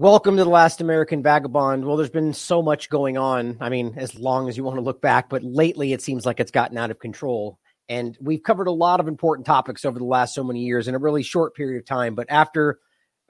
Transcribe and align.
Welcome 0.00 0.38
to 0.38 0.44
the 0.44 0.48
Last 0.48 0.80
American 0.80 1.22
Vagabond. 1.22 1.84
Well, 1.84 1.98
there's 1.98 2.08
been 2.08 2.32
so 2.32 2.62
much 2.62 2.88
going 2.88 3.18
on. 3.18 3.58
I 3.60 3.68
mean, 3.68 3.92
as 3.98 4.18
long 4.18 4.48
as 4.48 4.56
you 4.56 4.64
want 4.64 4.78
to 4.78 4.82
look 4.82 5.02
back, 5.02 5.28
but 5.28 5.42
lately 5.42 5.92
it 5.92 6.00
seems 6.00 6.24
like 6.24 6.40
it's 6.40 6.50
gotten 6.50 6.78
out 6.78 6.90
of 6.90 6.98
control. 6.98 7.58
And 7.86 8.16
we've 8.18 8.42
covered 8.42 8.66
a 8.66 8.72
lot 8.72 9.00
of 9.00 9.08
important 9.08 9.44
topics 9.44 9.84
over 9.84 9.98
the 9.98 10.06
last 10.06 10.34
so 10.34 10.42
many 10.42 10.60
years 10.60 10.88
in 10.88 10.94
a 10.94 10.98
really 10.98 11.22
short 11.22 11.54
period 11.54 11.78
of 11.78 11.84
time. 11.84 12.14
But 12.14 12.30
after, 12.30 12.78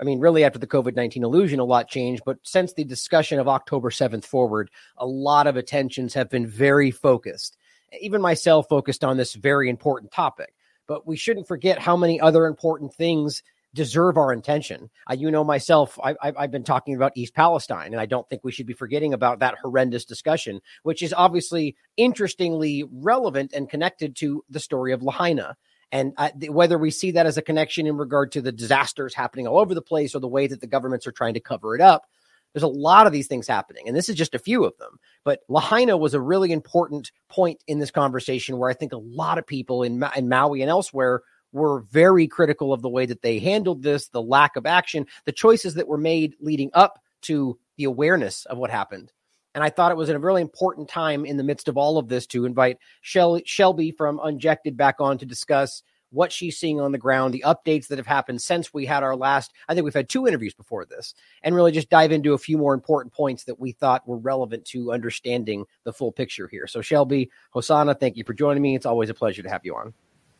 I 0.00 0.04
mean, 0.04 0.20
really 0.20 0.44
after 0.44 0.60
the 0.60 0.66
COVID 0.68 0.94
19 0.94 1.24
illusion, 1.24 1.58
a 1.58 1.64
lot 1.64 1.88
changed. 1.88 2.22
But 2.24 2.38
since 2.44 2.72
the 2.72 2.84
discussion 2.84 3.40
of 3.40 3.48
October 3.48 3.90
7th 3.90 4.24
forward, 4.24 4.70
a 4.96 5.06
lot 5.06 5.48
of 5.48 5.56
attentions 5.56 6.14
have 6.14 6.30
been 6.30 6.46
very 6.46 6.92
focused. 6.92 7.56
Even 8.00 8.22
myself 8.22 8.68
focused 8.68 9.02
on 9.02 9.16
this 9.16 9.34
very 9.34 9.68
important 9.68 10.12
topic. 10.12 10.54
But 10.86 11.04
we 11.04 11.16
shouldn't 11.16 11.48
forget 11.48 11.80
how 11.80 11.96
many 11.96 12.20
other 12.20 12.46
important 12.46 12.94
things 12.94 13.42
deserve 13.74 14.16
our 14.16 14.32
attention. 14.32 14.90
Uh, 15.08 15.14
you 15.14 15.30
know, 15.30 15.44
myself, 15.44 15.98
I, 16.02 16.14
have 16.36 16.50
been 16.50 16.64
talking 16.64 16.94
about 16.94 17.12
East 17.14 17.34
Palestine, 17.34 17.92
and 17.92 18.00
I 18.00 18.06
don't 18.06 18.28
think 18.28 18.42
we 18.42 18.52
should 18.52 18.66
be 18.66 18.72
forgetting 18.72 19.14
about 19.14 19.40
that 19.40 19.58
horrendous 19.62 20.04
discussion, 20.04 20.60
which 20.82 21.02
is 21.02 21.12
obviously 21.12 21.76
interestingly 21.96 22.84
relevant 22.90 23.52
and 23.52 23.68
connected 23.68 24.16
to 24.16 24.44
the 24.48 24.60
story 24.60 24.92
of 24.92 25.02
Lahaina. 25.02 25.56
And 25.92 26.12
uh, 26.16 26.30
whether 26.48 26.78
we 26.78 26.90
see 26.90 27.12
that 27.12 27.26
as 27.26 27.36
a 27.36 27.42
connection 27.42 27.86
in 27.86 27.96
regard 27.96 28.32
to 28.32 28.40
the 28.40 28.52
disasters 28.52 29.14
happening 29.14 29.46
all 29.46 29.58
over 29.58 29.74
the 29.74 29.82
place 29.82 30.14
or 30.14 30.20
the 30.20 30.28
way 30.28 30.46
that 30.46 30.60
the 30.60 30.66
governments 30.66 31.06
are 31.06 31.12
trying 31.12 31.34
to 31.34 31.40
cover 31.40 31.74
it 31.74 31.80
up, 31.80 32.06
there's 32.52 32.62
a 32.64 32.68
lot 32.68 33.06
of 33.06 33.12
these 33.12 33.28
things 33.28 33.46
happening, 33.46 33.86
and 33.86 33.96
this 33.96 34.08
is 34.08 34.16
just 34.16 34.34
a 34.34 34.38
few 34.38 34.64
of 34.64 34.76
them. 34.78 34.98
But 35.24 35.40
Lahaina 35.48 35.96
was 35.96 36.14
a 36.14 36.20
really 36.20 36.50
important 36.50 37.12
point 37.28 37.62
in 37.68 37.78
this 37.78 37.92
conversation 37.92 38.58
where 38.58 38.70
I 38.70 38.74
think 38.74 38.92
a 38.92 38.98
lot 38.98 39.38
of 39.38 39.46
people 39.46 39.84
in, 39.84 40.00
Ma- 40.00 40.10
in 40.16 40.28
Maui 40.28 40.62
and 40.62 40.70
elsewhere 40.70 41.22
were 41.52 41.80
very 41.90 42.26
critical 42.26 42.72
of 42.72 42.82
the 42.82 42.88
way 42.88 43.06
that 43.06 43.22
they 43.22 43.38
handled 43.38 43.82
this, 43.82 44.08
the 44.08 44.22
lack 44.22 44.56
of 44.56 44.66
action, 44.66 45.06
the 45.24 45.32
choices 45.32 45.74
that 45.74 45.88
were 45.88 45.98
made 45.98 46.36
leading 46.40 46.70
up 46.74 47.02
to 47.22 47.58
the 47.76 47.84
awareness 47.84 48.44
of 48.46 48.58
what 48.58 48.70
happened. 48.70 49.12
And 49.54 49.64
I 49.64 49.70
thought 49.70 49.90
it 49.90 49.96
was 49.96 50.08
a 50.08 50.18
really 50.18 50.42
important 50.42 50.88
time 50.88 51.24
in 51.24 51.36
the 51.36 51.42
midst 51.42 51.68
of 51.68 51.76
all 51.76 51.98
of 51.98 52.08
this 52.08 52.26
to 52.28 52.44
invite 52.44 52.78
Shel- 53.00 53.40
Shelby 53.44 53.90
from 53.90 54.20
Unjected 54.22 54.76
back 54.76 54.96
on 55.00 55.18
to 55.18 55.26
discuss 55.26 55.82
what 56.10 56.32
she's 56.32 56.58
seeing 56.58 56.80
on 56.80 56.92
the 56.92 56.98
ground, 56.98 57.32
the 57.32 57.44
updates 57.46 57.88
that 57.88 57.98
have 57.98 58.06
happened 58.06 58.42
since 58.42 58.74
we 58.74 58.84
had 58.84 59.02
our 59.02 59.16
last. 59.16 59.52
I 59.68 59.74
think 59.74 59.84
we've 59.84 59.94
had 59.94 60.08
two 60.08 60.26
interviews 60.26 60.54
before 60.54 60.84
this, 60.84 61.14
and 61.42 61.54
really 61.54 61.72
just 61.72 61.88
dive 61.88 62.12
into 62.12 62.34
a 62.34 62.38
few 62.38 62.58
more 62.58 62.74
important 62.74 63.12
points 63.14 63.44
that 63.44 63.60
we 63.60 63.72
thought 63.72 64.06
were 64.06 64.18
relevant 64.18 64.64
to 64.66 64.92
understanding 64.92 65.64
the 65.84 65.92
full 65.92 66.12
picture 66.12 66.48
here. 66.48 66.66
So, 66.66 66.80
Shelby, 66.80 67.30
Hosana, 67.54 67.98
thank 67.98 68.16
you 68.16 68.24
for 68.24 68.34
joining 68.34 68.62
me. 68.62 68.74
It's 68.74 68.86
always 68.86 69.10
a 69.10 69.14
pleasure 69.14 69.42
to 69.42 69.50
have 69.50 69.64
you 69.64 69.76
on. 69.76 69.94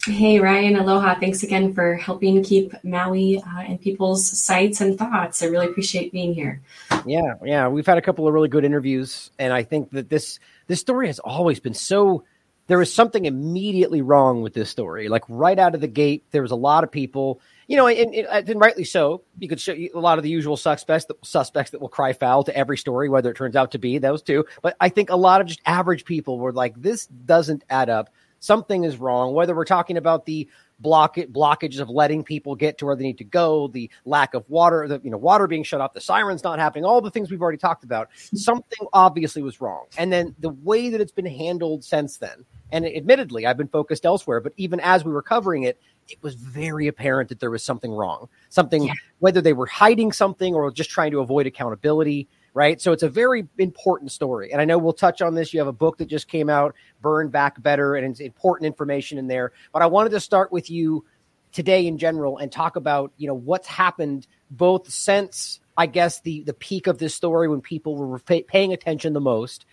Hey, 0.06 0.40
Ryan, 0.40 0.76
aloha. 0.76 1.18
Thanks 1.20 1.42
again 1.42 1.74
for 1.74 1.94
helping 1.94 2.42
keep 2.42 2.72
Maui 2.82 3.42
uh, 3.42 3.64
in 3.64 3.76
people's 3.76 4.26
sights 4.26 4.80
and 4.80 4.96
thoughts. 4.98 5.42
I 5.42 5.46
really 5.46 5.66
appreciate 5.66 6.10
being 6.10 6.32
here. 6.32 6.62
Yeah, 7.04 7.34
yeah. 7.44 7.68
We've 7.68 7.86
had 7.86 7.98
a 7.98 8.02
couple 8.02 8.26
of 8.26 8.32
really 8.32 8.48
good 8.48 8.64
interviews, 8.64 9.30
and 9.38 9.52
I 9.52 9.62
think 9.62 9.90
that 9.90 10.08
this 10.08 10.38
this 10.68 10.80
story 10.80 11.08
has 11.08 11.18
always 11.18 11.60
been 11.60 11.74
so. 11.74 12.24
There 12.66 12.78
was 12.78 12.94
something 12.94 13.26
immediately 13.26 14.00
wrong 14.00 14.40
with 14.40 14.54
this 14.54 14.70
story. 14.70 15.08
Like 15.08 15.24
right 15.28 15.58
out 15.58 15.74
of 15.74 15.82
the 15.82 15.88
gate, 15.88 16.24
there 16.30 16.40
was 16.40 16.52
a 16.52 16.56
lot 16.56 16.82
of 16.82 16.90
people, 16.90 17.40
you 17.66 17.76
know, 17.76 17.88
and, 17.88 18.14
and, 18.14 18.48
and 18.48 18.60
rightly 18.60 18.84
so. 18.84 19.22
You 19.38 19.48
could 19.48 19.60
show 19.60 19.74
a 19.74 19.98
lot 19.98 20.18
of 20.18 20.24
the 20.24 20.30
usual 20.30 20.56
suspects, 20.56 21.05
suspects 21.22 21.72
that 21.72 21.80
will 21.80 21.89
cry 21.89 22.14
foul 22.14 22.44
to 22.44 22.56
every 22.56 22.78
story, 22.78 23.10
whether 23.10 23.30
it 23.33 23.36
turns 23.36 23.56
out 23.56 23.72
to 23.72 23.78
be 23.78 23.98
those 23.98 24.22
two. 24.22 24.46
But 24.62 24.77
I 24.80 24.89
think 24.89 25.10
a 25.10 25.16
lot 25.16 25.42
of 25.42 25.46
just 25.46 25.60
average 25.66 26.06
people 26.06 26.39
were 26.39 26.52
like, 26.52 26.80
"This 26.80 27.06
doesn't 27.06 27.64
add 27.68 27.90
up." 27.90 28.08
Something 28.40 28.84
is 28.84 28.96
wrong, 28.96 29.33
whether 29.33 29.55
we're 29.55 29.64
talking 29.64 29.96
about 29.96 30.27
the 30.27 30.48
block 30.80 31.17
blockages 31.17 31.78
of 31.78 31.89
letting 31.90 32.24
people 32.24 32.56
get 32.56 32.78
to 32.78 32.86
where 32.86 32.96
they 32.96 33.05
need 33.05 33.18
to 33.18 33.24
go, 33.24 33.68
the 33.68 33.90
lack 34.05 34.34
of 34.34 34.48
water, 34.48 34.89
the 34.89 35.01
you 35.05 35.11
know 35.11 35.18
water 35.18 35.46
being 35.46 35.62
shut 35.62 35.80
off, 35.80 35.92
the 35.92 36.01
sirens 36.01 36.42
not 36.42 36.58
happening, 36.58 36.84
all 36.84 37.01
the 37.01 37.11
things 37.11 37.30
we've 37.30 37.42
already 37.42 37.58
talked 37.58 37.84
about. 37.84 38.08
Something 38.34 38.89
obviously 38.92 39.42
was 39.42 39.61
wrong, 39.61 39.84
and 39.96 40.12
then 40.12 40.34
the 40.40 40.48
way 40.48 40.89
that 40.89 41.01
it's 41.01 41.12
been 41.12 41.27
handled 41.27 41.84
since 41.84 42.17
then. 42.17 42.45
And 42.73 42.86
admittedly, 42.86 43.46
I've 43.46 43.56
been 43.56 43.68
focused 43.68 44.06
elsewhere, 44.06 44.40
but 44.40 44.52
even 44.57 44.78
as 44.78 45.05
we 45.05 45.11
were 45.11 45.22
covering 45.22 45.64
it, 45.64 45.80
it 46.08 46.22
was 46.22 46.34
very 46.34 46.86
apparent 46.86 47.28
that 47.28 47.40
there 47.40 47.51
was 47.51 47.64
something 47.64 47.90
wrong. 47.90 48.28
Something, 48.48 48.84
yeah. 48.84 48.92
whether 49.18 49.40
they 49.40 49.52
were 49.52 49.67
hiding 49.67 50.12
something 50.12 50.55
or 50.55 50.70
just 50.70 50.89
trying 50.89 51.11
to 51.11 51.18
avoid 51.18 51.48
accountability 51.48 52.28
right? 52.55 52.80
So 52.80 52.92
it's 52.92 53.02
a 53.02 53.08
very 53.08 53.46
important 53.58 54.12
story. 54.12 54.52
And 54.52 54.61
I 54.61 54.64
know 54.64 54.78
we'll 54.78 54.92
touch 54.92 55.22
on 55.22 55.34
this. 55.34 55.52
You 55.52 55.61
have 55.61 55.68
a 55.68 55.72
book 55.72 55.98
that 55.98 56.06
just 56.06 56.28
came 56.28 56.48
out, 56.48 56.74
Burn 57.00 57.28
Back 57.28 57.62
Better, 57.62 57.94
and 57.94 58.06
it's 58.06 58.20
important 58.20 58.66
information 58.66 59.18
in 59.18 59.27
there. 59.27 59.52
But 59.72 59.83
I 59.83 59.86
wanted 59.86 60.11
to 60.11 60.20
start 60.20 60.52
with 60.52 60.70
you 60.70 61.05
today 61.52 61.86
in 61.86 61.98
general 61.98 62.39
and 62.39 62.50
talk 62.50 62.77
about, 62.77 63.12
you 63.16 63.27
know, 63.27 63.34
what's 63.34 63.66
happened 63.66 64.27
both 64.50 64.90
since 64.90 65.60
I 65.77 65.86
guess 65.86 66.20
the 66.20 66.42
the 66.42 66.52
peak 66.52 66.86
of 66.86 66.98
this 66.98 67.14
story 67.14 67.48
when 67.48 67.60
people 67.60 67.96
were 67.96 68.18
pay, 68.18 68.42
paying 68.42 68.72
attention 68.72 69.12
the 69.12 69.20
most 69.20 69.64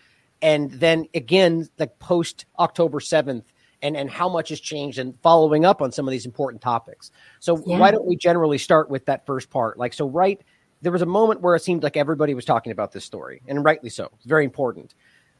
and 0.41 0.71
then 0.71 1.05
again 1.13 1.67
like 1.79 1.99
post 1.99 2.45
October 2.59 2.99
7th 2.99 3.43
and 3.81 3.97
and 3.97 4.09
how 4.09 4.29
much 4.29 4.49
has 4.49 4.59
changed 4.59 4.99
and 4.99 5.19
following 5.21 5.65
up 5.65 5.81
on 5.81 5.91
some 5.91 6.07
of 6.07 6.11
these 6.11 6.25
important 6.25 6.61
topics. 6.61 7.11
So 7.39 7.61
yeah. 7.65 7.77
why 7.77 7.91
don't 7.91 8.05
we 8.05 8.15
generally 8.15 8.57
start 8.57 8.89
with 8.89 9.05
that 9.05 9.25
first 9.25 9.49
part? 9.49 9.77
Like 9.77 9.93
so 9.93 10.07
right 10.07 10.39
there 10.81 10.91
was 10.91 11.01
a 11.01 11.07
moment 11.07 11.41
where 11.41 11.55
it 11.55 11.63
seemed 11.63 11.83
like 11.83 11.97
everybody 11.97 12.33
was 12.33 12.45
talking 12.45 12.71
about 12.71 12.91
this 12.91 13.05
story, 13.05 13.41
and 13.47 13.63
rightly 13.63 13.89
so. 13.89 14.09
It's 14.15 14.25
very 14.25 14.45
important. 14.45 14.93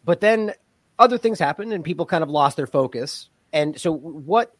But 0.04 0.22
then 0.22 0.54
other 1.00 1.18
things 1.18 1.40
happened, 1.40 1.74
and 1.74 1.84
people 1.84 2.06
kind 2.06 2.24
of 2.24 2.30
lost 2.30 2.58
their 2.58 2.68
focus. 2.68 3.30
And 3.54 3.80
so, 3.80 3.92
what 3.94 4.54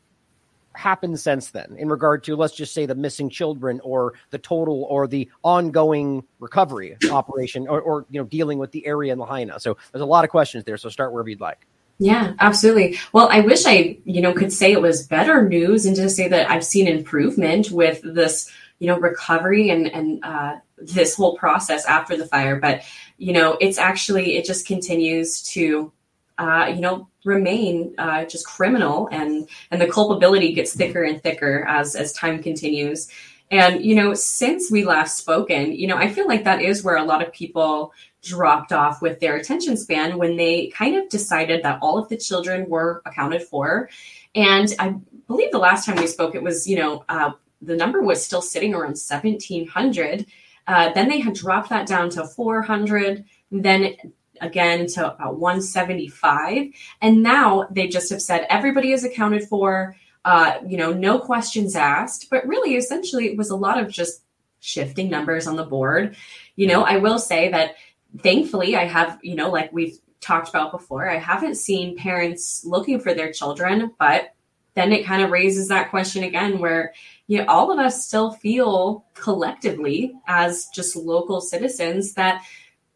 happened 0.74 1.20
since 1.20 1.50
then 1.50 1.76
in 1.78 1.90
regard 1.90 2.24
to, 2.26 2.36
let's 2.36 2.56
just 2.56 2.74
say, 2.74 2.86
the 2.86 2.96
missing 2.96 3.30
children, 3.30 3.80
or 3.84 4.14
the 4.30 4.38
total, 4.38 4.84
or 4.90 5.08
the 5.08 5.30
ongoing 5.44 6.24
recovery 6.40 6.96
operation, 7.12 7.68
or, 7.68 7.82
or 7.82 8.06
you 8.10 8.20
know, 8.20 8.26
dealing 8.26 8.60
with 8.60 8.72
the 8.72 8.86
area 8.86 9.14
in 9.14 9.20
Lahaina? 9.20 9.60
So, 9.60 9.78
there's 9.92 10.02
a 10.02 10.06
lot 10.06 10.24
of 10.24 10.30
questions 10.30 10.64
there. 10.64 10.78
So, 10.78 10.90
start 10.90 11.12
wherever 11.12 11.30
you'd 11.30 11.42
like. 11.42 11.66
Yeah, 12.00 12.34
absolutely. 12.40 13.00
Well, 13.12 13.28
I 13.32 13.40
wish 13.40 13.66
I, 13.66 13.98
you 14.06 14.22
know, 14.22 14.32
could 14.32 14.54
say 14.54 14.72
it 14.72 14.82
was 14.82 15.08
better 15.08 15.48
news 15.48 15.86
and 15.88 15.96
to 15.96 16.10
say 16.10 16.28
that 16.28 16.50
I've 16.50 16.64
seen 16.64 16.88
improvement 16.88 17.72
with 17.72 18.02
this, 18.04 18.52
you 18.78 18.86
know, 18.86 19.00
recovery 19.00 19.72
and 19.72 19.88
and 19.88 20.24
uh, 20.24 20.58
this 20.78 21.16
whole 21.16 21.38
process 21.38 21.86
after 21.86 22.16
the 22.18 22.26
fire. 22.26 22.60
But 22.60 22.84
you 23.18 23.34
know, 23.34 23.58
it's 23.60 23.78
actually 23.78 24.38
it 24.38 24.46
just 24.46 24.68
continues 24.68 25.42
to 25.54 25.92
uh, 26.38 26.72
you 26.74 26.82
know 26.82 27.08
remain 27.26 27.96
uh, 27.98 28.26
just 28.26 28.46
criminal, 28.46 29.10
and 29.12 29.48
and 29.72 29.82
the 29.82 29.88
culpability 29.88 30.54
gets 30.54 30.76
thicker 30.76 31.04
and 31.04 31.22
thicker 31.22 31.66
as 31.68 31.96
as 31.96 32.14
time 32.14 32.42
continues. 32.42 33.10
And 33.50 33.84
you 33.84 33.96
know, 33.96 34.14
since 34.14 34.70
we 34.70 34.84
last 34.84 35.18
spoken, 35.18 35.72
you 35.72 35.88
know, 35.88 35.98
I 35.98 36.10
feel 36.10 36.28
like 36.28 36.44
that 36.44 36.62
is 36.62 36.84
where 36.84 36.98
a 36.98 37.04
lot 37.04 37.26
of 37.26 37.32
people 37.32 37.94
dropped 38.22 38.74
off 38.74 39.02
with 39.02 39.20
their 39.20 39.38
attention 39.38 39.78
span 39.78 40.18
when 40.18 40.36
they 40.36 40.68
kind 40.68 40.98
of 40.98 41.08
decided 41.08 41.64
that 41.64 41.80
all 41.82 41.98
of 41.98 42.10
the 42.10 42.18
children 42.18 42.68
were 42.68 43.02
accounted 43.06 43.42
for. 43.42 43.90
And 44.36 44.74
I 44.80 44.96
believe 45.28 45.52
the 45.52 45.60
last 45.60 45.86
time 45.86 45.96
we 45.96 46.08
spoke, 46.08 46.36
it 46.36 46.44
was 46.44 46.68
you 46.68 46.76
know 46.76 47.06
uh, 47.10 47.32
the 47.62 47.76
number 47.76 48.02
was 48.02 48.24
still 48.24 48.42
sitting 48.42 48.74
around 48.74 48.98
1700 48.98 50.26
uh, 50.68 50.92
then 50.94 51.08
they 51.08 51.20
had 51.20 51.34
dropped 51.34 51.70
that 51.70 51.88
down 51.88 52.10
to 52.12 52.26
400, 52.26 53.24
then 53.52 53.96
again 54.42 54.88
to 54.88 55.14
about 55.14 55.38
175. 55.38 56.68
And 57.02 57.24
now 57.24 57.68
they 57.72 57.88
just 57.88 58.10
have 58.12 58.22
said 58.22 58.46
everybody 58.50 58.92
is 58.92 59.04
accounted 59.04 59.44
for, 59.44 59.96
uh, 60.26 60.60
you 60.68 60.78
know, 60.78 60.94
no 60.94 61.20
questions 61.20 61.76
asked. 61.76 62.30
But 62.30 62.46
really, 62.46 62.76
essentially, 62.76 63.28
it 63.28 63.38
was 63.38 63.50
a 63.50 63.56
lot 63.56 63.80
of 63.80 63.90
just 63.90 64.24
shifting 64.60 65.10
numbers 65.10 65.48
on 65.48 65.56
the 65.56 65.64
board. 65.64 66.16
You 66.56 66.68
know, 66.68 66.84
I 66.84 66.98
will 66.98 67.20
say 67.20 67.50
that 67.50 67.76
thankfully, 68.20 68.76
I 68.76 68.86
have, 68.86 69.20
you 69.22 69.36
know, 69.36 69.50
like 69.50 69.72
we've 69.72 69.98
talked 70.20 70.50
about 70.50 70.72
before, 70.72 71.10
I 71.10 71.18
haven't 71.18 71.56
seen 71.56 71.98
parents 71.98 72.66
looking 72.66 73.00
for 73.00 73.14
their 73.14 73.32
children, 73.32 73.94
but 74.00 74.34
then 74.74 74.92
it 74.92 75.06
kind 75.06 75.22
of 75.22 75.32
raises 75.32 75.70
that 75.70 75.90
question 75.90 76.24
again 76.24 76.60
where 76.60 76.94
know, 77.28 77.46
all 77.48 77.72
of 77.72 77.80
us 77.80 78.06
still 78.06 78.32
feel 78.32 79.06
collectively 79.14 80.14
as 80.28 80.68
just 80.74 80.96
local 80.96 81.42
citizens 81.42 82.14
that 82.14 82.42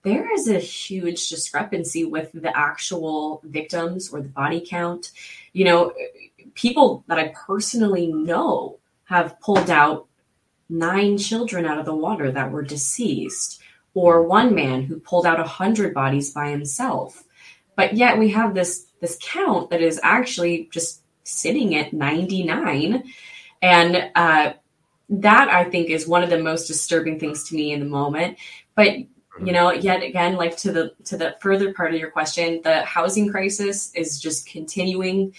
there 0.04 0.34
is 0.34 0.48
a 0.48 0.58
huge 0.58 1.28
discrepancy 1.30 2.06
with 2.06 2.32
the 2.34 2.58
actual 2.58 3.42
victims 3.44 4.10
or 4.10 4.22
the 4.22 4.30
body 4.30 4.66
count. 4.66 5.12
You 5.54 5.66
know, 5.66 5.94
people 6.56 7.04
that 7.08 7.20
I 7.20 7.34
personally 7.46 8.08
know 8.08 8.80
have 9.06 9.40
pulled 9.42 9.70
out 9.70 10.08
nine 10.70 11.18
children 11.18 11.66
out 11.66 11.78
of 11.78 11.86
the 11.86 11.94
water 11.94 12.32
that 12.32 12.52
were 12.52 12.64
deceased, 12.64 13.62
or 13.94 14.24
one 14.24 14.56
man 14.56 14.84
who 14.84 15.00
pulled 15.00 15.26
out 15.26 15.40
a 15.40 15.44
hundred 15.44 15.94
bodies 15.94 16.32
by 16.32 16.50
himself. 16.50 17.24
But 17.76 17.96
yet 17.96 18.18
we 18.18 18.30
have 18.30 18.54
this 18.54 18.88
this 19.02 19.18
count 19.22 19.70
that 19.72 19.82
is 19.82 20.00
actually 20.02 20.70
just 20.72 21.02
sitting 21.24 21.76
at 21.76 21.94
99 21.94 23.04
and 23.62 24.12
uh, 24.16 24.54
that 25.10 25.50
I 25.50 25.66
think 25.66 25.90
is 25.90 26.08
one 26.08 26.24
of 26.24 26.30
the 26.30 26.42
most 26.42 26.68
disturbing 26.68 27.20
things 27.20 27.50
to 27.50 27.56
me 27.56 27.74
in 27.74 27.80
the 27.80 27.86
moment. 27.86 28.38
But 28.76 28.98
you 29.44 29.54
know, 29.54 29.72
yet 29.72 30.04
again, 30.04 30.36
like 30.36 30.58
to 30.58 30.72
the 30.72 30.94
to 31.06 31.18
the 31.18 31.36
further 31.40 31.74
part 31.74 31.94
of 31.94 32.00
your 32.00 32.12
question, 32.12 32.62
the 32.64 32.84
housing 32.84 33.30
crisis 33.30 33.94
is 33.96 34.20
just 34.20 34.48
continuing. 34.48 35.34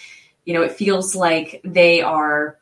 You 0.44 0.54
know, 0.54 0.62
it 0.62 0.72
feels 0.72 1.14
like 1.14 1.60
they 1.64 2.00
are 2.00 2.58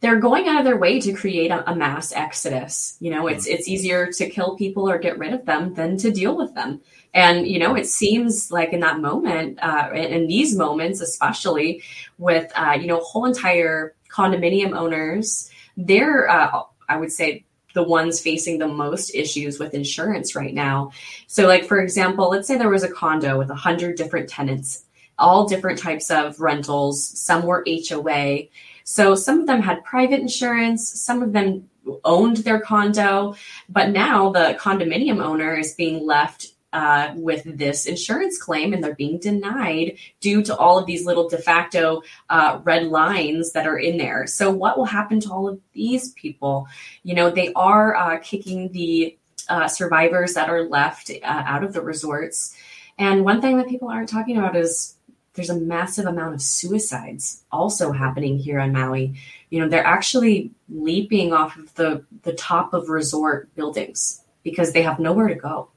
they're 0.00 0.20
going 0.20 0.46
out 0.46 0.60
of 0.60 0.64
their 0.64 0.76
way 0.76 1.00
to 1.00 1.12
create 1.12 1.50
a, 1.50 1.68
a, 1.68 1.74
mass 1.74 2.12
exodus. 2.12 2.96
You 3.00 3.10
know, 3.10 3.26
it's 3.26 3.46
it's 3.46 3.66
easier 3.66 4.12
to 4.12 4.30
kill 4.30 4.56
people 4.56 4.88
or 4.88 4.98
get 4.98 5.18
rid 5.18 5.32
of 5.32 5.44
them 5.44 5.74
than 5.74 5.96
to 5.98 6.12
deal 6.12 6.36
with 6.36 6.54
them. 6.54 6.80
And 7.14 7.46
you 7.48 7.58
know, 7.58 7.74
it 7.74 7.86
seems 7.86 8.52
like 8.52 8.72
in 8.72 8.80
that 8.80 9.00
moment, 9.00 9.58
uh, 9.60 9.90
in, 9.92 10.04
in 10.04 10.26
these 10.26 10.56
moments, 10.56 11.00
especially 11.00 11.82
with 12.18 12.52
uh, 12.54 12.76
you 12.80 12.86
know 12.86 13.00
whole 13.00 13.24
entire 13.24 13.94
condominium 14.10 14.76
owners, 14.76 15.50
they're 15.76 16.28
uh, 16.28 16.62
I 16.88 16.96
would 16.96 17.12
say 17.12 17.44
the 17.74 17.82
ones 17.82 18.20
facing 18.20 18.58
the 18.58 18.68
most 18.68 19.14
issues 19.14 19.58
with 19.58 19.74
insurance 19.74 20.34
right 20.34 20.54
now. 20.54 20.90
So, 21.26 21.46
like 21.46 21.64
for 21.64 21.80
example, 21.80 22.30
let's 22.30 22.48
say 22.48 22.56
there 22.56 22.70
was 22.70 22.82
a 22.82 22.90
condo 22.90 23.38
with 23.38 23.50
a 23.50 23.54
hundred 23.54 23.96
different 23.96 24.28
tenants, 24.28 24.84
all 25.18 25.46
different 25.46 25.78
types 25.78 26.10
of 26.10 26.40
rentals. 26.40 27.06
Some 27.18 27.42
were 27.42 27.64
HOA. 27.66 28.48
So 28.84 29.14
some 29.14 29.40
of 29.40 29.46
them 29.46 29.60
had 29.60 29.84
private 29.84 30.20
insurance, 30.20 30.88
some 30.88 31.22
of 31.22 31.34
them 31.34 31.68
owned 32.04 32.38
their 32.38 32.58
condo, 32.60 33.34
but 33.68 33.90
now 33.90 34.30
the 34.30 34.56
condominium 34.58 35.22
owner 35.22 35.54
is 35.54 35.74
being 35.74 36.06
left 36.06 36.54
uh, 36.72 37.12
with 37.16 37.42
this 37.44 37.86
insurance 37.86 38.38
claim 38.38 38.72
and 38.72 38.84
they're 38.84 38.94
being 38.94 39.18
denied 39.18 39.96
due 40.20 40.42
to 40.42 40.56
all 40.56 40.78
of 40.78 40.86
these 40.86 41.06
little 41.06 41.28
de 41.28 41.38
facto 41.38 42.02
uh, 42.28 42.60
red 42.64 42.84
lines 42.84 43.52
that 43.52 43.66
are 43.66 43.78
in 43.78 43.96
there. 43.96 44.26
So, 44.26 44.50
what 44.50 44.76
will 44.76 44.84
happen 44.84 45.20
to 45.20 45.30
all 45.30 45.48
of 45.48 45.60
these 45.72 46.12
people? 46.12 46.68
You 47.02 47.14
know, 47.14 47.30
they 47.30 47.52
are 47.54 47.94
uh, 47.94 48.18
kicking 48.18 48.70
the 48.72 49.16
uh, 49.48 49.68
survivors 49.68 50.34
that 50.34 50.50
are 50.50 50.68
left 50.68 51.10
uh, 51.10 51.16
out 51.24 51.64
of 51.64 51.72
the 51.72 51.80
resorts. 51.80 52.54
And 52.98 53.24
one 53.24 53.40
thing 53.40 53.56
that 53.58 53.68
people 53.68 53.88
aren't 53.88 54.08
talking 54.08 54.36
about 54.36 54.56
is 54.56 54.96
there's 55.34 55.50
a 55.50 55.58
massive 55.58 56.06
amount 56.06 56.34
of 56.34 56.42
suicides 56.42 57.44
also 57.52 57.92
happening 57.92 58.38
here 58.38 58.58
on 58.58 58.72
Maui. 58.72 59.14
You 59.50 59.60
know, 59.60 59.68
they're 59.68 59.86
actually 59.86 60.50
leaping 60.68 61.32
off 61.32 61.56
of 61.56 61.72
the, 61.76 62.04
the 62.22 62.32
top 62.32 62.74
of 62.74 62.88
resort 62.88 63.54
buildings 63.54 64.22
because 64.42 64.72
they 64.72 64.82
have 64.82 64.98
nowhere 64.98 65.28
to 65.28 65.36
go. 65.36 65.70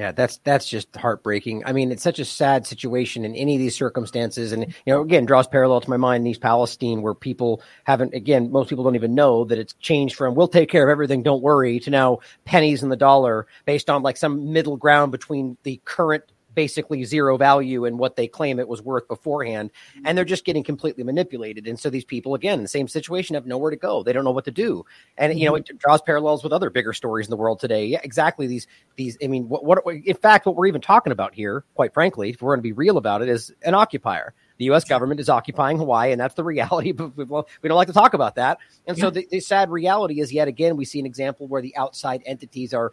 Yeah, 0.00 0.12
that's 0.12 0.38
that's 0.44 0.66
just 0.66 0.96
heartbreaking. 0.96 1.62
I 1.66 1.74
mean, 1.74 1.92
it's 1.92 2.02
such 2.02 2.18
a 2.18 2.24
sad 2.24 2.66
situation 2.66 3.22
in 3.22 3.34
any 3.34 3.56
of 3.56 3.58
these 3.58 3.76
circumstances, 3.76 4.50
and 4.50 4.62
you 4.86 4.94
know, 4.94 5.02
again, 5.02 5.26
draws 5.26 5.46
parallel 5.46 5.82
to 5.82 5.90
my 5.90 5.98
mind 5.98 6.22
in 6.22 6.28
East 6.28 6.40
Palestine, 6.40 7.02
where 7.02 7.12
people 7.12 7.60
haven't. 7.84 8.14
Again, 8.14 8.50
most 8.50 8.70
people 8.70 8.82
don't 8.82 8.94
even 8.94 9.14
know 9.14 9.44
that 9.44 9.58
it's 9.58 9.74
changed 9.74 10.16
from 10.16 10.34
"we'll 10.34 10.48
take 10.48 10.70
care 10.70 10.88
of 10.88 10.90
everything, 10.90 11.22
don't 11.22 11.42
worry" 11.42 11.78
to 11.80 11.90
now 11.90 12.20
pennies 12.46 12.82
in 12.82 12.88
the 12.88 12.96
dollar, 12.96 13.46
based 13.66 13.90
on 13.90 14.02
like 14.02 14.16
some 14.16 14.54
middle 14.54 14.78
ground 14.78 15.12
between 15.12 15.58
the 15.64 15.78
current 15.84 16.24
basically 16.54 17.04
zero 17.04 17.36
value 17.36 17.84
in 17.84 17.98
what 17.98 18.16
they 18.16 18.26
claim 18.26 18.58
it 18.58 18.68
was 18.68 18.82
worth 18.82 19.06
beforehand 19.08 19.70
mm-hmm. 19.94 20.06
and 20.06 20.16
they're 20.16 20.24
just 20.24 20.44
getting 20.44 20.62
completely 20.62 21.04
manipulated 21.04 21.66
and 21.66 21.78
so 21.78 21.90
these 21.90 22.04
people 22.04 22.34
again 22.34 22.58
in 22.58 22.62
the 22.62 22.68
same 22.68 22.88
situation 22.88 23.34
have 23.34 23.46
nowhere 23.46 23.70
to 23.70 23.76
go 23.76 24.02
they 24.02 24.12
don't 24.12 24.24
know 24.24 24.30
what 24.30 24.44
to 24.44 24.50
do 24.50 24.84
and 25.16 25.38
you 25.38 25.46
know 25.46 25.52
mm-hmm. 25.52 25.74
it 25.74 25.78
draws 25.78 26.02
parallels 26.02 26.42
with 26.42 26.52
other 26.52 26.70
bigger 26.70 26.92
stories 26.92 27.26
in 27.26 27.30
the 27.30 27.36
world 27.36 27.60
today 27.60 27.86
yeah 27.86 28.00
exactly 28.02 28.46
these 28.46 28.66
these 28.96 29.16
i 29.22 29.26
mean 29.26 29.48
what, 29.48 29.64
what 29.64 29.82
in 29.86 30.16
fact 30.16 30.46
what 30.46 30.56
we're 30.56 30.66
even 30.66 30.80
talking 30.80 31.12
about 31.12 31.34
here 31.34 31.64
quite 31.74 31.94
frankly 31.94 32.30
if 32.30 32.42
we're 32.42 32.52
going 32.52 32.58
to 32.58 32.62
be 32.62 32.72
real 32.72 32.96
about 32.96 33.22
it 33.22 33.28
is 33.28 33.52
an 33.62 33.74
occupier 33.74 34.34
the 34.60 34.66
U.S. 34.66 34.84
government 34.84 35.20
is 35.20 35.30
occupying 35.30 35.78
Hawaii, 35.78 36.12
and 36.12 36.20
that's 36.20 36.34
the 36.34 36.44
reality. 36.44 36.92
But 37.00 37.16
we, 37.16 37.24
well, 37.24 37.48
we 37.62 37.68
don't 37.68 37.76
like 37.76 37.86
to 37.86 37.94
talk 37.94 38.12
about 38.12 38.34
that. 38.34 38.58
And 38.86 38.98
yeah. 38.98 39.04
so 39.04 39.10
the, 39.10 39.26
the, 39.30 39.40
sad 39.40 39.70
reality 39.70 40.20
is, 40.20 40.34
yet 40.34 40.48
again, 40.48 40.76
we 40.76 40.84
see 40.84 41.00
an 41.00 41.06
example 41.06 41.46
where 41.46 41.62
the 41.62 41.74
outside 41.78 42.22
entities 42.26 42.74
are 42.74 42.92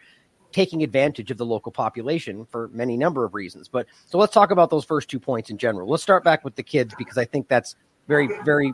taking 0.51 0.83
advantage 0.83 1.31
of 1.31 1.37
the 1.37 1.45
local 1.45 1.71
population 1.71 2.45
for 2.45 2.69
many 2.69 2.97
number 2.97 3.25
of 3.25 3.33
reasons. 3.33 3.67
But 3.67 3.87
so 4.05 4.17
let's 4.17 4.33
talk 4.33 4.51
about 4.51 4.69
those 4.69 4.85
first 4.85 5.09
two 5.09 5.19
points 5.19 5.49
in 5.49 5.57
general. 5.57 5.89
Let's 5.89 6.03
start 6.03 6.23
back 6.23 6.43
with 6.43 6.55
the 6.55 6.63
kids 6.63 6.93
because 6.97 7.17
I 7.17 7.25
think 7.25 7.47
that's 7.47 7.75
very, 8.07 8.29
very 8.43 8.73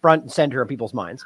front 0.00 0.22
and 0.22 0.32
center 0.32 0.62
in 0.62 0.68
people's 0.68 0.94
minds. 0.94 1.24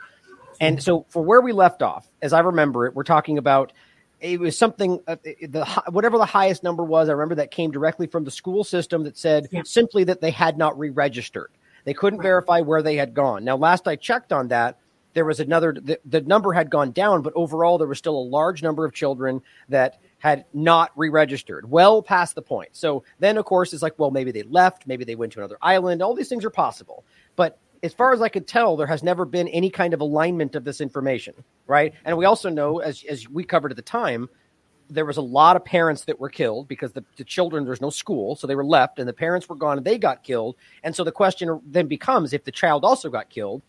And 0.61 0.83
so 0.83 1.05
for 1.09 1.23
where 1.23 1.41
we 1.41 1.53
left 1.53 1.83
off, 1.83 2.09
as 2.23 2.33
I 2.33 2.41
remember 2.41 2.87
it, 2.87 2.95
we're 2.95 3.03
talking 3.05 3.39
about 3.39 3.73
it 4.21 4.41
was 4.41 4.57
something 4.57 5.01
uh, 5.07 5.17
the 5.43 5.65
whatever 5.91 6.17
the 6.17 6.25
highest 6.25 6.63
number 6.63 6.83
was. 6.83 7.09
I 7.09 7.13
remember 7.13 7.35
that 7.35 7.51
came 7.51 7.71
directly 7.71 8.07
from 8.07 8.25
the 8.25 8.31
school 8.31 8.65
system 8.65 9.05
that 9.05 9.19
said 9.19 9.49
yeah. 9.51 9.63
simply 9.65 10.05
that 10.05 10.21
they 10.21 10.31
had 10.31 10.57
not 10.57 10.79
re-registered. 10.79 11.51
They 11.85 11.93
couldn't 11.93 12.21
right. 12.21 12.25
verify 12.25 12.61
where 12.61 12.83
they 12.83 12.97
had 12.97 13.13
gone. 13.13 13.45
Now, 13.45 13.57
last 13.57 13.87
I 13.87 13.97
checked 13.97 14.33
on 14.33 14.49
that, 14.49 14.79
there 15.14 15.25
was 15.25 15.40
another 15.40 15.72
the, 15.72 15.99
the 16.05 16.20
number 16.22 16.52
had 16.52 16.70
gone 16.70 16.93
down 16.93 17.22
but 17.22 17.32
overall 17.34 17.78
there 17.78 17.88
was 17.88 17.99
still 17.99 18.16
a 18.16 18.31
large 18.31 18.62
number 18.62 18.84
of 18.84 18.93
children 18.93 19.40
that 19.69 19.99
had 20.19 20.44
not 20.52 20.90
re-registered 20.96 21.70
well 21.70 22.02
past 22.02 22.34
the 22.34 22.43
point 22.43 22.69
so 22.72 23.02
then 23.19 23.38
of 23.38 23.44
course 23.44 23.72
it's 23.72 23.82
like 23.82 23.99
well 23.99 24.11
maybe 24.11 24.31
they 24.31 24.43
left 24.43 24.87
maybe 24.87 25.05
they 25.05 25.14
went 25.14 25.32
to 25.32 25.38
another 25.38 25.58
island 25.62 26.02
all 26.02 26.14
these 26.14 26.28
things 26.28 26.44
are 26.44 26.50
possible 26.50 27.05
but 27.37 27.58
as 27.82 27.93
far 27.93 28.14
as 28.14 28.22
I 28.22 28.31
could 28.31 28.46
tell, 28.46 28.76
there 28.76 28.87
has 28.87 29.02
never 29.02 29.26
been 29.26 29.46
any 29.49 29.69
kind 29.69 29.93
of 29.93 30.00
alignment 30.00 30.55
of 30.55 30.64
this 30.64 30.81
information, 30.81 31.34
right? 31.66 31.93
And 32.06 32.16
we 32.16 32.25
also 32.25 32.49
know, 32.49 32.78
as, 32.78 33.05
as 33.11 33.28
we 33.28 33.44
covered 33.44 33.72
at 33.72 33.76
the 33.76 33.82
time, 33.82 34.31
there 34.88 35.05
was 35.05 35.19
a 35.19 35.22
lot 35.22 35.55
of 35.55 35.64
parents 35.66 36.05
that 36.06 36.19
were 36.19 36.31
killed 36.31 36.66
because 36.66 36.93
the, 36.93 37.05
the 37.16 37.25
children, 37.25 37.66
there's 37.66 37.82
no 37.82 37.90
school, 37.90 38.37
so 38.37 38.46
they 38.46 38.55
were 38.55 38.64
left, 38.64 38.99
and 38.99 39.06
the 39.06 39.12
parents 39.12 39.50
were 39.50 39.56
gone 39.56 39.76
and 39.76 39.87
they 39.87 39.99
got 39.99 40.25
killed. 40.25 40.56
And 40.82 40.96
so 40.96 41.05
the 41.05 41.12
question 41.12 41.61
then 41.66 41.87
becomes 41.87 42.32
if 42.32 42.44
the 42.44 42.52
child 42.52 42.84
also 42.84 43.11
got 43.11 43.28
killed, 43.28 43.62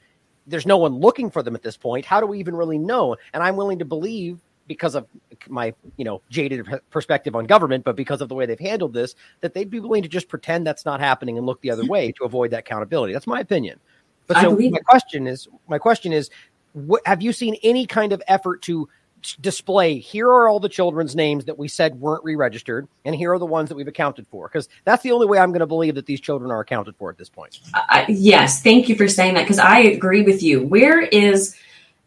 there's 0.47 0.65
no 0.65 0.77
one 0.77 0.99
looking 0.99 1.29
for 1.29 1.43
them 1.43 1.55
at 1.55 1.63
this 1.63 1.77
point. 1.77 2.05
How 2.05 2.19
do 2.19 2.27
we 2.27 2.39
even 2.39 2.55
really 2.55 2.77
know? 2.77 3.15
And 3.33 3.41
I'm 3.41 3.55
willing 3.55 3.79
to 3.79 3.85
believe 3.85 4.39
because 4.67 4.95
of 4.95 5.05
my 5.47 5.73
you 5.97 6.05
know 6.05 6.21
jaded 6.29 6.65
perspective 6.89 7.35
on 7.35 7.45
government, 7.45 7.83
but 7.83 7.95
because 7.95 8.21
of 8.21 8.29
the 8.29 8.35
way 8.35 8.45
they've 8.45 8.59
handled 8.59 8.93
this, 8.93 9.15
that 9.41 9.53
they'd 9.53 9.69
be 9.69 9.79
willing 9.79 10.03
to 10.03 10.09
just 10.09 10.27
pretend 10.27 10.65
that's 10.65 10.85
not 10.85 10.99
happening 10.99 11.37
and 11.37 11.45
look 11.45 11.61
the 11.61 11.71
other 11.71 11.85
way 11.85 12.11
to 12.13 12.23
avoid 12.23 12.51
that 12.51 12.59
accountability. 12.59 13.13
That's 13.13 13.27
my 13.27 13.39
opinion. 13.39 13.79
But 14.27 14.41
so 14.41 14.55
my 14.55 14.79
question 14.79 15.27
is, 15.27 15.47
my 15.67 15.77
question 15.77 16.11
is, 16.11 16.31
what, 16.73 17.01
have 17.05 17.21
you 17.21 17.31
seen 17.31 17.57
any 17.61 17.85
kind 17.85 18.11
of 18.11 18.23
effort 18.27 18.63
to 18.63 18.89
display 19.33 19.99
here 19.99 20.27
are 20.27 20.47
all 20.47 20.59
the 20.59 20.69
children's 20.69 21.15
names 21.15 21.45
that 21.45 21.57
we 21.57 21.67
said 21.67 21.95
weren't 21.99 22.23
re-registered 22.23 22.87
and 23.05 23.15
here 23.15 23.33
are 23.33 23.39
the 23.39 23.45
ones 23.45 23.69
that 23.69 23.75
we've 23.75 23.87
accounted 23.87 24.27
for. 24.27 24.47
Because 24.47 24.69
that's 24.83 25.03
the 25.03 25.11
only 25.11 25.27
way 25.27 25.39
i'm 25.39 25.51
going 25.51 25.59
to 25.59 25.67
believe 25.67 25.95
that 25.95 26.05
these 26.05 26.21
children 26.21 26.51
are 26.51 26.59
accounted 26.59 26.95
for 26.95 27.09
at 27.09 27.17
this 27.17 27.29
point. 27.29 27.59
Uh, 27.73 28.05
yes 28.07 28.61
thank 28.61 28.89
you 28.89 28.95
for 28.95 29.07
saying 29.07 29.33
that 29.33 29.43
because 29.43 29.59
i 29.59 29.79
agree 29.79 30.21
with 30.21 30.41
you. 30.43 30.63
Where 30.63 31.01
is 31.01 31.55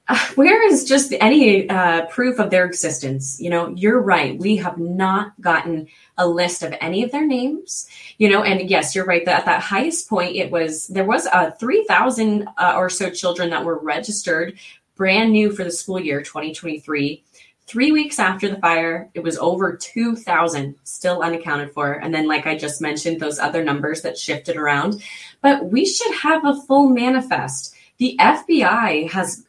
where 0.34 0.66
is 0.66 0.84
just 0.84 1.14
any 1.20 1.68
uh, 1.68 2.06
proof 2.06 2.38
of 2.38 2.50
their 2.50 2.64
existence? 2.64 3.40
You 3.40 3.50
know 3.50 3.68
you're 3.76 4.00
right. 4.00 4.38
We 4.38 4.56
have 4.56 4.78
not 4.78 5.38
gotten 5.40 5.88
a 6.16 6.26
list 6.26 6.62
of 6.62 6.74
any 6.80 7.02
of 7.02 7.12
their 7.12 7.26
names. 7.26 7.88
You 8.18 8.28
know 8.30 8.42
and 8.42 8.68
yes 8.68 8.94
you're 8.94 9.04
right 9.04 9.24
that 9.24 9.40
at 9.40 9.46
that 9.46 9.62
highest 9.62 10.08
point 10.08 10.36
it 10.36 10.50
was 10.50 10.86
there 10.88 11.04
was 11.04 11.26
uh, 11.26 11.50
3000 11.52 12.48
uh, 12.56 12.74
or 12.76 12.90
so 12.90 13.10
children 13.10 13.50
that 13.50 13.64
were 13.64 13.78
registered 13.78 14.58
brand 14.98 15.32
new 15.32 15.50
for 15.52 15.64
the 15.64 15.70
school 15.70 15.98
year 15.98 16.20
2023. 16.20 17.24
Three 17.66 17.92
weeks 17.92 18.18
after 18.18 18.48
the 18.48 18.56
fire, 18.56 19.08
it 19.14 19.22
was 19.22 19.38
over 19.38 19.76
2,000 19.76 20.74
still 20.84 21.22
unaccounted 21.22 21.72
for. 21.72 21.92
And 21.92 22.12
then, 22.12 22.26
like 22.26 22.46
I 22.46 22.58
just 22.58 22.80
mentioned, 22.80 23.20
those 23.20 23.38
other 23.38 23.62
numbers 23.62 24.02
that 24.02 24.18
shifted 24.18 24.56
around. 24.56 25.02
But 25.40 25.66
we 25.66 25.86
should 25.86 26.14
have 26.14 26.44
a 26.44 26.60
full 26.62 26.88
manifest. 26.88 27.74
The 27.98 28.16
FBI 28.20 29.10
has 29.10 29.46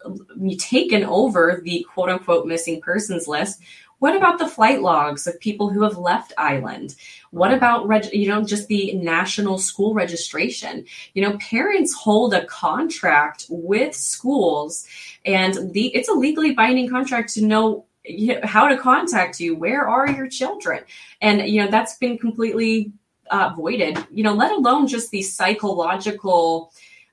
taken 0.57 1.03
over 1.03 1.61
the 1.63 1.85
quote 1.91 2.09
unquote 2.09 2.45
missing 2.45 2.81
persons 2.81 3.27
list. 3.27 3.61
What 3.99 4.15
about 4.15 4.37
the 4.37 4.47
flight 4.47 4.81
logs 4.81 5.27
of 5.27 5.39
people 5.39 5.69
who 5.69 5.83
have 5.83 5.97
left 5.97 6.33
island? 6.37 6.95
What 7.31 7.53
about 7.53 7.87
reg- 7.87 8.13
you 8.13 8.27
know 8.27 8.43
just 8.43 8.67
the 8.67 8.93
national 8.93 9.57
school 9.57 9.93
registration? 9.93 10.85
You 11.13 11.21
know, 11.23 11.37
parents 11.37 11.93
hold 11.93 12.33
a 12.33 12.45
contract 12.45 13.45
with 13.49 13.95
schools, 13.95 14.87
and 15.25 15.71
the 15.73 15.87
it's 15.95 16.09
a 16.09 16.13
legally 16.13 16.53
binding 16.53 16.89
contract 16.89 17.33
to 17.33 17.45
know 17.45 17.85
how 18.43 18.67
to 18.67 18.77
contact 18.77 19.39
you. 19.39 19.55
Where 19.55 19.87
are 19.87 20.09
your 20.09 20.27
children? 20.27 20.83
And 21.21 21.47
you 21.47 21.63
know 21.63 21.69
that's 21.69 21.97
been 21.97 22.17
completely 22.17 22.91
uh, 23.29 23.53
voided. 23.55 24.03
You 24.11 24.23
know, 24.23 24.33
let 24.33 24.51
alone 24.51 24.87
just 24.87 25.11
the 25.11 25.21
psychological. 25.21 26.71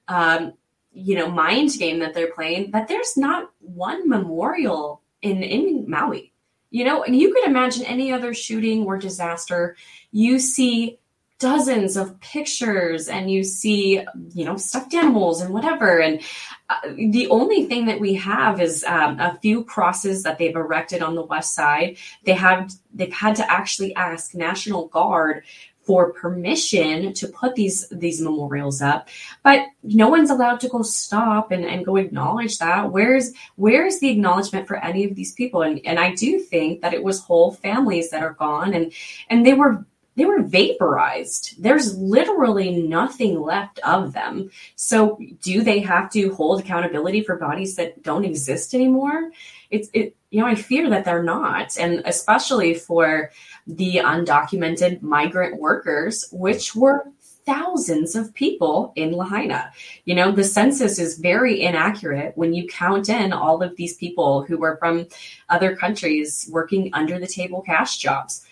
Um, 0.08 0.54
you 0.99 1.14
know, 1.14 1.30
mind 1.30 1.73
game 1.78 1.99
that 1.99 2.14
they're 2.14 2.32
playing, 2.32 2.70
that 2.70 2.88
there's 2.88 3.18
not 3.18 3.50
one 3.61 4.08
memorial 4.08 5.02
in 5.20 5.42
in 5.42 5.88
Maui. 5.88 6.32
You 6.70 6.85
know, 6.85 7.04
and 7.04 7.14
you 7.16 7.32
could 7.32 7.44
imagine 7.44 7.85
any 7.85 8.12
other 8.12 8.35
shooting 8.35 8.85
or 8.85 8.99
disaster. 8.99 9.76
You 10.16 10.38
see 10.38 10.99
dozens 11.38 11.96
of 11.99 12.18
pictures 12.20 13.08
and 13.08 13.30
you 13.30 13.44
see, 13.44 14.00
you 14.32 14.44
know, 14.44 14.56
stuffed 14.56 14.94
animals 14.94 15.42
and 15.42 15.52
whatever. 15.52 15.99
And 16.00 16.23
uh, 16.70 16.76
the 17.11 17.28
only 17.28 17.66
thing 17.66 17.85
that 17.87 18.00
we 18.00 18.14
have 18.14 18.61
is 18.61 18.82
um, 18.85 19.20
a 19.20 19.38
few 19.42 19.64
crosses 19.64 20.23
that 20.23 20.38
they've 20.38 20.56
erected 20.56 21.02
on 21.02 21.14
the 21.14 21.23
west 21.23 21.54
side. 21.54 21.99
They 22.25 22.32
have, 22.32 22.73
they've 22.94 23.12
had 23.12 23.37
to 23.37 23.52
actually 23.52 23.94
ask 23.94 24.35
National 24.35 24.88
Guard 24.88 25.44
for 25.82 26.12
permission 26.12 27.12
to 27.12 27.28
put 27.28 27.54
these 27.54 27.88
these 27.90 28.20
memorials 28.20 28.82
up 28.82 29.08
but 29.44 29.66
no 29.85 30.08
one's 30.08 30.30
allowed 30.30 30.58
to 30.58 30.68
go 30.68 30.82
stop 30.82 31.52
and, 31.52 31.64
and 31.64 31.87
go 31.87 31.94
acknowledge 31.94 32.58
that 32.58 32.90
where's 32.90 33.32
where's 33.54 34.00
the 34.00 34.11
acknowledgement 34.11 34.66
for 34.66 34.85
any 34.85 35.04
of 35.04 35.14
these 35.14 35.32
people 35.35 35.62
and 35.62 35.80
and 35.85 36.00
i 36.00 36.12
do 36.12 36.40
think 36.40 36.80
that 36.80 36.92
it 36.92 37.04
was 37.04 37.20
whole 37.20 37.52
families 37.52 38.11
that 38.11 38.20
are 38.20 38.35
gone 38.35 38.75
and 38.75 38.92
and 39.30 39.46
they 39.46 39.54
were 39.54 39.87
they 40.16 40.25
were 40.25 40.42
vaporized. 40.42 41.62
There's 41.62 41.96
literally 41.96 42.82
nothing 42.82 43.40
left 43.40 43.78
of 43.80 44.12
them. 44.12 44.50
So, 44.75 45.18
do 45.42 45.62
they 45.62 45.80
have 45.80 46.11
to 46.12 46.35
hold 46.35 46.61
accountability 46.61 47.23
for 47.23 47.37
bodies 47.37 47.76
that 47.76 48.02
don't 48.02 48.25
exist 48.25 48.75
anymore? 48.75 49.30
It's 49.70 49.88
it. 49.92 50.16
You 50.30 50.40
know, 50.40 50.49
I 50.49 50.54
fear 50.54 50.90
that 50.90 51.04
they're 51.04 51.23
not, 51.23 51.78
and 51.78 52.02
especially 52.04 52.75
for 52.75 53.30
the 53.66 53.96
undocumented 53.96 55.00
migrant 55.00 55.61
workers, 55.61 56.26
which 56.32 56.75
were 56.75 57.06
thousands 57.46 58.16
of 58.16 58.35
people 58.35 58.92
in 58.96 59.12
Lahaina. 59.12 59.70
You 60.04 60.16
know, 60.16 60.32
the 60.32 60.42
census 60.44 60.99
is 60.99 61.18
very 61.18 61.62
inaccurate 61.62 62.32
when 62.37 62.52
you 62.52 62.66
count 62.66 63.08
in 63.08 63.32
all 63.32 63.62
of 63.62 63.76
these 63.76 63.96
people 63.96 64.42
who 64.42 64.58
were 64.58 64.76
from 64.78 65.06
other 65.49 65.76
countries 65.76 66.49
working 66.50 66.90
under 66.92 67.20
the 67.20 67.26
table 67.28 67.62
cash 67.62 67.99
jobs 67.99 68.46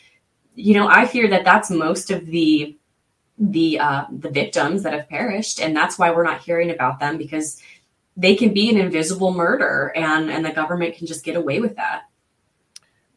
you 0.55 0.75
know, 0.75 0.89
I 0.89 1.07
fear 1.07 1.29
that 1.29 1.45
that's 1.45 1.71
most 1.71 2.11
of 2.11 2.27
the 2.27 2.77
the 3.39 3.79
uh, 3.79 4.05
the 4.11 4.31
victims 4.31 4.83
that 4.85 4.93
have 4.93 5.09
perished, 5.09 5.61
and 5.61 5.77
that's 5.77 5.99
why 5.99 6.11
we're 6.11 6.25
not 6.25 6.43
hearing 6.43 6.71
about 6.71 7.01
them 7.01 7.19
because 7.19 7.61
they 8.17 8.37
can 8.37 8.55
be 8.55 8.71
an 8.71 8.77
invisible 8.77 9.33
murder, 9.33 9.93
and 9.97 10.31
and 10.31 10.45
the 10.45 10.53
government 10.53 10.97
can 10.97 11.07
just 11.07 11.25
get 11.25 11.37
away 11.37 11.61
with 11.61 11.77
that. 11.77 12.03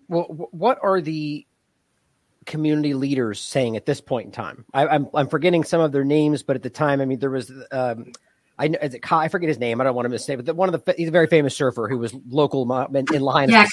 Well, 0.08 0.24
what 0.52 0.80
are 0.82 1.02
the 1.02 1.46
community 2.46 2.94
leaders 2.94 3.42
saying 3.42 3.76
at 3.76 3.86
this 3.86 4.00
point 4.00 4.28
in 4.28 4.32
time? 4.32 4.66
I, 4.74 4.84
am 4.84 4.90
I'm, 4.90 5.08
I'm 5.14 5.28
forgetting 5.28 5.66
some 5.66 5.82
of 5.82 5.92
their 5.92 6.06
names, 6.06 6.44
but 6.44 6.56
at 6.56 6.64
the 6.64 6.70
time, 6.70 7.02
I 7.02 7.06
mean, 7.06 7.20
there 7.20 7.30
was 7.30 7.52
um, 7.72 8.12
I 8.58 8.70
know 8.70 8.80
I 9.12 9.28
forget 9.28 9.50
his 9.50 9.60
name. 9.60 9.80
I 9.80 9.84
don't 9.84 9.96
want 9.96 10.06
to 10.06 10.10
mistake, 10.10 10.38
but 10.38 10.46
the, 10.46 10.54
one 10.56 10.74
of 10.74 10.84
the 10.84 10.96
he's 10.98 11.10
a 11.10 11.12
very 11.12 11.28
famous 11.28 11.56
surfer 11.56 11.88
who 11.88 12.00
was 12.00 12.16
local 12.28 12.64
in, 12.88 13.06
in 13.14 13.22
Lahaina. 13.22 13.52
Yeah, 13.52 13.66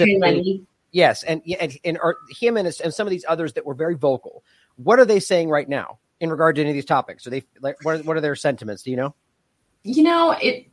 Yes, 0.95 1.25
and 1.25 1.43
and 1.59 1.77
and 1.85 1.99
are, 1.99 2.19
him 2.31 2.57
and, 2.57 2.69
and 2.69 2.95
some 2.95 3.05
of 3.05 3.11
these 3.11 3.25
others 3.27 3.55
that 3.55 3.67
were 3.67 3.75
very 3.75 3.97
vocal. 3.97 4.45
What 4.77 5.01
are 5.01 5.05
they 5.05 5.19
saying 5.19 5.49
right 5.49 5.69
now 5.69 5.99
in 6.21 6.31
regard 6.31 6.55
to 6.55 6.61
any 6.61 6.71
of 6.71 6.75
these 6.75 6.85
topics? 6.85 7.27
Are 7.27 7.31
they 7.31 7.43
like 7.61 7.85
what 7.85 7.97
are, 7.97 8.03
what 8.05 8.17
are 8.17 8.21
their 8.21 8.37
sentiments? 8.37 8.85
Do 8.85 8.93
you 8.93 8.97
know? 8.97 9.13
You 9.83 10.05
know 10.05 10.31
it. 10.41 10.69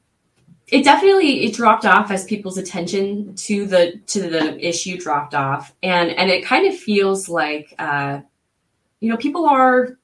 It 0.67 0.83
definitely 0.83 1.45
it 1.45 1.55
dropped 1.55 1.87
off 1.87 2.11
as 2.11 2.23
people's 2.23 2.59
attention 2.59 3.35
to 3.37 3.65
the 3.65 3.99
to 4.05 4.29
the 4.29 4.59
issue 4.63 4.95
dropped 4.95 5.33
off, 5.33 5.73
and 5.81 6.11
and 6.11 6.29
it 6.29 6.45
kind 6.45 6.67
of 6.67 6.77
feels 6.77 7.27
like 7.27 7.73
uh, 7.79 8.19
you 8.99 9.09
know 9.09 9.17
people 9.17 9.47
are 9.47 9.97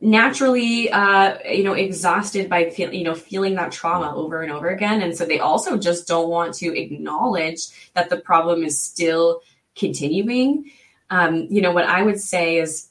naturally 0.00 0.90
uh, 0.90 1.38
you 1.48 1.62
know 1.62 1.74
exhausted 1.74 2.48
by 2.48 2.70
feel, 2.70 2.92
you 2.92 3.04
know 3.04 3.14
feeling 3.14 3.54
that 3.56 3.72
trauma 3.72 4.14
over 4.14 4.42
and 4.42 4.52
over 4.52 4.68
again. 4.68 5.02
And 5.02 5.16
so 5.16 5.24
they 5.24 5.40
also 5.40 5.76
just 5.76 6.08
don't 6.08 6.28
want 6.28 6.54
to 6.54 6.76
acknowledge 6.76 7.92
that 7.94 8.10
the 8.10 8.18
problem 8.18 8.62
is 8.64 8.82
still 8.82 9.42
continuing. 9.76 10.70
Um, 11.10 11.48
you 11.50 11.60
know 11.60 11.72
what 11.72 11.86
i 11.86 12.02
would 12.02 12.20
say 12.20 12.58
is 12.58 12.88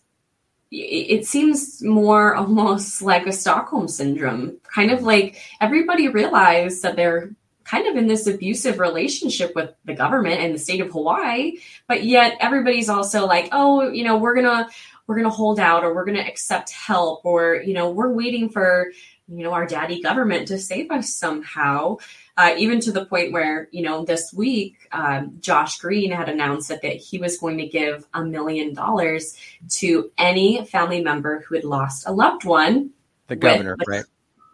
it 0.71 1.25
seems 1.25 1.81
more 1.81 2.35
almost 2.41 3.01
like 3.01 3.25
a 3.25 3.31
stockholm 3.31 3.87
syndrome 3.87 4.57
kind 4.63 4.91
of 4.91 5.03
like 5.03 5.41
everybody 5.61 6.09
realized 6.09 6.83
that 6.83 6.97
they're 6.97 7.31
kind 7.69 7.87
of 7.87 7.95
in 7.95 8.07
this 8.07 8.25
abusive 8.25 8.79
relationship 8.79 9.53
with 9.55 9.69
the 9.85 9.93
government 9.93 10.41
and 10.41 10.55
the 10.55 10.59
state 10.59 10.81
of 10.81 10.89
Hawaii, 10.89 11.57
but 11.87 12.03
yet 12.03 12.35
everybody's 12.39 12.89
also 12.89 13.27
like, 13.27 13.49
oh, 13.51 13.91
you 13.91 14.03
know, 14.03 14.17
we're 14.17 14.33
gonna 14.33 14.67
we're 15.09 15.15
going 15.15 15.25
to 15.25 15.31
hold 15.31 15.59
out 15.59 15.83
or 15.83 15.95
we're 15.95 16.05
going 16.05 16.17
to 16.19 16.25
accept 16.25 16.69
help 16.69 17.25
or 17.25 17.55
you 17.55 17.73
know 17.73 17.89
we're 17.89 18.13
waiting 18.13 18.47
for 18.47 18.91
you 19.27 19.43
know 19.43 19.51
our 19.51 19.65
daddy 19.65 20.03
government 20.03 20.47
to 20.47 20.59
save 20.59 20.91
us 20.91 21.11
somehow. 21.11 21.97
Uh, 22.37 22.53
even 22.57 22.79
to 22.79 22.91
the 22.91 23.03
point 23.05 23.33
where 23.33 23.67
you 23.71 23.81
know 23.81 24.05
this 24.05 24.31
week 24.31 24.87
um, 24.91 25.35
josh 25.39 25.79
green 25.79 26.11
had 26.11 26.29
announced 26.29 26.69
that, 26.69 26.83
that 26.83 26.95
he 26.95 27.17
was 27.17 27.39
going 27.39 27.57
to 27.57 27.65
give 27.65 28.05
a 28.13 28.23
million 28.23 28.73
dollars 28.75 29.35
to 29.67 30.11
any 30.15 30.63
family 30.65 31.01
member 31.01 31.39
who 31.41 31.55
had 31.55 31.63
lost 31.63 32.07
a 32.07 32.11
loved 32.11 32.45
one. 32.45 32.91
The 33.27 33.35
governor 33.35 33.75
with, 33.79 33.87
right? 33.87 34.05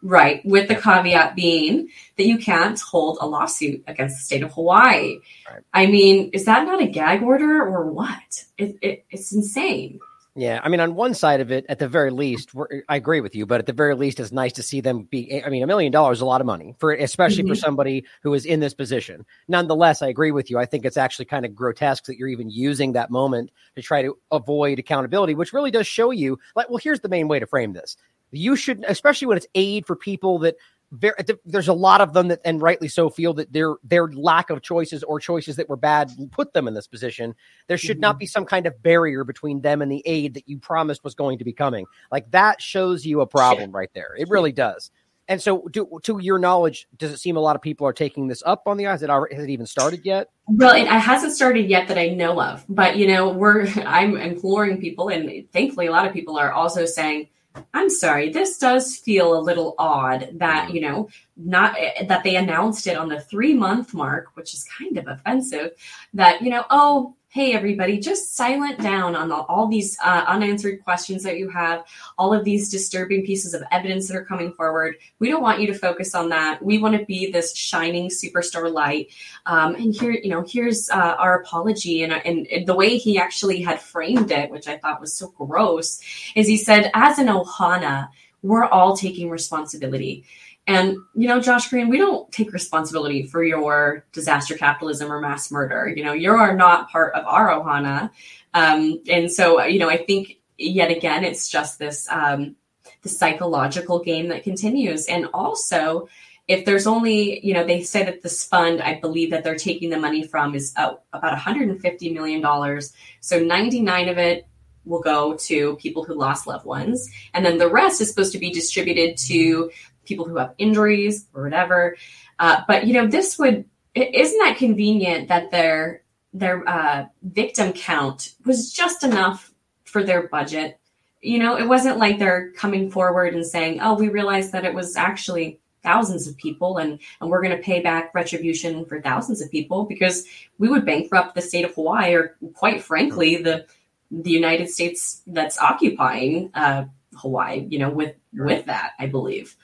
Right 0.01 0.45
with 0.45 0.69
the 0.69 0.75
caveat 0.75 1.35
being 1.35 1.89
that 2.15 2.25
you 2.25 2.37
can't 2.37 2.79
hold 2.79 3.17
a 3.19 3.27
lawsuit 3.27 3.83
against 3.87 4.19
the 4.19 4.23
state 4.23 4.43
of 4.43 4.53
hawaii. 4.53 5.19
Right. 5.51 5.63
i 5.73 5.85
mean 5.85 6.29
is 6.31 6.45
that 6.45 6.65
not 6.65 6.81
a 6.81 6.87
gag 6.87 7.23
order 7.23 7.61
or 7.61 7.91
what? 7.91 8.45
It, 8.57 8.77
it, 8.81 9.05
it's 9.11 9.33
insane 9.33 9.99
yeah, 10.37 10.59
I 10.61 10.67
mean, 10.67 10.81
on 10.81 10.95
one 10.95 11.13
side 11.13 11.39
of 11.39 11.49
it, 11.49 11.65
at 11.69 11.79
the 11.79 11.87
very 11.87 12.11
least, 12.11 12.51
I 12.89 12.97
agree 12.97 13.21
with 13.21 13.35
you, 13.35 13.45
but 13.45 13.61
at 13.61 13.67
the 13.67 13.73
very 13.73 13.95
least, 13.95 14.19
it's 14.19 14.33
nice 14.33 14.51
to 14.53 14.63
see 14.63 14.81
them 14.81 15.03
be. 15.03 15.41
I 15.41 15.49
mean, 15.49 15.63
a 15.63 15.67
million 15.67 15.93
dollars 15.93 16.17
is 16.17 16.21
a 16.21 16.25
lot 16.25 16.41
of 16.41 16.47
money 16.47 16.75
for, 16.77 16.91
especially 16.91 17.43
mm-hmm. 17.43 17.53
for 17.53 17.55
somebody 17.55 18.03
who 18.21 18.33
is 18.33 18.45
in 18.45 18.59
this 18.59 18.73
position. 18.73 19.25
Nonetheless, 19.47 20.01
I 20.01 20.07
agree 20.07 20.31
with 20.31 20.51
you. 20.51 20.59
I 20.59 20.65
think 20.65 20.83
it's 20.83 20.97
actually 20.97 21.25
kind 21.25 21.45
of 21.45 21.55
grotesque 21.55 22.05
that 22.05 22.17
you're 22.17 22.27
even 22.27 22.49
using 22.49 22.93
that 22.93 23.09
moment 23.09 23.49
to 23.75 23.81
try 23.81 24.01
to 24.01 24.17
avoid 24.29 24.77
accountability, 24.77 25.35
which 25.35 25.53
really 25.53 25.71
does 25.71 25.87
show 25.87 26.11
you. 26.11 26.37
Like, 26.53 26.69
well, 26.69 26.79
here's 26.79 26.99
the 26.99 27.07
main 27.07 27.29
way 27.29 27.39
to 27.39 27.47
frame 27.47 27.71
this: 27.71 27.95
you 28.31 28.57
should, 28.57 28.83
especially 28.87 29.27
when 29.27 29.37
it's 29.37 29.47
aid 29.55 29.85
for 29.85 29.95
people 29.95 30.39
that 30.39 30.55
very, 30.91 31.15
there's 31.45 31.67
a 31.67 31.73
lot 31.73 32.01
of 32.01 32.13
them 32.13 32.29
that, 32.29 32.39
and 32.45 32.61
rightly 32.61 32.87
so, 32.87 33.09
feel 33.09 33.33
that 33.35 33.51
their 33.51 33.75
their 33.83 34.07
lack 34.07 34.49
of 34.49 34.61
choices 34.61 35.03
or 35.03 35.19
choices 35.19 35.55
that 35.55 35.69
were 35.69 35.75
bad 35.75 36.11
put 36.31 36.53
them 36.53 36.67
in 36.67 36.73
this 36.73 36.87
position. 36.87 37.35
There 37.67 37.77
should 37.77 37.97
mm-hmm. 37.97 38.01
not 38.01 38.19
be 38.19 38.25
some 38.25 38.45
kind 38.45 38.65
of 38.65 38.81
barrier 38.81 39.23
between 39.23 39.61
them 39.61 39.81
and 39.81 39.91
the 39.91 40.03
aid 40.05 40.35
that 40.35 40.47
you 40.47 40.57
promised 40.57 41.03
was 41.03 41.15
going 41.15 41.39
to 41.39 41.43
be 41.43 41.53
coming. 41.53 41.85
Like 42.11 42.29
that 42.31 42.61
shows 42.61 43.05
you 43.05 43.21
a 43.21 43.27
problem 43.27 43.71
right 43.71 43.89
there. 43.93 44.15
It 44.17 44.29
really 44.29 44.51
does. 44.51 44.91
And 45.27 45.41
so, 45.41 45.61
to, 45.73 45.99
to 46.03 46.19
your 46.19 46.37
knowledge, 46.37 46.87
does 46.97 47.11
it 47.11 47.17
seem 47.17 47.35
a 47.35 47.39
lot 47.39 47.55
of 47.55 47.61
people 47.61 47.87
are 47.87 47.93
taking 47.93 48.27
this 48.27 48.43
up 48.45 48.63
on 48.67 48.77
the 48.77 48.85
eyes? 48.85 49.01
Has 49.01 49.09
it, 49.09 49.33
has 49.33 49.43
it 49.43 49.49
even 49.49 49.65
started 49.65 50.01
yet? 50.05 50.29
Well, 50.47 50.75
it 50.75 50.87
hasn't 50.87 51.33
started 51.33 51.67
yet 51.67 51.87
that 51.87 51.97
I 51.97 52.09
know 52.09 52.39
of. 52.39 52.63
But 52.69 52.97
you 52.97 53.07
know, 53.07 53.29
we're 53.29 53.67
I'm 53.85 54.17
imploring 54.17 54.79
people, 54.79 55.09
and 55.09 55.49
thankfully, 55.51 55.87
a 55.87 55.91
lot 55.91 56.05
of 56.05 56.13
people 56.13 56.37
are 56.37 56.51
also 56.51 56.85
saying 56.85 57.29
I'm 57.73 57.89
sorry, 57.89 58.31
this 58.31 58.57
does 58.57 58.97
feel 58.97 59.37
a 59.37 59.41
little 59.41 59.75
odd 59.77 60.29
that, 60.33 60.69
mm. 60.69 60.73
you 60.73 60.81
know, 60.81 61.09
not 61.37 61.75
that 62.07 62.23
they 62.23 62.35
announced 62.35 62.87
it 62.87 62.97
on 62.97 63.09
the 63.09 63.21
three 63.21 63.53
month 63.53 63.93
mark, 63.93 64.27
which 64.35 64.53
is 64.53 64.65
kind 64.77 64.97
of 64.97 65.07
offensive, 65.07 65.71
that, 66.13 66.41
you 66.41 66.49
know, 66.49 66.65
oh, 66.69 67.15
hey, 67.35 67.51
everybody, 67.51 67.99
just 67.99 68.33
silent 68.33 68.79
down 68.79 69.13
on 69.13 69.27
the, 69.27 69.35
all 69.35 69.67
these 69.67 69.97
uh, 70.01 70.23
unanswered 70.25 70.81
questions 70.85 71.21
that 71.21 71.37
you 71.37 71.49
have, 71.49 71.83
all 72.17 72.33
of 72.33 72.45
these 72.45 72.69
disturbing 72.69 73.25
pieces 73.25 73.53
of 73.53 73.61
evidence 73.71 74.07
that 74.07 74.15
are 74.15 74.23
coming 74.23 74.53
forward. 74.53 74.95
We 75.19 75.29
don't 75.29 75.41
want 75.41 75.59
you 75.59 75.67
to 75.67 75.73
focus 75.73 76.15
on 76.15 76.29
that. 76.29 76.63
We 76.63 76.77
want 76.77 76.97
to 76.97 77.03
be 77.03 77.29
this 77.29 77.53
shining 77.53 78.07
superstar 78.07 78.71
light. 78.71 79.09
Um, 79.47 79.75
and 79.75 79.93
here, 79.93 80.11
you 80.11 80.29
know, 80.29 80.45
here's 80.47 80.89
uh, 80.89 81.17
our 81.19 81.41
apology. 81.41 82.03
And, 82.03 82.13
and, 82.13 82.47
and 82.47 82.65
the 82.65 82.73
way 82.73 82.95
he 82.95 83.19
actually 83.19 83.61
had 83.61 83.81
framed 83.81 84.31
it, 84.31 84.49
which 84.49 84.69
I 84.69 84.77
thought 84.77 85.01
was 85.01 85.13
so 85.13 85.27
gross, 85.37 85.99
is 86.37 86.47
he 86.47 86.55
said, 86.55 86.89
as 86.93 87.19
an 87.19 87.27
Ohana, 87.27 88.07
we're 88.43 88.63
all 88.63 88.95
taking 88.95 89.29
responsibility. 89.29 90.23
And, 90.67 90.97
you 91.13 91.27
know, 91.27 91.39
Josh 91.39 91.69
Green, 91.69 91.89
we 91.89 91.97
don't 91.97 92.31
take 92.31 92.51
responsibility 92.51 93.27
for 93.27 93.43
your 93.43 94.05
disaster 94.11 94.55
capitalism 94.55 95.11
or 95.11 95.21
mass 95.21 95.51
murder. 95.51 95.93
You 95.95 96.03
know, 96.03 96.13
you 96.13 96.31
are 96.31 96.55
not 96.55 96.89
part 96.89 97.13
of 97.13 97.25
our 97.25 97.49
Ohana. 97.49 98.09
Um, 98.53 99.01
and 99.07 99.31
so, 99.31 99.63
you 99.63 99.77
know, 99.77 99.89
I 99.89 99.97
think 99.97 100.39
yet 100.57 100.89
again, 100.89 101.23
it's 101.23 101.49
just 101.49 101.77
this, 101.77 102.09
um, 102.09 102.55
the 103.03 103.09
psychological 103.09 103.99
game 103.99 104.29
that 104.29 104.43
continues. 104.43 105.05
And 105.05 105.27
also, 105.33 106.07
if 106.47 106.65
there's 106.65 106.87
only, 106.87 107.45
you 107.45 107.53
know, 107.53 107.65
they 107.65 107.83
say 107.83 108.03
that 108.03 108.21
this 108.21 108.43
fund, 108.43 108.81
I 108.81 108.99
believe 108.99 109.31
that 109.31 109.43
they're 109.43 109.55
taking 109.55 109.89
the 109.89 109.99
money 109.99 110.23
from 110.23 110.55
is 110.55 110.73
uh, 110.77 110.95
about 111.13 111.37
$150 111.37 112.13
million. 112.13 112.81
So 113.19 113.39
99 113.39 114.09
of 114.09 114.17
it 114.17 114.47
will 114.85 115.01
go 115.01 115.35
to 115.35 115.75
people 115.77 116.03
who 116.03 116.13
lost 116.13 116.47
loved 116.47 116.65
ones. 116.65 117.09
And 117.33 117.45
then 117.45 117.57
the 117.57 117.69
rest 117.69 118.01
is 118.01 118.09
supposed 118.09 118.31
to 118.33 118.39
be 118.39 118.51
distributed 118.51 119.17
to 119.17 119.71
people 120.05 120.25
who 120.25 120.37
have 120.37 120.53
injuries 120.57 121.25
or 121.33 121.43
whatever. 121.43 121.97
Uh, 122.39 122.61
but 122.67 122.85
you 122.85 122.93
know, 122.93 123.07
this 123.07 123.37
would 123.37 123.65
isn't 123.95 124.39
that 124.39 124.57
convenient 124.57 125.29
that 125.29 125.51
their 125.51 126.01
their 126.33 126.67
uh, 126.67 127.05
victim 127.23 127.71
count 127.73 128.33
was 128.45 128.73
just 128.73 129.03
enough 129.03 129.53
for 129.85 130.03
their 130.03 130.27
budget. 130.27 130.79
You 131.21 131.39
know, 131.39 131.57
it 131.57 131.67
wasn't 131.67 131.97
like 131.97 132.19
they're 132.19 132.51
coming 132.51 132.91
forward 132.91 133.33
and 133.33 133.45
saying, 133.45 133.79
"Oh, 133.81 133.95
we 133.95 134.09
realized 134.09 134.51
that 134.51 134.65
it 134.65 134.73
was 134.73 134.95
actually." 134.95 135.59
thousands 135.83 136.27
of 136.27 136.35
people 136.37 136.79
and 136.79 136.99
and 137.21 137.29
we're 137.29 137.43
going 137.43 137.55
to 137.55 137.61
pay 137.61 137.79
back 137.79 138.11
retribution 138.15 138.85
for 138.85 138.99
thousands 138.99 139.39
of 139.39 139.51
people 139.51 139.85
because 139.85 140.25
we 140.57 140.67
would 140.67 140.83
bankrupt 140.83 141.35
the 141.35 141.41
state 141.43 141.63
of 141.63 141.75
Hawaii 141.75 142.15
or 142.15 142.35
quite 142.55 142.81
frankly 142.81 143.35
the 143.35 143.67
the 144.11 144.31
United 144.31 144.69
States 144.69 145.21
that's 145.27 145.57
occupying 145.57 146.51
uh, 146.53 146.85
Hawaii 147.15 147.65
you 147.69 147.79
know 147.79 147.89
with 147.89 148.15
with 148.33 148.65
that 148.65 148.91
I 148.99 149.07
believe 149.07 149.55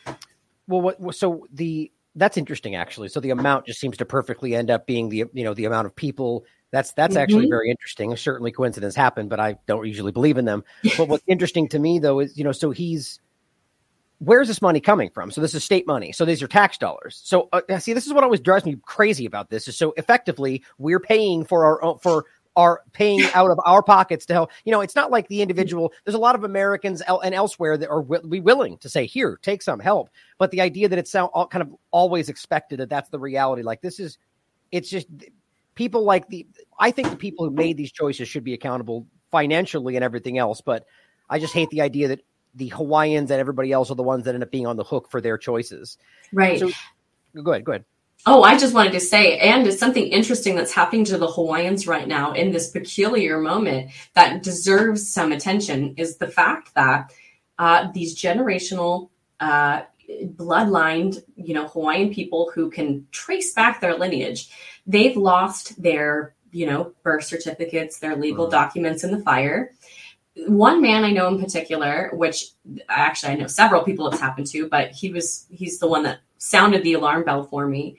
well, 0.72 0.82
what 0.82 1.16
so 1.16 1.48
the 1.54 1.92
that's 2.16 2.38
interesting 2.38 2.76
actually. 2.76 3.10
So 3.10 3.20
the 3.20 3.30
amount 3.30 3.66
just 3.66 3.80
seems 3.80 3.98
to 3.98 4.06
perfectly 4.06 4.56
end 4.56 4.70
up 4.70 4.88
being 4.88 5.10
the 5.10 5.26
you 5.34 5.44
know 5.44 5.54
the 5.54 5.66
amount 5.66 5.86
of 5.86 5.96
people. 5.96 6.46
That's 6.72 6.94
that's 6.94 7.14
mm-hmm. 7.14 7.22
actually 7.22 7.50
very 7.50 7.70
interesting. 7.70 8.16
Certainly 8.16 8.52
coincidence 8.54 8.96
happened, 8.96 9.30
but 9.30 9.40
I 9.40 9.58
don't 9.68 9.86
usually 9.86 10.12
believe 10.12 10.38
in 10.38 10.46
them. 10.46 10.64
but 10.98 11.08
what's 11.08 11.24
interesting 11.28 11.68
to 11.70 11.80
me 11.80 12.00
though 12.00 12.20
is 12.20 12.38
you 12.38 12.44
know 12.44 12.52
so 12.52 12.72
he's 12.72 13.20
where's 14.20 14.48
this 14.48 14.62
money 14.62 14.80
coming 14.80 15.10
from? 15.10 15.32
So 15.32 15.42
this 15.42 15.56
is 15.56 15.64
state 15.64 15.88
money. 15.88 16.12
So 16.12 16.26
these 16.26 16.44
are 16.44 16.48
tax 16.48 16.78
dollars. 16.78 17.20
So 17.24 17.50
uh, 17.52 17.80
see, 17.80 17.94
this 17.94 18.08
is 18.08 18.14
what 18.14 18.24
always 18.24 18.40
drives 18.40 18.66
me 18.66 18.78
crazy 18.84 19.26
about 19.26 19.50
this. 19.50 19.68
Is 19.68 19.78
so 19.78 19.94
effectively 19.98 20.64
we're 20.78 21.00
paying 21.00 21.44
for 21.44 21.66
our 21.66 21.84
own, 21.84 22.00
for 22.00 22.26
are 22.56 22.82
paying 22.94 23.24
out 23.34 23.52
of 23.52 23.60
our 23.66 23.82
pockets 23.82 24.26
to 24.28 24.34
help. 24.34 24.52
You 24.66 24.72
know, 24.72 24.82
it's 24.82 24.96
not 24.96 25.12
like 25.12 25.28
the 25.28 25.42
individual. 25.42 25.94
There's 26.04 26.16
a 26.16 26.20
lot 26.20 26.36
of 26.36 26.44
Americans 26.44 27.02
el- 27.08 27.22
and 27.22 27.34
elsewhere 27.34 27.78
that 27.78 27.90
are 27.90 28.02
will 28.02 28.28
be 28.28 28.40
willing 28.40 28.78
to 28.80 28.90
say, 28.90 29.06
"Here, 29.06 29.40
take 29.42 29.62
some 29.62 29.80
help." 29.80 30.10
But 30.38 30.52
the 30.52 30.62
idea 30.62 30.90
that 30.90 31.00
it's 31.00 31.14
all, 31.16 31.48
kind 31.48 31.62
of 31.62 31.76
always 31.92 32.30
expected 32.30 32.80
that 32.80 32.90
that's 32.90 33.10
the 33.10 33.20
reality. 33.20 33.62
Like 33.64 33.82
this 33.82 34.00
is, 34.00 34.18
it's 34.72 34.90
just 34.90 35.08
people 35.76 36.04
like 36.04 36.28
the. 36.28 36.48
I 36.80 36.92
think 36.92 37.10
the 37.10 37.18
people 37.18 37.46
who 37.46 37.52
made 37.52 37.78
these 37.78 37.92
choices 37.92 38.28
should 38.28 38.44
be 38.44 38.54
accountable 38.54 39.08
financially 39.32 39.96
and 39.96 40.04
everything 40.04 40.38
else. 40.38 40.62
But 40.62 40.86
I 41.30 41.40
just 41.40 41.54
hate 41.54 41.70
the 41.70 41.82
idea 41.82 42.10
that 42.10 42.22
the 42.56 42.68
Hawaiians 42.70 43.32
and 43.32 43.40
everybody 43.40 43.72
else 43.72 43.90
are 43.92 43.96
the 43.96 44.04
ones 44.04 44.26
that 44.26 44.34
end 44.34 44.44
up 44.44 44.52
being 44.52 44.68
on 44.68 44.76
the 44.76 44.84
hook 44.84 45.10
for 45.10 45.22
their 45.22 45.38
choices. 45.38 45.98
Right. 46.34 46.60
So, 46.60 46.70
go 47.42 47.52
ahead. 47.52 47.64
Go 47.64 47.72
ahead. 47.72 47.86
Oh, 48.26 48.44
I 48.44 48.56
just 48.56 48.76
wanted 48.76 48.94
to 48.94 49.00
say, 49.00 49.40
and 49.40 49.66
it's 49.66 49.80
something 49.80 50.06
interesting 50.06 50.56
that's 50.56 50.72
happening 50.72 51.06
to 51.06 51.18
the 51.18 51.28
Hawaiians 51.28 51.88
right 51.88 52.08
now 52.08 52.34
in 52.34 52.52
this 52.52 52.70
peculiar 52.70 53.40
moment 53.40 53.92
that 54.14 54.44
deserves 54.44 55.12
some 55.12 55.32
attention 55.32 55.96
is 55.98 56.18
the 56.18 56.28
fact 56.28 56.76
that 56.76 57.12
uh, 57.58 57.88
these 57.94 58.16
generational 58.16 59.10
uh, 59.40 59.82
bloodlined, 60.08 61.24
you 61.36 61.56
know, 61.56 61.68
Hawaiian 61.68 62.14
people 62.14 62.52
who 62.54 62.70
can 62.70 63.08
trace 63.12 63.54
back 63.54 63.82
their 63.82 63.98
lineage, 63.98 64.52
they've 64.86 65.18
lost 65.18 65.82
their, 65.82 66.36
you 66.52 66.68
know, 66.68 66.94
birth 67.02 67.24
certificates, 67.24 67.98
their 67.98 68.16
legal 68.16 68.46
mm-hmm. 68.46 68.52
documents 68.52 69.04
in 69.04 69.12
the 69.12 69.24
fire. 69.24 69.72
One 70.48 70.82
man 70.82 71.04
I 71.04 71.12
know 71.12 71.28
in 71.28 71.42
particular, 71.42 72.10
which 72.14 72.46
actually 72.88 73.34
I 73.34 73.36
know 73.36 73.48
several 73.48 73.84
people 73.84 74.08
it's 74.08 74.20
happened 74.20 74.48
to, 74.48 74.70
but 74.70 74.92
he 74.92 75.12
was 75.12 75.46
he's 75.50 75.80
the 75.80 75.88
one 75.88 76.04
that 76.04 76.20
sounded 76.38 76.84
the 76.84 76.94
alarm 76.94 77.24
bell 77.24 77.44
for 77.44 77.68
me. 77.68 77.98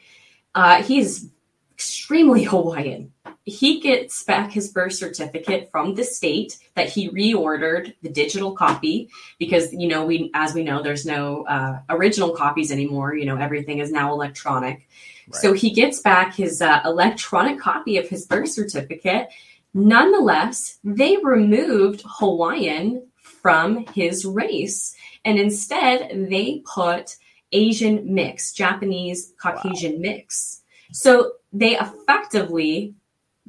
Uh, 0.54 0.82
he's 0.82 1.28
extremely 1.72 2.44
Hawaiian. 2.52 3.12
He 3.44 3.80
gets 3.80 4.22
back 4.22 4.52
his 4.52 4.70
birth 4.70 4.92
certificate 4.92 5.68
from 5.70 5.96
the 5.96 6.04
state 6.04 6.58
that 6.74 6.88
he 6.88 7.10
reordered 7.10 7.92
the 8.00 8.08
digital 8.08 8.52
copy 8.52 9.08
because 9.38 9.72
you 9.72 9.88
know 9.88 10.06
we 10.06 10.30
as 10.32 10.54
we 10.54 10.62
know 10.62 10.80
there's 10.80 11.04
no 11.04 11.44
uh, 11.46 11.80
original 11.90 12.30
copies 12.30 12.70
anymore. 12.70 13.16
You 13.16 13.26
know 13.26 13.36
everything 13.36 13.78
is 13.78 13.90
now 13.90 14.12
electronic. 14.12 14.88
Right. 15.26 15.40
So 15.40 15.52
he 15.52 15.70
gets 15.70 16.00
back 16.00 16.34
his 16.34 16.62
uh, 16.62 16.82
electronic 16.84 17.58
copy 17.58 17.96
of 17.96 18.08
his 18.08 18.26
birth 18.26 18.48
certificate. 18.48 19.28
Nonetheless, 19.74 20.78
they 20.84 21.16
removed 21.16 22.02
Hawaiian 22.04 23.08
from 23.16 23.86
his 23.94 24.24
race, 24.24 24.94
and 25.24 25.38
instead 25.38 26.28
they 26.30 26.62
put 26.74 27.16
Asian 27.52 28.14
mix, 28.14 28.52
Japanese 28.52 29.32
Caucasian 29.40 29.94
wow. 29.94 29.98
mix. 30.00 30.62
So 30.92 31.32
they 31.52 31.78
effectively 31.78 32.94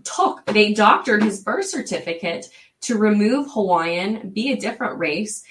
took, 0.03 0.45
they 0.45 0.73
doctored 0.73 1.23
his 1.23 1.41
birth 1.41 1.65
certificate 1.65 2.47
to 2.81 2.97
remove 2.97 3.47
Hawaiian, 3.51 4.29
be 4.29 4.51
a 4.51 4.57
different 4.57 4.99
race. 4.99 5.43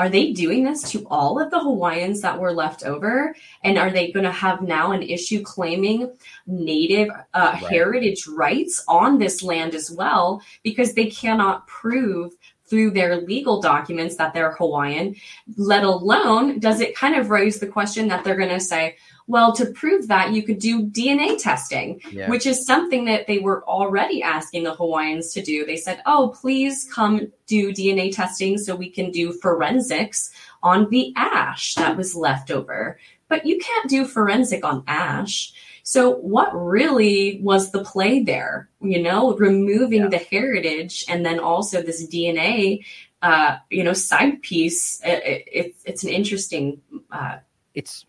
Are 0.00 0.08
they 0.08 0.32
doing 0.32 0.64
this 0.64 0.90
to 0.92 1.06
all 1.10 1.38
of 1.38 1.50
the 1.50 1.60
Hawaiians 1.60 2.22
that 2.22 2.40
were 2.40 2.54
left 2.54 2.84
over? 2.84 3.36
And 3.62 3.76
are 3.76 3.90
they 3.90 4.10
going 4.10 4.24
to 4.24 4.32
have 4.32 4.62
now 4.62 4.92
an 4.92 5.02
issue 5.02 5.42
claiming 5.42 6.10
native 6.46 7.10
uh, 7.34 7.50
right. 7.52 7.62
heritage 7.64 8.26
rights 8.26 8.82
on 8.88 9.18
this 9.18 9.42
land 9.42 9.74
as 9.74 9.90
well 9.90 10.40
because 10.62 10.94
they 10.94 11.10
cannot 11.10 11.66
prove 11.66 12.32
through 12.64 12.92
their 12.92 13.20
legal 13.20 13.60
documents 13.60 14.16
that 14.16 14.32
they're 14.32 14.52
Hawaiian, 14.52 15.16
let 15.58 15.84
alone 15.84 16.60
does 16.60 16.80
it 16.80 16.96
kind 16.96 17.14
of 17.14 17.28
raise 17.28 17.60
the 17.60 17.66
question 17.66 18.08
that 18.08 18.24
they're 18.24 18.38
going 18.38 18.48
to 18.48 18.58
say, 18.58 18.96
well, 19.30 19.52
to 19.52 19.66
prove 19.66 20.08
that, 20.08 20.32
you 20.32 20.42
could 20.42 20.58
do 20.58 20.86
DNA 20.86 21.40
testing, 21.40 22.00
yeah. 22.10 22.28
which 22.28 22.46
is 22.46 22.66
something 22.66 23.04
that 23.04 23.28
they 23.28 23.38
were 23.38 23.64
already 23.64 24.24
asking 24.24 24.64
the 24.64 24.74
Hawaiians 24.74 25.32
to 25.34 25.40
do. 25.40 25.64
They 25.64 25.76
said, 25.76 26.02
oh, 26.04 26.34
please 26.40 26.88
come 26.92 27.30
do 27.46 27.72
DNA 27.72 28.12
testing 28.12 28.58
so 28.58 28.74
we 28.74 28.90
can 28.90 29.12
do 29.12 29.32
forensics 29.32 30.32
on 30.64 30.90
the 30.90 31.12
ash 31.14 31.74
that 31.74 31.96
was 31.96 32.16
left 32.16 32.50
over. 32.50 32.98
But 33.28 33.46
you 33.46 33.60
can't 33.60 33.88
do 33.88 34.04
forensic 34.04 34.64
on 34.64 34.82
ash. 34.88 35.52
So, 35.84 36.10
what 36.16 36.50
really 36.52 37.38
was 37.40 37.70
the 37.70 37.84
play 37.84 38.24
there? 38.24 38.68
You 38.80 39.00
know, 39.00 39.36
removing 39.36 40.02
yeah. 40.02 40.08
the 40.08 40.18
heritage 40.18 41.04
and 41.08 41.24
then 41.24 41.38
also 41.38 41.82
this 41.82 42.04
DNA, 42.04 42.84
uh, 43.22 43.58
you 43.70 43.84
know, 43.84 43.92
side 43.92 44.42
piece. 44.42 45.00
It, 45.04 45.44
it, 45.46 45.76
it's 45.84 46.02
an 46.02 46.10
interesting. 46.10 46.80
Uh, 47.12 47.38
it's 47.74 48.04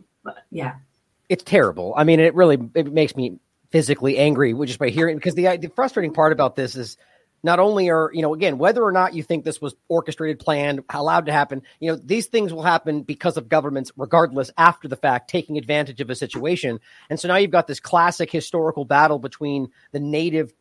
yeah, 0.49 0.75
it's 1.31 1.45
terrible. 1.45 1.93
I 1.95 2.03
mean, 2.03 2.19
it 2.19 2.35
really 2.35 2.57
it 2.75 2.91
makes 2.91 3.15
me 3.15 3.39
physically 3.69 4.17
angry 4.17 4.53
just 4.65 4.79
by 4.79 4.89
hearing 4.89 5.15
because 5.15 5.33
the 5.33 5.55
the 5.55 5.69
frustrating 5.69 6.13
part 6.13 6.33
about 6.33 6.57
this 6.57 6.75
is 6.75 6.97
not 7.41 7.57
only 7.57 7.89
are 7.89 8.11
you 8.13 8.21
know 8.21 8.33
again 8.33 8.57
whether 8.57 8.83
or 8.83 8.91
not 8.91 9.13
you 9.13 9.23
think 9.23 9.45
this 9.45 9.61
was 9.61 9.73
orchestrated 9.87 10.39
planned 10.39 10.83
allowed 10.89 11.27
to 11.27 11.31
happen 11.31 11.61
you 11.79 11.89
know 11.89 11.95
these 11.95 12.27
things 12.27 12.53
will 12.53 12.63
happen 12.63 13.01
because 13.01 13.37
of 13.37 13.47
governments 13.47 13.93
regardless 13.95 14.51
after 14.57 14.89
the 14.89 14.97
fact 14.97 15.29
taking 15.29 15.57
advantage 15.57 16.01
of 16.01 16.09
a 16.09 16.15
situation 16.15 16.81
and 17.09 17.17
so 17.17 17.29
now 17.29 17.37
you've 17.37 17.49
got 17.49 17.65
this 17.65 17.79
classic 17.79 18.29
historical 18.29 18.83
battle 18.83 19.17
between 19.17 19.69
the 19.93 20.01
native 20.01 20.53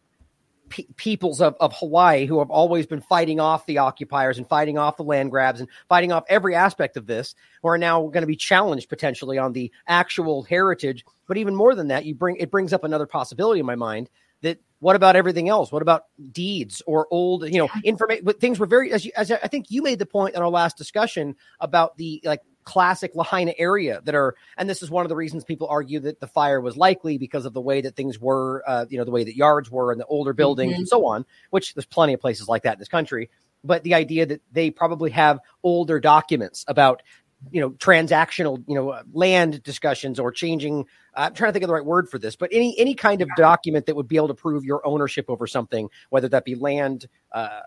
pe- 0.70 0.87
peoples 0.96 1.40
of, 1.42 1.54
of 1.61 1.72
hawaii 1.74 2.24
who 2.24 2.38
have 2.38 2.50
always 2.50 2.87
been 2.87 3.00
fighting 3.00 3.38
off 3.38 3.66
the 3.66 3.78
occupiers 3.78 4.38
and 4.38 4.48
fighting 4.48 4.78
off 4.78 4.96
the 4.96 5.04
land 5.04 5.30
grabs 5.30 5.61
and 5.61 5.68
fighting 5.88 6.12
off 6.12 6.24
every 6.28 6.54
aspect 6.54 6.96
of 6.96 7.06
this 7.06 7.35
who 7.62 7.68
are 7.68 7.78
now 7.78 8.00
going 8.02 8.22
to 8.22 8.26
be 8.26 8.37
challenged 8.37 8.88
potentially 8.88 9.37
on 9.37 9.52
the 9.52 9.70
actual 9.87 10.42
heritage 10.42 11.04
but 11.26 11.37
even 11.37 11.54
more 11.54 11.74
than 11.74 11.88
that 11.88 12.06
you 12.06 12.14
bring 12.14 12.37
it 12.37 12.50
brings 12.50 12.72
up 12.72 12.85
another 12.85 13.06
possibility 13.06 13.61
in 13.61 13.66
my 13.66 13.76
mind 13.76 14.09
that 14.42 14.59
what 14.80 14.96
about 14.96 15.14
everything 15.14 15.48
else? 15.48 15.70
What 15.70 15.83
about 15.83 16.04
deeds 16.33 16.83
or 16.87 17.06
old, 17.11 17.44
you 17.44 17.59
know, 17.59 17.68
information? 17.85 18.24
But 18.24 18.40
things 18.40 18.59
were 18.59 18.66
very, 18.66 18.92
as, 18.92 19.04
you, 19.04 19.12
as 19.14 19.30
I 19.30 19.46
think 19.46 19.66
you 19.68 19.83
made 19.83 19.98
the 19.98 20.06
point 20.06 20.35
in 20.35 20.42
our 20.42 20.48
last 20.48 20.76
discussion 20.76 21.37
about 21.61 21.96
the 21.98 22.20
like 22.24 22.40
classic 22.70 23.16
Lahaina 23.16 23.52
area 23.59 24.00
that 24.04 24.14
are, 24.14 24.37
and 24.56 24.70
this 24.70 24.80
is 24.80 24.90
one 24.90 25.04
of 25.04 25.09
the 25.09 25.16
reasons 25.16 25.42
people 25.42 25.66
argue 25.66 25.98
that 25.98 26.20
the 26.20 26.28
fire 26.28 26.61
was 26.61 26.76
likely 26.76 27.18
because 27.18 27.44
of 27.44 27.52
the 27.52 27.61
way 27.61 27.80
that 27.80 27.96
things 27.96 28.20
were, 28.20 28.62
uh, 28.64 28.87
you 28.88 28.96
know, 28.96 29.02
the 29.02 29.11
way 29.11 29.24
that 29.24 29.35
yards 29.35 29.72
were 29.72 29.90
and 29.90 30.00
the 30.00 30.06
older 30.06 30.33
buildings 30.33 30.72
mm-hmm. 30.72 30.83
and 30.83 30.88
so 30.88 31.04
on, 31.04 31.26
which 31.50 31.74
there's 31.74 31.85
plenty 31.85 32.12
of 32.12 32.20
places 32.20 32.46
like 32.46 32.62
that 32.62 32.74
in 32.74 32.78
this 32.78 32.87
country. 32.87 33.28
But 33.64 33.83
the 33.83 33.94
idea 33.94 34.24
that 34.26 34.40
they 34.52 34.70
probably 34.70 35.11
have 35.11 35.40
older 35.64 35.98
documents 35.98 36.64
about 36.68 37.02
you 37.50 37.61
know 37.61 37.70
transactional 37.70 38.62
you 38.68 38.74
know 38.76 39.00
land 39.12 39.62
discussions 39.62 40.20
or 40.20 40.30
changing 40.30 40.85
i'm 41.14 41.33
trying 41.33 41.48
to 41.48 41.52
think 41.54 41.62
of 41.62 41.68
the 41.68 41.72
right 41.72 41.87
word 41.87 42.06
for 42.06 42.18
this 42.18 42.37
but 42.37 42.50
any 42.52 42.78
any 42.78 42.92
kind 42.92 43.22
of 43.22 43.30
document 43.35 43.87
that 43.87 43.96
would 43.96 44.06
be 44.06 44.16
able 44.16 44.28
to 44.28 44.35
prove 44.35 44.62
your 44.62 44.87
ownership 44.87 45.24
over 45.30 45.46
something 45.46 45.88
whether 46.11 46.28
that 46.28 46.44
be 46.44 46.54
land 46.54 47.09
uh, 47.33 47.61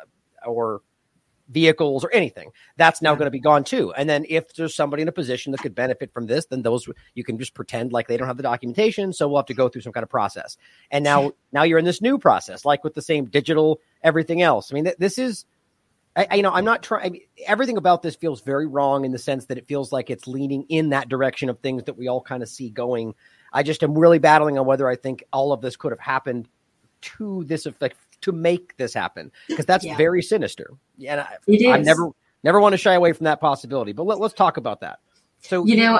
or 0.45 0.81
vehicles 1.49 2.03
or 2.03 2.13
anything. 2.13 2.51
That's 2.77 3.01
now 3.01 3.15
going 3.15 3.27
to 3.27 3.31
be 3.31 3.39
gone 3.39 3.63
too. 3.63 3.93
And 3.93 4.09
then 4.09 4.25
if 4.29 4.53
there's 4.55 4.75
somebody 4.75 5.01
in 5.01 5.07
a 5.07 5.13
position 5.13 5.51
that 5.51 5.61
could 5.61 5.75
benefit 5.75 6.13
from 6.13 6.25
this 6.25 6.45
then 6.45 6.61
those 6.61 6.87
you 7.15 7.23
can 7.23 7.37
just 7.37 7.53
pretend 7.53 7.91
like 7.91 8.07
they 8.07 8.17
don't 8.17 8.27
have 8.27 8.37
the 8.37 8.43
documentation 8.43 9.13
so 9.13 9.27
we'll 9.27 9.37
have 9.37 9.47
to 9.47 9.53
go 9.53 9.69
through 9.69 9.81
some 9.81 9.93
kind 9.93 10.03
of 10.03 10.09
process. 10.09 10.57
And 10.89 11.03
now 11.03 11.33
now 11.51 11.63
you're 11.63 11.79
in 11.79 11.85
this 11.85 12.01
new 12.01 12.17
process 12.17 12.65
like 12.65 12.83
with 12.83 12.93
the 12.93 13.01
same 13.01 13.25
digital 13.25 13.81
everything 14.01 14.41
else. 14.41 14.71
I 14.71 14.75
mean 14.75 14.85
th- 14.85 14.97
this 14.97 15.17
is 15.17 15.45
I, 16.15 16.27
I, 16.29 16.35
you 16.35 16.43
know, 16.43 16.51
I'm 16.51 16.65
not 16.65 16.83
trying. 16.83 17.21
Everything 17.45 17.77
about 17.77 18.03
this 18.03 18.15
feels 18.15 18.41
very 18.41 18.67
wrong 18.67 19.05
in 19.05 19.11
the 19.11 19.17
sense 19.17 19.45
that 19.45 19.57
it 19.57 19.67
feels 19.67 19.91
like 19.91 20.09
it's 20.09 20.27
leaning 20.27 20.63
in 20.69 20.89
that 20.89 21.09
direction 21.09 21.49
of 21.49 21.59
things 21.59 21.83
that 21.85 21.97
we 21.97 22.07
all 22.07 22.21
kind 22.21 22.43
of 22.43 22.49
see 22.49 22.69
going. 22.69 23.15
I 23.51 23.63
just 23.63 23.83
am 23.83 23.97
really 23.97 24.19
battling 24.19 24.59
on 24.59 24.65
whether 24.65 24.87
I 24.87 24.95
think 24.95 25.23
all 25.33 25.51
of 25.51 25.61
this 25.61 25.75
could 25.75 25.91
have 25.91 25.99
happened 25.99 26.47
to 27.01 27.43
this 27.45 27.65
effect 27.65 27.97
to 28.23 28.31
make 28.31 28.75
this 28.77 28.93
happen 28.93 29.31
because 29.47 29.65
that's 29.65 29.85
yeah. 29.85 29.95
very 29.95 30.21
sinister. 30.21 30.71
And 31.07 31.21
I, 31.21 31.37
I, 31.67 31.77
never 31.77 32.09
never 32.43 32.59
want 32.59 32.73
to 32.73 32.77
shy 32.77 32.93
away 32.93 33.13
from 33.13 33.25
that 33.25 33.39
possibility. 33.39 33.93
But 33.93 34.03
let, 34.03 34.19
us 34.19 34.33
talk 34.33 34.57
about 34.57 34.81
that. 34.81 34.99
So 35.41 35.65
you 35.65 35.77
know, 35.77 35.99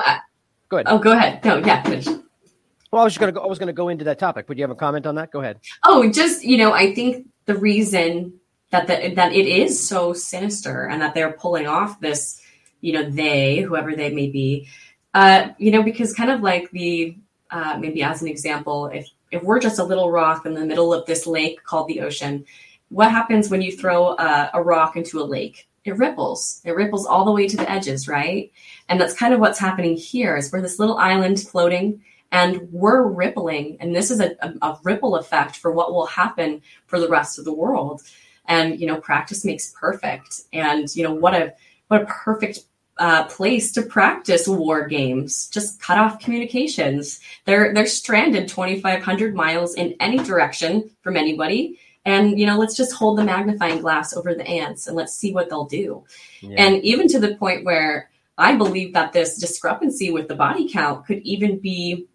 go 0.68 0.78
ahead. 0.78 0.86
Oh, 0.88 0.98
go 0.98 1.12
ahead. 1.12 1.44
No, 1.44 1.58
yeah, 1.58 1.82
finish. 1.82 2.06
Well, 2.06 3.02
I 3.02 3.04
was 3.04 3.12
just 3.12 3.20
gonna 3.20 3.32
go. 3.32 3.40
I 3.40 3.46
was 3.46 3.58
gonna 3.58 3.72
go 3.72 3.88
into 3.88 4.04
that 4.04 4.18
topic, 4.18 4.48
Would 4.48 4.58
you 4.58 4.62
have 4.62 4.70
a 4.70 4.76
comment 4.76 5.06
on 5.06 5.16
that? 5.16 5.30
Go 5.30 5.40
ahead. 5.40 5.58
Oh, 5.84 6.08
just 6.10 6.44
you 6.44 6.56
know, 6.56 6.72
I 6.72 6.94
think 6.94 7.26
the 7.46 7.56
reason 7.56 8.40
that 8.70 8.86
the, 8.86 9.14
that 9.14 9.32
it 9.32 9.46
is 9.46 9.86
so 9.86 10.12
sinister 10.12 10.86
and 10.86 11.02
that 11.02 11.14
they're 11.14 11.32
pulling 11.32 11.66
off 11.66 12.00
this, 12.00 12.40
you 12.80 12.92
know, 12.92 13.08
they 13.08 13.60
whoever 13.60 13.94
they 13.94 14.10
may 14.10 14.28
be, 14.28 14.68
uh, 15.12 15.48
you 15.58 15.70
know, 15.70 15.82
because 15.82 16.14
kind 16.14 16.30
of 16.30 16.40
like 16.40 16.70
the 16.70 17.16
uh, 17.50 17.76
maybe 17.78 18.02
as 18.02 18.22
an 18.22 18.28
example, 18.28 18.86
if 18.86 19.08
if 19.34 19.42
we're 19.42 19.60
just 19.60 19.78
a 19.78 19.84
little 19.84 20.10
rock 20.10 20.46
in 20.46 20.54
the 20.54 20.64
middle 20.64 20.94
of 20.94 21.06
this 21.06 21.26
lake 21.26 21.62
called 21.64 21.88
the 21.88 22.00
ocean, 22.00 22.44
what 22.88 23.10
happens 23.10 23.50
when 23.50 23.62
you 23.62 23.72
throw 23.72 24.10
a, 24.10 24.50
a 24.54 24.62
rock 24.62 24.96
into 24.96 25.20
a 25.20 25.24
lake? 25.24 25.68
It 25.84 25.98
ripples. 25.98 26.60
It 26.64 26.74
ripples 26.74 27.04
all 27.04 27.24
the 27.24 27.32
way 27.32 27.48
to 27.48 27.56
the 27.56 27.70
edges, 27.70 28.08
right? 28.08 28.52
And 28.88 29.00
that's 29.00 29.14
kind 29.14 29.34
of 29.34 29.40
what's 29.40 29.58
happening 29.58 29.96
here. 29.96 30.36
Is 30.36 30.52
we're 30.52 30.62
this 30.62 30.78
little 30.78 30.96
island 30.96 31.40
floating 31.40 32.02
and 32.30 32.72
we're 32.72 33.02
rippling 33.02 33.76
and 33.80 33.94
this 33.94 34.10
is 34.10 34.20
a, 34.20 34.34
a, 34.40 34.54
a, 34.62 34.78
ripple 34.82 35.16
effect 35.16 35.56
for 35.56 35.70
what 35.70 35.92
will 35.92 36.06
happen 36.06 36.62
for 36.86 36.98
the 36.98 37.08
rest 37.08 37.38
of 37.38 37.44
the 37.44 37.52
world 37.52 38.02
and 38.46 38.80
you 38.80 38.86
know 38.86 39.00
practice 39.00 39.44
makes 39.44 39.72
perfect 39.78 40.40
and 40.52 40.94
you 40.96 41.04
know 41.04 41.14
what 41.14 41.34
a 41.34 41.54
what 41.88 42.02
a 42.02 42.06
perfect 42.06 42.60
uh, 42.98 43.24
place 43.24 43.72
to 43.72 43.82
practice 43.82 44.46
war 44.46 44.86
games. 44.86 45.48
Just 45.48 45.80
cut 45.80 45.98
off 45.98 46.20
communications. 46.20 47.20
They're 47.44 47.74
they're 47.74 47.86
stranded 47.86 48.48
2500 48.48 49.34
miles 49.34 49.74
in 49.74 49.94
any 50.00 50.18
direction 50.18 50.90
from 51.02 51.16
anybody. 51.16 51.78
And 52.04 52.38
you 52.38 52.46
know 52.46 52.58
let's 52.58 52.76
just 52.76 52.92
hold 52.92 53.18
the 53.18 53.24
magnifying 53.24 53.80
glass 53.80 54.14
over 54.14 54.34
the 54.34 54.46
ants 54.46 54.86
and 54.86 54.96
let's 54.96 55.14
see 55.14 55.32
what 55.32 55.48
they'll 55.48 55.64
do. 55.64 56.04
Yeah. 56.40 56.56
and 56.58 56.84
even 56.84 57.08
to 57.08 57.18
the 57.18 57.36
point 57.36 57.64
where 57.64 58.10
i 58.36 58.54
believe 58.54 58.92
that 58.92 59.12
this 59.12 59.38
discrepancy 59.38 60.10
with 60.10 60.28
the 60.28 60.34
body 60.34 60.68
count 60.68 61.06
could 61.06 61.22
even 61.22 61.58
be 61.58 62.06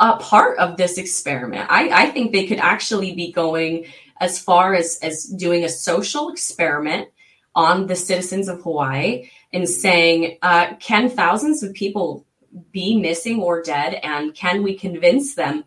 a 0.00 0.16
part 0.16 0.58
of 0.58 0.76
this 0.76 0.96
experiment. 0.96 1.66
I, 1.70 1.90
I 2.04 2.06
think 2.10 2.32
they 2.32 2.46
could 2.46 2.58
actually 2.58 3.14
be 3.14 3.30
going 3.32 3.86
as 4.18 4.38
far 4.38 4.74
as 4.74 4.98
as 5.02 5.24
doing 5.24 5.64
a 5.64 5.68
social 5.68 6.30
experiment 6.30 7.08
on 7.54 7.86
the 7.86 7.96
citizens 7.96 8.48
of 8.48 8.62
hawaii 8.62 9.28
and 9.52 9.68
saying 9.68 10.38
uh, 10.42 10.74
can 10.76 11.08
thousands 11.08 11.62
of 11.62 11.74
people 11.74 12.26
be 12.72 12.96
missing 12.96 13.40
or 13.40 13.62
dead 13.62 13.94
and 14.02 14.34
can 14.34 14.62
we 14.62 14.74
convince 14.74 15.34
them 15.34 15.64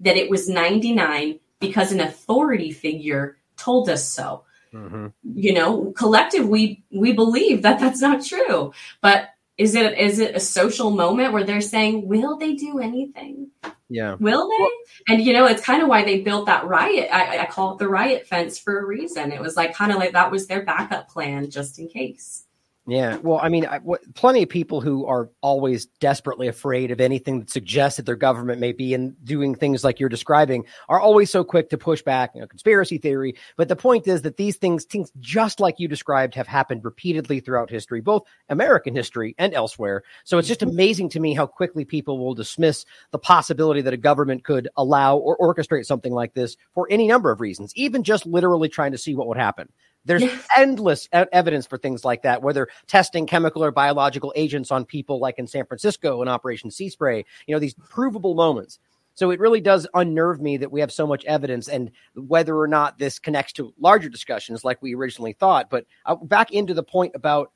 that 0.00 0.16
it 0.16 0.28
was 0.28 0.48
99 0.48 1.38
because 1.60 1.92
an 1.92 2.00
authority 2.00 2.70
figure 2.70 3.38
told 3.56 3.88
us 3.88 4.08
so. 4.08 4.44
Mm-hmm. 4.72 5.06
You 5.34 5.54
know, 5.54 5.92
collective, 5.96 6.48
we 6.48 6.84
we 6.90 7.12
believe 7.12 7.62
that 7.62 7.80
that's 7.80 8.00
not 8.00 8.24
true. 8.24 8.72
But 9.00 9.30
is 9.56 9.74
it 9.74 9.96
is 9.98 10.18
it 10.18 10.36
a 10.36 10.40
social 10.40 10.90
moment 10.90 11.32
where 11.32 11.44
they're 11.44 11.60
saying, 11.60 12.06
"Will 12.06 12.36
they 12.36 12.54
do 12.54 12.78
anything? 12.78 13.50
Yeah, 13.88 14.16
will 14.18 14.48
they?" 14.48 14.58
Well, 14.58 14.70
and 15.08 15.22
you 15.22 15.32
know, 15.32 15.46
it's 15.46 15.64
kind 15.64 15.82
of 15.82 15.88
why 15.88 16.04
they 16.04 16.20
built 16.20 16.46
that 16.46 16.66
riot. 16.66 17.08
I, 17.10 17.38
I 17.38 17.46
call 17.46 17.72
it 17.72 17.78
the 17.78 17.88
riot 17.88 18.26
fence 18.26 18.58
for 18.58 18.78
a 18.78 18.84
reason. 18.84 19.32
It 19.32 19.40
was 19.40 19.56
like 19.56 19.74
kind 19.74 19.92
of 19.92 19.98
like 19.98 20.12
that 20.12 20.30
was 20.30 20.46
their 20.46 20.62
backup 20.62 21.08
plan 21.08 21.48
just 21.48 21.78
in 21.78 21.88
case. 21.88 22.45
Yeah, 22.88 23.16
well, 23.16 23.40
I 23.42 23.48
mean, 23.48 23.66
I, 23.66 23.80
plenty 24.14 24.44
of 24.44 24.48
people 24.48 24.80
who 24.80 25.06
are 25.06 25.28
always 25.40 25.86
desperately 25.98 26.46
afraid 26.46 26.92
of 26.92 27.00
anything 27.00 27.40
that 27.40 27.50
suggests 27.50 27.96
that 27.96 28.06
their 28.06 28.14
government 28.14 28.60
may 28.60 28.70
be 28.70 28.94
in 28.94 29.16
doing 29.24 29.56
things 29.56 29.82
like 29.82 29.98
you're 29.98 30.08
describing 30.08 30.64
are 30.88 31.00
always 31.00 31.28
so 31.28 31.42
quick 31.42 31.68
to 31.70 31.78
push 31.78 32.00
back, 32.00 32.30
you 32.32 32.40
know, 32.40 32.46
conspiracy 32.46 32.98
theory. 32.98 33.34
But 33.56 33.66
the 33.66 33.74
point 33.74 34.06
is 34.06 34.22
that 34.22 34.36
these 34.36 34.56
things, 34.56 34.84
things 34.84 35.10
just 35.18 35.58
like 35.58 35.80
you 35.80 35.88
described, 35.88 36.36
have 36.36 36.46
happened 36.46 36.84
repeatedly 36.84 37.40
throughout 37.40 37.70
history, 37.70 38.00
both 38.00 38.22
American 38.50 38.94
history 38.94 39.34
and 39.36 39.52
elsewhere. 39.52 40.04
So 40.22 40.38
it's 40.38 40.46
just 40.46 40.60
mm-hmm. 40.60 40.70
amazing 40.70 41.08
to 41.10 41.20
me 41.20 41.34
how 41.34 41.46
quickly 41.46 41.84
people 41.84 42.18
will 42.18 42.34
dismiss 42.34 42.84
the 43.10 43.18
possibility 43.18 43.80
that 43.80 43.94
a 43.94 43.98
government 43.98 44.44
could 44.44 44.68
allow 44.76 45.16
or 45.16 45.36
orchestrate 45.38 45.86
something 45.86 46.12
like 46.12 46.34
this 46.34 46.56
for 46.72 46.86
any 46.88 47.08
number 47.08 47.32
of 47.32 47.40
reasons, 47.40 47.72
even 47.74 48.04
just 48.04 48.26
literally 48.26 48.68
trying 48.68 48.92
to 48.92 48.98
see 48.98 49.16
what 49.16 49.26
would 49.26 49.38
happen. 49.38 49.68
There's 50.06 50.22
endless 50.56 51.06
e- 51.14 51.24
evidence 51.32 51.66
for 51.66 51.76
things 51.76 52.04
like 52.04 52.22
that, 52.22 52.42
whether 52.42 52.68
testing 52.86 53.26
chemical 53.26 53.62
or 53.62 53.70
biological 53.70 54.32
agents 54.36 54.70
on 54.70 54.84
people, 54.84 55.18
like 55.18 55.38
in 55.38 55.46
San 55.46 55.66
Francisco 55.66 56.22
in 56.22 56.28
Operation 56.28 56.70
Sea 56.70 56.88
Spray, 56.88 57.24
you 57.46 57.54
know, 57.54 57.58
these 57.58 57.74
provable 57.74 58.34
moments. 58.34 58.78
So 59.14 59.30
it 59.30 59.40
really 59.40 59.62
does 59.62 59.86
unnerve 59.94 60.40
me 60.40 60.58
that 60.58 60.70
we 60.70 60.80
have 60.80 60.92
so 60.92 61.06
much 61.06 61.24
evidence 61.24 61.68
and 61.68 61.90
whether 62.14 62.56
or 62.56 62.68
not 62.68 62.98
this 62.98 63.18
connects 63.18 63.54
to 63.54 63.72
larger 63.80 64.10
discussions 64.10 64.62
like 64.64 64.80
we 64.82 64.94
originally 64.94 65.32
thought. 65.32 65.70
But 65.70 65.86
uh, 66.04 66.16
back 66.16 66.52
into 66.52 66.74
the 66.74 66.82
point 66.82 67.12
about, 67.14 67.50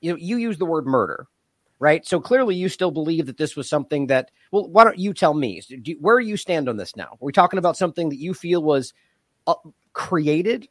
you 0.00 0.12
know, 0.12 0.18
you 0.18 0.36
use 0.36 0.58
the 0.58 0.66
word 0.66 0.86
murder, 0.86 1.26
right? 1.78 2.06
So 2.06 2.20
clearly 2.20 2.54
you 2.54 2.68
still 2.68 2.90
believe 2.90 3.26
that 3.26 3.38
this 3.38 3.56
was 3.56 3.66
something 3.66 4.08
that, 4.08 4.30
well, 4.52 4.68
why 4.68 4.84
don't 4.84 4.98
you 4.98 5.14
tell 5.14 5.32
me? 5.32 5.62
Do, 5.82 5.96
where 6.00 6.20
you 6.20 6.36
stand 6.36 6.68
on 6.68 6.76
this 6.76 6.94
now? 6.94 7.12
Are 7.12 7.18
we 7.22 7.32
talking 7.32 7.58
about 7.58 7.78
something 7.78 8.10
that 8.10 8.18
you 8.18 8.34
feel 8.34 8.62
was 8.62 8.92
uh, 9.46 9.54
created 9.94 10.68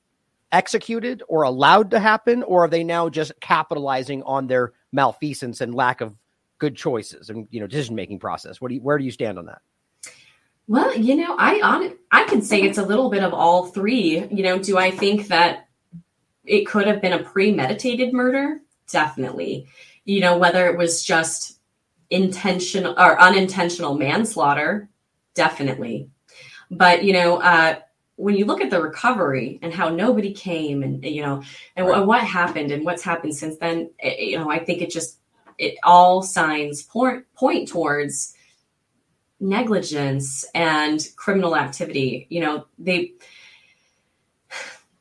executed 0.52 1.24
or 1.28 1.44
allowed 1.44 1.92
to 1.92 2.00
happen, 2.00 2.44
or 2.44 2.66
are 2.66 2.70
they 2.70 2.84
now 2.84 3.10
just 3.10 3.32
capitalizing 3.42 4.24
on 4.24 4.48
their 4.48 4.74
malfeasance 4.92 5.62
and 5.62 5.76
lack 5.76 6.02
of 6.02 6.16
good 6.58 6.76
choices 6.76 7.30
and 7.30 7.48
you 7.52 7.60
know 7.60 7.68
decision 7.68 7.96
making 7.96 8.20
process? 8.20 8.62
What 8.62 8.70
do 8.70 8.76
you, 8.76 8.82
where 8.82 8.98
do 8.98 9.04
you 9.04 9.12
stand 9.12 9.38
on 9.38 9.46
that? 9.46 9.62
Well, 10.68 10.98
you 10.98 11.16
know, 11.16 11.36
I 11.38 11.60
on 11.62 11.96
I 12.12 12.24
can 12.24 12.42
say 12.42 12.62
it's 12.62 12.78
a 12.78 12.86
little 12.86 13.10
bit 13.10 13.24
of 13.24 13.34
all 13.34 13.68
three. 13.68 14.26
You 14.32 14.44
know, 14.44 14.58
do 14.58 14.78
I 14.78 14.92
think 14.92 15.28
that 15.28 15.68
it 16.44 16.66
could 16.66 16.88
have 16.88 17.02
been 17.02 17.14
a 17.14 17.24
premeditated 17.24 18.14
murder? 18.14 18.62
Definitely. 18.90 19.68
You 20.06 20.22
know, 20.22 20.38
whether 20.38 20.68
it 20.68 20.78
was 20.78 21.04
just 21.04 21.60
intentional 22.10 22.94
or 22.98 23.20
unintentional 23.20 23.96
manslaughter, 23.96 24.90
definitely. 25.34 26.10
But 26.72 27.04
you 27.04 27.14
know, 27.14 27.42
uh, 27.42 27.76
when 28.18 28.36
you 28.36 28.46
look 28.46 28.62
at 28.62 28.70
the 28.70 28.82
recovery 28.82 29.60
and 29.62 29.74
how 29.74 29.90
nobody 29.90 30.34
came 30.34 30.84
and 30.84 31.04
you 31.04 31.22
know 31.22 31.44
and 31.76 31.88
right. 31.88 32.06
what 32.06 32.24
happened 32.24 32.72
and 32.72 32.86
what's 32.86 33.04
happened 33.04 33.36
since 33.36 33.58
then 33.58 33.90
it, 34.00 34.08
eh, 34.08 34.22
you 34.22 34.38
know 34.38 34.50
i 34.50 34.60
think 34.60 34.82
it 34.82 34.90
just 34.90 35.20
it 35.58 35.76
all 35.84 36.22
signs 36.22 36.84
point 36.84 37.26
point 37.36 37.68
towards 37.68 38.34
negligence 39.40 40.46
and 40.56 41.10
criminal 41.18 41.56
activity 41.56 42.26
you 42.30 42.40
know 42.40 42.66
they 42.80 43.12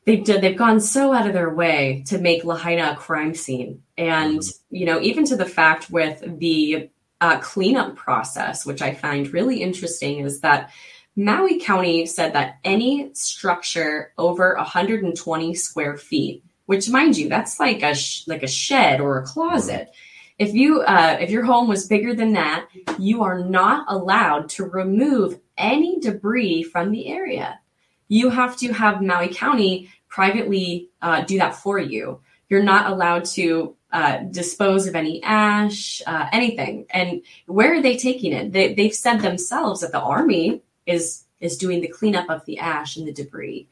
they've 0.03 0.23
done, 0.25 0.41
they've 0.41 0.57
gone 0.57 0.79
so 0.79 1.13
out 1.13 1.25
of 1.25 1.33
their 1.33 1.53
way 1.53 2.03
to 2.07 2.17
make 2.17 2.43
lahaina 2.43 2.91
a 2.91 2.95
crime 2.95 3.33
scene 3.33 3.81
and 3.97 4.39
mm-hmm. 4.39 4.75
you 4.75 4.85
know 4.85 4.99
even 4.99 5.25
to 5.25 5.37
the 5.37 5.45
fact 5.45 5.89
with 5.89 6.21
the 6.39 6.89
uh, 7.21 7.39
cleanup 7.39 7.95
process 7.95 8.65
which 8.65 8.81
i 8.81 8.93
find 8.93 9.31
really 9.31 9.61
interesting 9.61 10.19
is 10.19 10.41
that 10.41 10.69
Maui 11.15 11.59
County 11.59 12.05
said 12.05 12.33
that 12.33 12.57
any 12.63 13.09
structure 13.13 14.11
over 14.17 14.55
120 14.55 15.53
square 15.55 15.95
feet, 15.95 16.43
which 16.65 16.89
mind 16.89 17.15
you, 17.15 17.29
that's 17.29 17.59
like 17.59 17.83
a 17.83 17.95
sh- 17.95 18.27
like 18.27 18.43
a 18.43 18.47
shed 18.47 18.99
or 18.99 19.17
a 19.17 19.25
closet. 19.25 19.91
If 20.37 20.53
you 20.53 20.81
uh, 20.81 21.17
if 21.21 21.29
your 21.29 21.45
home 21.45 21.69
was 21.69 21.87
bigger 21.87 22.13
than 22.13 22.33
that, 22.33 22.67
you 22.99 23.23
are 23.23 23.39
not 23.39 23.85
allowed 23.87 24.49
to 24.51 24.65
remove 24.65 25.39
any 25.57 25.99
debris 26.01 26.63
from 26.63 26.91
the 26.91 27.07
area. 27.07 27.59
You 28.09 28.29
have 28.29 28.57
to 28.57 28.73
have 28.73 29.01
Maui 29.01 29.29
County 29.29 29.89
privately 30.09 30.89
uh, 31.01 31.21
do 31.21 31.37
that 31.37 31.55
for 31.55 31.79
you. 31.79 32.19
You're 32.49 32.63
not 32.63 32.91
allowed 32.91 33.25
to 33.25 33.75
uh, 33.91 34.17
dispose 34.17 34.87
of 34.87 34.95
any 34.95 35.23
ash, 35.23 36.01
uh, 36.05 36.27
anything. 36.33 36.85
And 36.89 37.21
where 37.47 37.73
are 37.73 37.81
they 37.81 37.95
taking 37.95 38.33
it? 38.33 38.51
They, 38.51 38.73
they've 38.73 38.93
said 38.93 39.21
themselves 39.21 39.81
that 39.81 39.93
the 39.93 40.01
army 40.01 40.61
is 40.85 41.25
is 41.39 41.57
doing 41.57 41.81
the 41.81 41.87
cleanup 41.87 42.29
of 42.29 42.45
the 42.45 42.57
ash 42.59 42.97
and 42.97 43.07
the 43.07 43.13
debris. 43.13 43.67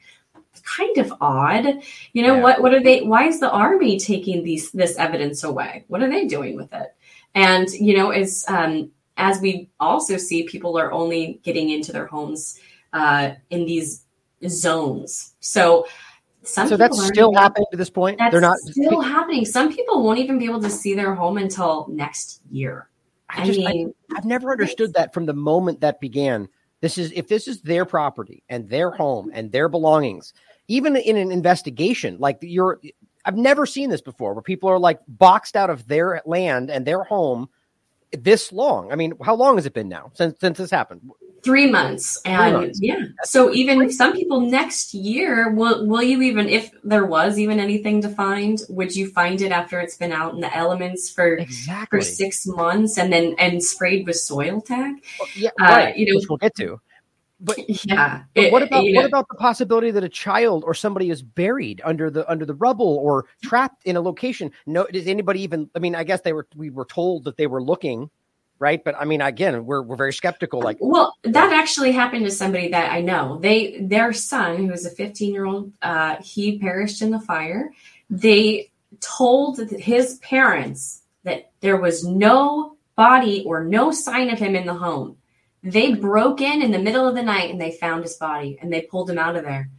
Kind 0.63 0.97
of 0.97 1.13
odd. 1.19 1.81
You 2.13 2.23
know, 2.23 2.35
yeah. 2.35 2.41
what 2.41 2.61
what 2.61 2.73
are 2.73 2.83
they 2.83 3.01
why 3.01 3.25
is 3.25 3.39
the 3.39 3.49
army 3.49 3.99
taking 3.99 4.43
these 4.43 4.71
this 4.71 4.97
evidence 4.97 5.43
away? 5.43 5.85
What 5.87 6.03
are 6.03 6.09
they 6.09 6.27
doing 6.27 6.55
with 6.55 6.71
it? 6.73 6.95
And 7.33 7.69
you 7.71 7.97
know, 7.97 8.11
as 8.11 8.45
um 8.47 8.91
as 9.17 9.39
we 9.41 9.69
also 9.79 10.17
see 10.17 10.43
people 10.43 10.77
are 10.77 10.91
only 10.91 11.39
getting 11.43 11.69
into 11.69 11.91
their 11.91 12.05
homes 12.05 12.59
uh 12.93 13.31
in 13.49 13.65
these 13.65 14.05
zones. 14.47 15.33
So 15.39 15.87
some 16.43 16.67
so 16.67 16.77
that's 16.77 17.01
still 17.07 17.33
happening 17.33 17.65
to 17.71 17.77
this 17.77 17.89
point. 17.89 18.19
They're 18.31 18.41
not 18.41 18.57
still 18.59 19.01
happening. 19.01 19.45
Some 19.45 19.73
people 19.73 20.03
won't 20.03 20.19
even 20.19 20.37
be 20.37 20.45
able 20.45 20.61
to 20.61 20.69
see 20.69 20.93
their 20.93 21.15
home 21.15 21.37
until 21.37 21.87
next 21.89 22.41
year. 22.51 22.89
I, 23.29 23.45
just, 23.45 23.57
mean, 23.57 23.93
I, 24.11 24.15
have 24.15 24.25
never 24.25 24.51
understood 24.51 24.93
that 24.93 25.13
from 25.13 25.25
the 25.25 25.33
moment 25.33 25.81
that 25.81 25.99
began. 25.99 26.49
This 26.83 26.97
is 26.97 27.13
if 27.15 27.29
this 27.29 27.47
is 27.47 27.61
their 27.61 27.85
property 27.85 28.43
and 28.49 28.67
their 28.67 28.91
home 28.91 29.31
and 29.33 29.49
their 29.53 29.69
belongings, 29.69 30.33
even 30.67 30.97
in 30.97 31.15
an 31.15 31.31
investigation, 31.31 32.17
like 32.19 32.39
you're 32.41 32.81
I've 33.23 33.37
never 33.37 33.65
seen 33.65 33.89
this 33.89 34.01
before 34.01 34.33
where 34.33 34.41
people 34.41 34.67
are 34.69 34.77
like 34.77 34.99
boxed 35.07 35.55
out 35.55 35.69
of 35.69 35.87
their 35.87 36.21
land 36.25 36.69
and 36.69 36.85
their 36.85 37.05
home 37.05 37.47
this 38.11 38.51
long. 38.51 38.91
I 38.91 38.97
mean, 38.97 39.13
how 39.23 39.33
long 39.33 39.55
has 39.55 39.65
it 39.65 39.73
been 39.73 39.87
now 39.87 40.11
since 40.13 40.37
since 40.41 40.57
this 40.57 40.71
happened? 40.71 41.09
Three 41.43 41.69
months, 41.69 42.21
and 42.23 42.53
Three 42.53 42.61
months. 42.61 42.79
yeah. 42.81 43.05
So 43.23 43.53
even 43.53 43.91
some 43.91 44.13
people 44.13 44.39
next 44.39 44.93
year 44.93 45.51
will 45.51 45.85
will 45.85 46.01
you 46.01 46.21
even 46.21 46.47
if 46.47 46.71
there 46.83 47.05
was 47.05 47.37
even 47.37 47.59
anything 47.59 48.01
to 48.01 48.09
find, 48.09 48.61
would 48.69 48.95
you 48.95 49.09
find 49.09 49.41
it 49.41 49.51
after 49.51 49.79
it's 49.79 49.97
been 49.97 50.13
out 50.13 50.33
in 50.33 50.39
the 50.39 50.55
elements 50.55 51.09
for 51.09 51.35
exactly. 51.35 51.99
for 51.99 52.05
six 52.05 52.45
months 52.47 52.97
and 52.97 53.11
then 53.11 53.35
and 53.37 53.61
sprayed 53.61 54.07
with 54.07 54.15
Soiltac? 54.15 54.93
Well, 55.19 55.29
yeah, 55.35 55.49
uh, 55.59 55.65
right. 55.65 55.97
You 55.97 56.05
know, 56.13 56.19
Which 56.19 56.29
we'll 56.29 56.37
get 56.37 56.55
to. 56.55 56.79
But 57.43 57.57
yeah, 57.85 58.23
but 58.33 58.51
what 58.51 58.63
about 58.63 58.85
what 58.85 59.05
about 59.05 59.27
the 59.27 59.35
possibility 59.35 59.91
that 59.91 60.03
a 60.03 60.09
child 60.09 60.63
or 60.65 60.73
somebody 60.73 61.09
is 61.09 61.21
buried 61.21 61.81
under 61.83 62.09
the 62.09 62.29
under 62.31 62.45
the 62.45 62.55
rubble 62.55 62.97
or 63.03 63.25
trapped 63.43 63.85
in 63.85 63.97
a 63.97 64.01
location? 64.01 64.49
No, 64.65 64.85
does 64.85 65.07
anybody 65.07 65.41
even? 65.41 65.69
I 65.75 65.79
mean, 65.79 65.93
I 65.93 66.05
guess 66.05 66.21
they 66.21 66.31
were. 66.31 66.47
We 66.55 66.69
were 66.69 66.85
told 66.85 67.25
that 67.25 67.35
they 67.35 67.47
were 67.47 67.61
looking, 67.61 68.09
right? 68.59 68.83
But 68.83 68.95
I 68.99 69.05
mean, 69.05 69.21
again, 69.21 69.65
we're 69.65 69.81
we're 69.81 69.95
very 69.95 70.13
skeptical. 70.13 70.61
Like, 70.61 70.77
well, 70.79 71.15
that 71.23 71.53
actually 71.53 71.91
happened 71.91 72.25
to 72.25 72.31
somebody 72.31 72.69
that 72.69 72.91
I 72.91 73.01
know. 73.01 73.39
They 73.39 73.79
their 73.81 74.13
son, 74.13 74.57
who 74.57 74.67
was 74.67 74.85
a 74.85 74.91
15 74.91 75.33
year 75.33 75.45
old, 75.45 75.73
uh, 75.81 76.17
he 76.21 76.59
perished 76.59 77.01
in 77.01 77.11
the 77.11 77.19
fire. 77.19 77.71
They 78.09 78.71
told 78.99 79.59
his 79.71 80.15
parents 80.19 81.01
that 81.23 81.51
there 81.61 81.77
was 81.77 82.05
no 82.05 82.77
body 82.95 83.43
or 83.45 83.63
no 83.63 83.91
sign 83.91 84.29
of 84.29 84.37
him 84.37 84.55
in 84.55 84.65
the 84.65 84.73
home 84.73 85.17
they 85.63 85.93
broke 85.93 86.41
in 86.41 86.61
in 86.61 86.71
the 86.71 86.79
middle 86.79 87.07
of 87.07 87.15
the 87.15 87.23
night 87.23 87.49
and 87.49 87.59
they 87.59 87.71
found 87.71 88.03
his 88.03 88.15
body 88.15 88.57
and 88.61 88.71
they 88.71 88.81
pulled 88.81 89.09
him 89.09 89.17
out 89.17 89.37
of 89.37 89.43
there. 89.43 89.69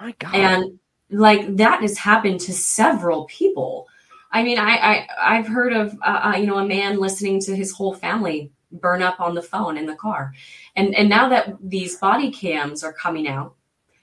My 0.00 0.14
God. 0.18 0.34
And 0.34 0.78
like 1.10 1.56
that 1.56 1.82
has 1.82 1.98
happened 1.98 2.40
to 2.40 2.52
several 2.52 3.26
people. 3.26 3.86
I 4.34 4.42
mean, 4.42 4.58
I, 4.58 4.74
I 4.74 5.08
I've 5.22 5.46
heard 5.46 5.72
of 5.72 5.96
uh, 6.02 6.32
uh, 6.34 6.36
you 6.36 6.46
know 6.46 6.58
a 6.58 6.66
man 6.66 6.98
listening 6.98 7.40
to 7.42 7.54
his 7.54 7.72
whole 7.72 7.94
family 7.94 8.50
burn 8.72 9.00
up 9.00 9.20
on 9.20 9.36
the 9.36 9.42
phone 9.42 9.78
in 9.78 9.86
the 9.86 9.94
car, 9.94 10.34
and 10.74 10.94
and 10.94 11.08
now 11.08 11.28
that 11.28 11.54
these 11.62 11.96
body 11.96 12.30
cams 12.32 12.82
are 12.82 12.92
coming 12.92 13.28
out, 13.28 13.54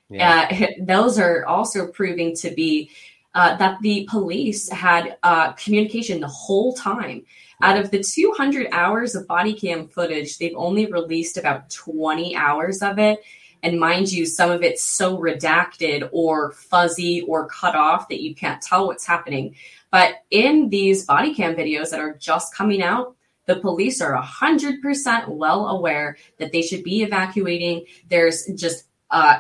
Yeah. 0.10 0.48
Uh, 0.50 0.68
those 0.86 1.20
are 1.20 1.46
also 1.46 1.88
proving 1.88 2.34
to 2.38 2.50
be 2.52 2.90
uh, 3.36 3.58
that 3.58 3.80
the 3.82 4.08
police 4.10 4.70
had 4.72 5.18
uh, 5.24 5.52
communication 5.54 6.22
the 6.22 6.28
whole 6.28 6.74
time. 6.74 7.24
Out 7.64 7.78
of 7.78 7.92
the 7.92 8.04
200 8.04 8.70
hours 8.72 9.14
of 9.14 9.28
body 9.28 9.54
cam 9.54 9.88
footage, 9.88 10.38
they've 10.38 10.56
only 10.56 10.88
released 10.88 11.38
about 11.38 11.70
20 11.70 12.36
hours 12.36 12.82
of 12.82 12.98
it. 12.98 13.20
And 13.64 13.80
mind 13.80 14.12
you, 14.12 14.26
some 14.26 14.50
of 14.50 14.64
it's 14.64 14.84
so 14.84 15.18
redacted 15.18 16.10
or 16.12 16.52
fuzzy 16.52 17.22
or 17.28 17.48
cut 17.48 17.76
off 17.76 18.10
that 18.10 18.22
you 18.22 18.34
can't 18.34 18.62
tell 18.62 18.88
what's 18.88 19.06
happening. 19.06 19.56
But 19.92 20.24
in 20.30 20.70
these 20.70 21.06
body 21.06 21.34
cam 21.34 21.56
videos 21.56 21.92
that 21.92 22.00
are 22.00 22.16
just 22.16 22.56
coming 22.56 22.82
out, 22.82 23.16
the 23.46 23.58
police 23.58 24.02
are 24.02 24.18
100% 24.22 25.28
well 25.28 25.68
aware 25.68 26.18
that 26.38 26.52
they 26.52 26.62
should 26.62 26.84
be 26.84 27.04
evacuating. 27.04 27.86
There's 28.10 28.46
just 28.56 28.86
uh, 29.10 29.40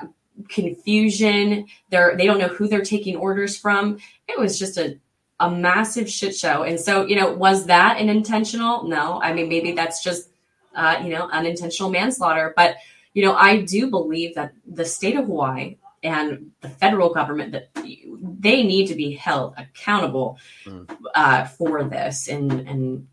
confusion. 0.50 1.68
They're, 1.90 2.18
they 2.18 2.26
don't 2.26 2.40
know 2.40 2.50
who 2.50 2.68
they're 2.68 2.84
taking 2.84 3.16
orders 3.16 3.58
from. 3.58 4.00
It 4.28 4.38
was 4.38 4.60
just 4.60 4.78
a, 4.78 5.00
a 5.40 5.50
massive 5.50 6.10
shit 6.10 6.36
show. 6.36 6.64
And 6.64 6.80
so, 6.80 7.06
you 7.06 7.16
know, 7.16 7.32
was 7.32 7.68
that 7.68 8.00
an 8.00 8.10
intentional? 8.10 8.84
No. 8.88 9.22
I 9.22 9.34
mean, 9.34 9.48
maybe 9.48 9.72
that's 9.72 10.04
just, 10.04 10.30
uh, 10.76 11.00
you 11.04 11.10
know, 11.10 11.30
unintentional 11.30 11.90
manslaughter. 11.90 12.54
But, 12.56 12.76
you 13.14 13.24
know, 13.24 13.36
I 13.36 13.62
do 13.62 13.90
believe 13.90 14.36
that 14.36 14.54
the 14.66 14.86
state 14.86 15.16
of 15.16 15.26
Hawaii 15.26 15.78
and 16.04 16.52
the 16.62 16.70
federal 16.70 17.14
government 17.14 17.52
that 17.52 17.70
they 17.76 18.64
need 18.64 18.88
to 18.88 18.96
be 18.96 19.12
held 19.14 19.54
accountable 19.58 20.38
mm. 20.66 20.90
uh, 21.16 21.46
for 21.46 21.84
this 21.84 22.28
and 22.28 22.52
and 22.68 23.08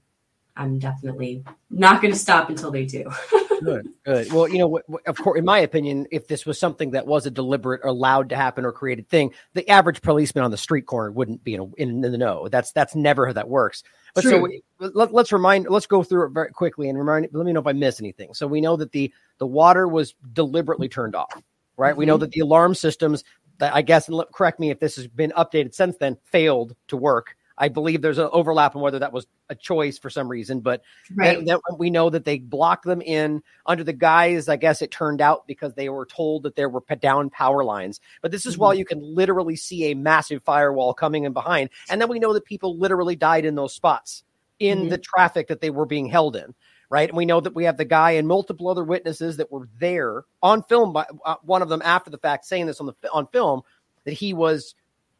I'm 0.58 0.78
definitely 0.80 1.44
not 1.70 2.02
going 2.02 2.12
to 2.12 2.18
stop 2.18 2.50
until 2.50 2.72
they 2.72 2.84
do. 2.84 3.08
good, 3.62 3.88
good. 4.04 4.32
Well, 4.32 4.48
you 4.48 4.58
know, 4.58 4.80
of 5.06 5.16
course, 5.16 5.38
in 5.38 5.44
my 5.44 5.60
opinion, 5.60 6.06
if 6.10 6.26
this 6.26 6.44
was 6.44 6.58
something 6.58 6.90
that 6.90 7.06
was 7.06 7.26
a 7.26 7.30
deliberate 7.30 7.84
allowed 7.84 8.28
to 8.30 8.36
happen 8.36 8.64
or 8.64 8.72
created 8.72 9.08
thing, 9.08 9.32
the 9.54 9.68
average 9.70 10.02
policeman 10.02 10.44
on 10.44 10.50
the 10.50 10.56
street 10.56 10.86
corner 10.86 11.12
wouldn't 11.12 11.44
be 11.44 11.54
in, 11.54 11.60
a, 11.60 11.64
in, 11.74 12.04
in 12.04 12.12
the 12.12 12.18
know. 12.18 12.48
That's 12.48 12.72
that's 12.72 12.96
never 12.96 13.26
how 13.26 13.32
that 13.34 13.48
works. 13.48 13.84
But 14.14 14.22
True. 14.22 14.60
so 14.80 14.88
let, 14.88 15.14
us 15.14 15.32
remind, 15.32 15.68
let's 15.68 15.86
go 15.86 16.02
through 16.02 16.26
it 16.26 16.30
very 16.30 16.50
quickly 16.50 16.88
and 16.88 16.98
remind. 16.98 17.28
Let 17.32 17.46
me 17.46 17.52
know 17.52 17.60
if 17.60 17.66
I 17.66 17.72
miss 17.72 18.00
anything. 18.00 18.34
So 18.34 18.48
we 18.48 18.60
know 18.60 18.76
that 18.76 18.90
the 18.90 19.12
the 19.38 19.46
water 19.46 19.86
was 19.86 20.14
deliberately 20.32 20.88
turned 20.88 21.14
off, 21.14 21.40
right? 21.78 21.90
Mm-hmm. 21.92 21.98
We 21.98 22.06
know 22.06 22.16
mm-hmm. 22.16 22.20
that 22.20 22.32
the 22.32 22.40
alarm 22.40 22.74
systems, 22.74 23.24
that 23.58 23.74
I 23.74 23.82
guess, 23.82 24.08
and 24.08 24.22
correct 24.32 24.60
me 24.60 24.70
if 24.70 24.80
this 24.80 24.96
has 24.96 25.06
been 25.06 25.32
updated 25.36 25.74
since 25.74 25.96
then, 25.96 26.18
failed 26.30 26.76
to 26.88 26.96
work 26.96 27.36
I 27.58 27.68
believe 27.68 28.00
there's 28.00 28.18
an 28.18 28.28
overlap 28.32 28.76
on 28.76 28.82
whether 28.82 29.00
that 29.00 29.12
was 29.12 29.26
a 29.50 29.54
choice 29.54 29.98
for 29.98 30.10
some 30.10 30.28
reason, 30.28 30.60
but 30.60 30.82
right. 31.14 31.44
that, 31.44 31.62
that 31.66 31.78
we 31.78 31.90
know 31.90 32.08
that 32.08 32.24
they 32.24 32.38
blocked 32.38 32.84
them 32.84 33.02
in 33.02 33.42
under 33.66 33.84
the 33.84 33.92
guise, 33.92 34.48
I 34.48 34.56
guess 34.56 34.80
it 34.80 34.90
turned 34.90 35.20
out 35.20 35.46
because 35.46 35.74
they 35.74 35.88
were 35.88 36.06
told 36.06 36.44
that 36.44 36.56
there 36.56 36.68
were 36.68 36.82
down 37.00 37.30
power 37.30 37.64
lines. 37.64 38.00
But 38.22 38.30
this 38.30 38.46
is 38.46 38.54
mm-hmm. 38.54 38.62
while 38.62 38.74
you 38.74 38.84
can 38.84 39.02
literally 39.02 39.56
see 39.56 39.90
a 39.90 39.94
massive 39.94 40.42
firewall 40.44 40.94
coming 40.94 41.24
in 41.24 41.32
behind. 41.32 41.70
And 41.90 42.00
then 42.00 42.08
we 42.08 42.20
know 42.20 42.32
that 42.32 42.44
people 42.44 42.78
literally 42.78 43.16
died 43.16 43.44
in 43.44 43.56
those 43.56 43.74
spots 43.74 44.22
in 44.58 44.78
mm-hmm. 44.78 44.88
the 44.90 44.98
traffic 44.98 45.48
that 45.48 45.60
they 45.60 45.70
were 45.70 45.86
being 45.86 46.06
held 46.06 46.36
in 46.36 46.54
right? 46.90 47.08
And 47.08 47.16
we 47.16 47.26
know 47.26 47.40
that 47.40 47.54
we 47.54 47.64
have 47.64 47.76
the 47.76 47.84
guy 47.84 48.12
and 48.12 48.26
multiple 48.26 48.68
other 48.68 48.84
witnesses 48.84 49.36
that 49.36 49.52
were 49.52 49.68
there 49.78 50.24
on 50.42 50.62
film. 50.62 50.92
By 50.92 51.06
uh, 51.24 51.36
one 51.42 51.62
of 51.62 51.68
them 51.68 51.82
after 51.84 52.10
the 52.10 52.18
fact 52.18 52.44
saying 52.44 52.66
this 52.66 52.80
on 52.80 52.86
the 52.86 52.94
on 53.12 53.26
film 53.28 53.62
that 54.04 54.12
he 54.12 54.34
was 54.34 54.74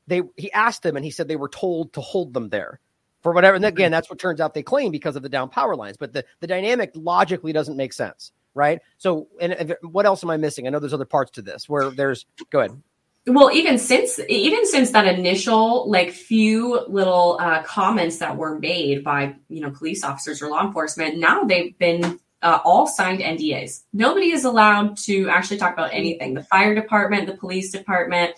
they 0.07 0.23
he 0.37 0.51
asked 0.53 0.83
them 0.83 0.97
and 0.97 1.05
he 1.05 1.11
said 1.11 1.29
they 1.29 1.37
were 1.37 1.49
told 1.49 1.93
to 1.93 2.01
hold 2.01 2.33
them 2.35 2.49
there 2.49 2.81
for 3.23 3.33
whatever. 3.33 3.57
And 3.57 3.65
again, 3.65 3.91
that's 3.91 4.09
what 4.09 4.19
turns 4.19 4.41
out 4.41 4.55
they 4.55 4.63
claim 4.63 4.91
because 4.91 5.17
of 5.17 5.23
the 5.23 5.29
down 5.29 5.49
power 5.49 5.77
lines. 5.77 5.97
But 5.97 6.13
the, 6.13 6.25
the 6.41 6.47
dynamic 6.47 6.93
logically 6.95 7.53
doesn't 7.53 7.77
make 7.77 7.93
sense, 7.93 8.33
right? 8.55 8.81
So, 8.97 9.29
and, 9.41 9.53
and 9.53 9.77
what 9.83 10.07
else 10.07 10.23
am 10.23 10.31
I 10.31 10.37
missing? 10.37 10.67
I 10.67 10.71
know 10.71 10.79
there's 10.79 10.95
other 10.95 11.05
parts 11.05 11.33
to 11.33 11.43
this 11.43 11.69
where 11.69 11.91
there's 11.91 12.27
go 12.51 12.61
ahead. 12.61 12.83
Well, 13.29 13.53
even 13.53 13.79
since 13.79 14.19
even 14.29 14.67
since 14.67 14.91
that 14.93 15.07
initial 15.07 15.89
like 15.91 16.13
few 16.13 16.81
little 16.89 17.39
uh, 17.41 17.63
comments 17.63 18.19
that 18.19 18.37
were 18.37 18.59
made 18.59 19.05
by 19.05 19.37
you 19.49 19.61
know 19.61 19.71
police 19.71 20.03
officers 20.03 20.41
or 20.41 20.49
law 20.49 20.67
enforcement, 20.67 21.19
now 21.19 21.45
they've 21.45 21.77
been 21.79 22.19
uh, 22.43 22.61
all 22.65 22.87
signed 22.87 23.21
NDAs. 23.21 23.83
Nobody 23.93 24.31
is 24.31 24.45
allowed 24.45 24.97
to 24.99 25.29
actually 25.29 25.59
talk 25.59 25.75
about 25.75 25.93
anything. 25.93 26.35
The 26.35 26.45
fire 26.45 26.75
department, 26.75 27.27
the 27.27 27.37
police 27.37 27.71
department, 27.71 28.35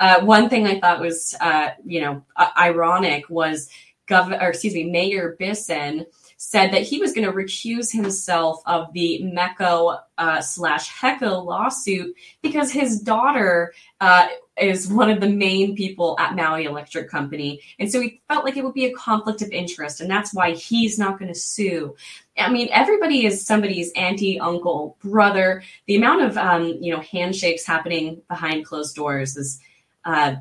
uh, 0.00 0.24
one 0.24 0.48
thing 0.48 0.66
I 0.66 0.80
thought 0.80 1.00
was, 1.00 1.34
uh, 1.40 1.70
you 1.84 2.00
know, 2.00 2.24
uh, 2.34 2.48
ironic 2.56 3.28
was 3.28 3.68
Governor, 4.06 4.48
excuse 4.48 4.74
me, 4.74 4.90
Mayor 4.90 5.36
Bissen 5.38 6.06
said 6.44 6.72
that 6.72 6.82
he 6.82 6.98
was 6.98 7.12
going 7.12 7.24
to 7.24 7.32
recuse 7.32 7.92
himself 7.92 8.60
of 8.66 8.92
the 8.92 9.22
MECO 9.22 9.96
uh, 10.18 10.40
slash 10.40 10.90
HECO 10.90 11.44
lawsuit 11.44 12.16
because 12.42 12.72
his 12.72 12.98
daughter 12.98 13.72
uh, 14.00 14.26
is 14.60 14.88
one 14.88 15.08
of 15.08 15.20
the 15.20 15.28
main 15.28 15.76
people 15.76 16.16
at 16.18 16.34
Maui 16.34 16.64
Electric 16.64 17.08
Company. 17.08 17.60
And 17.78 17.92
so 17.92 18.00
he 18.00 18.20
felt 18.28 18.44
like 18.44 18.56
it 18.56 18.64
would 18.64 18.74
be 18.74 18.86
a 18.86 18.92
conflict 18.92 19.40
of 19.40 19.50
interest. 19.50 20.00
And 20.00 20.10
that's 20.10 20.34
why 20.34 20.54
he's 20.54 20.98
not 20.98 21.16
going 21.16 21.32
to 21.32 21.38
sue. 21.38 21.94
I 22.36 22.50
mean, 22.50 22.68
everybody 22.72 23.24
is 23.24 23.46
somebody's 23.46 23.92
auntie, 23.92 24.40
uncle, 24.40 24.96
brother. 25.00 25.62
The 25.86 25.94
amount 25.94 26.22
of, 26.22 26.36
um, 26.36 26.76
you 26.80 26.92
know, 26.92 27.02
handshakes 27.02 27.64
happening 27.64 28.20
behind 28.28 28.66
closed 28.66 28.96
doors 28.96 29.36
is 29.36 29.60
uh, 30.04 30.34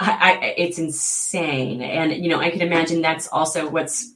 I, 0.00 0.38
I, 0.40 0.54
it's 0.56 0.78
insane. 0.78 1.82
And, 1.82 2.10
you 2.24 2.30
know, 2.30 2.40
I 2.40 2.48
can 2.48 2.62
imagine 2.62 3.02
that's 3.02 3.28
also 3.28 3.68
what's 3.68 4.14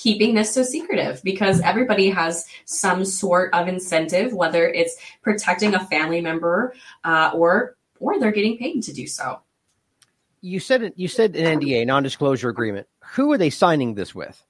keeping 0.00 0.34
this 0.34 0.54
so 0.54 0.62
secretive 0.62 1.22
because 1.22 1.60
everybody 1.60 2.08
has 2.08 2.46
some 2.64 3.04
sort 3.04 3.52
of 3.52 3.68
incentive, 3.68 4.32
whether 4.32 4.66
it's 4.66 4.96
protecting 5.22 5.74
a 5.74 5.86
family 5.86 6.22
member 6.22 6.74
uh, 7.04 7.30
or 7.34 7.76
or 7.98 8.18
they're 8.18 8.32
getting 8.32 8.56
paid 8.56 8.82
to 8.82 8.94
do 8.94 9.06
so. 9.06 9.40
You 10.40 10.58
said 10.58 10.82
it. 10.82 10.94
You 10.96 11.06
said 11.06 11.36
an 11.36 11.60
NDA, 11.60 11.86
non-disclosure 11.86 12.48
agreement. 12.48 12.86
Who 13.12 13.30
are 13.32 13.38
they 13.38 13.50
signing 13.50 13.94
this 13.94 14.14
with? 14.14 14.42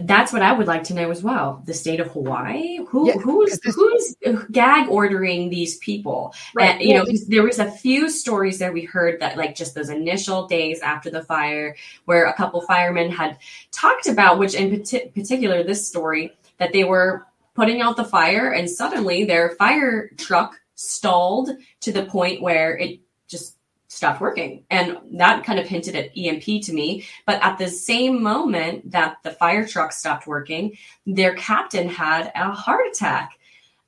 That's 0.00 0.32
what 0.32 0.42
I 0.42 0.52
would 0.52 0.66
like 0.66 0.84
to 0.84 0.94
know 0.94 1.10
as 1.10 1.22
well. 1.22 1.62
The 1.66 1.74
state 1.74 2.00
of 2.00 2.08
Hawaii, 2.08 2.78
who 2.86 3.08
yeah, 3.08 3.14
who's 3.14 3.60
who's 3.64 4.16
gag 4.50 4.88
ordering 4.88 5.50
these 5.50 5.78
people? 5.78 6.34
Right. 6.54 6.72
And, 6.72 6.82
you 6.82 6.94
know, 6.94 7.06
there 7.28 7.42
was 7.42 7.58
a 7.58 7.70
few 7.70 8.08
stories 8.08 8.58
that 8.58 8.72
we 8.72 8.84
heard 8.84 9.20
that 9.20 9.36
like 9.36 9.54
just 9.54 9.74
those 9.74 9.88
initial 9.88 10.46
days 10.46 10.80
after 10.80 11.10
the 11.10 11.22
fire, 11.22 11.76
where 12.04 12.26
a 12.26 12.34
couple 12.34 12.60
firemen 12.62 13.10
had 13.10 13.38
talked 13.70 14.08
about, 14.08 14.38
which 14.38 14.54
in 14.54 14.70
particular 14.70 15.62
this 15.62 15.86
story 15.86 16.32
that 16.58 16.72
they 16.72 16.84
were 16.84 17.26
putting 17.54 17.80
out 17.80 17.96
the 17.96 18.04
fire 18.04 18.52
and 18.52 18.70
suddenly 18.70 19.24
their 19.24 19.50
fire 19.50 20.10
truck 20.16 20.60
stalled 20.74 21.50
to 21.80 21.92
the 21.92 22.04
point 22.04 22.40
where 22.40 22.76
it 22.78 23.00
just 23.26 23.57
stopped 23.88 24.20
working. 24.20 24.64
And 24.70 24.98
that 25.12 25.44
kind 25.44 25.58
of 25.58 25.66
hinted 25.66 25.96
at 25.96 26.16
EMP 26.16 26.62
to 26.64 26.72
me. 26.72 27.06
But 27.26 27.42
at 27.42 27.58
the 27.58 27.68
same 27.68 28.22
moment 28.22 28.90
that 28.92 29.16
the 29.22 29.32
fire 29.32 29.66
truck 29.66 29.92
stopped 29.92 30.26
working, 30.26 30.76
their 31.06 31.34
captain 31.34 31.88
had 31.88 32.30
a 32.34 32.52
heart 32.52 32.86
attack. 32.90 33.32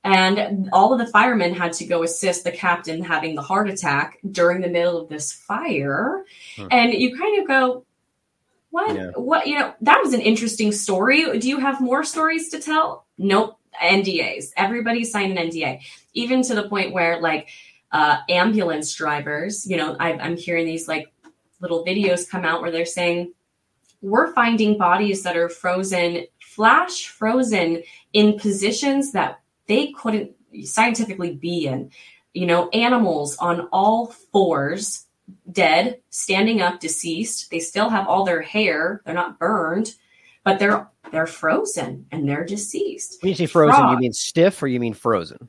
And 0.02 0.70
all 0.72 0.94
of 0.94 0.98
the 0.98 1.06
firemen 1.06 1.52
had 1.52 1.74
to 1.74 1.84
go 1.84 2.02
assist 2.02 2.44
the 2.44 2.52
captain 2.52 3.04
having 3.04 3.34
the 3.34 3.42
heart 3.42 3.68
attack 3.68 4.18
during 4.30 4.62
the 4.62 4.68
middle 4.68 4.98
of 4.98 5.10
this 5.10 5.32
fire. 5.32 6.24
Huh. 6.56 6.68
And 6.70 6.94
you 6.94 7.18
kind 7.18 7.40
of 7.40 7.46
go, 7.46 7.84
what? 8.70 8.96
Yeah. 8.96 9.10
What? 9.16 9.46
You 9.46 9.58
know, 9.58 9.74
that 9.82 10.00
was 10.02 10.14
an 10.14 10.22
interesting 10.22 10.72
story. 10.72 11.38
Do 11.38 11.48
you 11.48 11.58
have 11.58 11.82
more 11.82 12.04
stories 12.04 12.48
to 12.50 12.60
tell? 12.60 13.04
Nope. 13.18 13.58
NDAs. 13.80 14.52
Everybody 14.56 15.04
signed 15.04 15.38
an 15.38 15.48
NDA, 15.48 15.80
even 16.12 16.42
to 16.42 16.54
the 16.54 16.68
point 16.68 16.92
where, 16.92 17.20
like, 17.20 17.48
uh, 17.92 18.18
ambulance 18.28 18.94
drivers. 18.94 19.66
You 19.66 19.76
know, 19.76 19.96
I, 19.98 20.12
I'm 20.12 20.36
hearing 20.36 20.66
these 20.66 20.88
like 20.88 21.12
little 21.60 21.84
videos 21.84 22.28
come 22.28 22.44
out 22.44 22.62
where 22.62 22.70
they're 22.70 22.86
saying 22.86 23.32
we're 24.02 24.32
finding 24.32 24.78
bodies 24.78 25.22
that 25.22 25.36
are 25.36 25.48
frozen, 25.48 26.26
flash 26.40 27.08
frozen 27.08 27.82
in 28.12 28.38
positions 28.38 29.12
that 29.12 29.40
they 29.66 29.92
couldn't 29.92 30.32
scientifically 30.64 31.34
be 31.34 31.66
in. 31.66 31.90
You 32.32 32.46
know, 32.46 32.68
animals 32.70 33.36
on 33.38 33.68
all 33.72 34.06
fours, 34.06 35.06
dead, 35.50 36.00
standing 36.10 36.60
up, 36.62 36.80
deceased. 36.80 37.50
They 37.50 37.58
still 37.58 37.90
have 37.90 38.06
all 38.06 38.24
their 38.24 38.40
hair. 38.40 39.02
They're 39.04 39.14
not 39.14 39.38
burned, 39.38 39.94
but 40.44 40.58
they're 40.58 40.88
they're 41.10 41.26
frozen 41.26 42.06
and 42.12 42.28
they're 42.28 42.44
deceased. 42.44 43.18
When 43.20 43.30
you 43.30 43.36
say 43.36 43.46
frozen, 43.46 43.74
Frog. 43.74 43.92
you 43.94 43.98
mean 43.98 44.12
stiff 44.12 44.62
or 44.62 44.68
you 44.68 44.78
mean 44.78 44.94
frozen? 44.94 45.48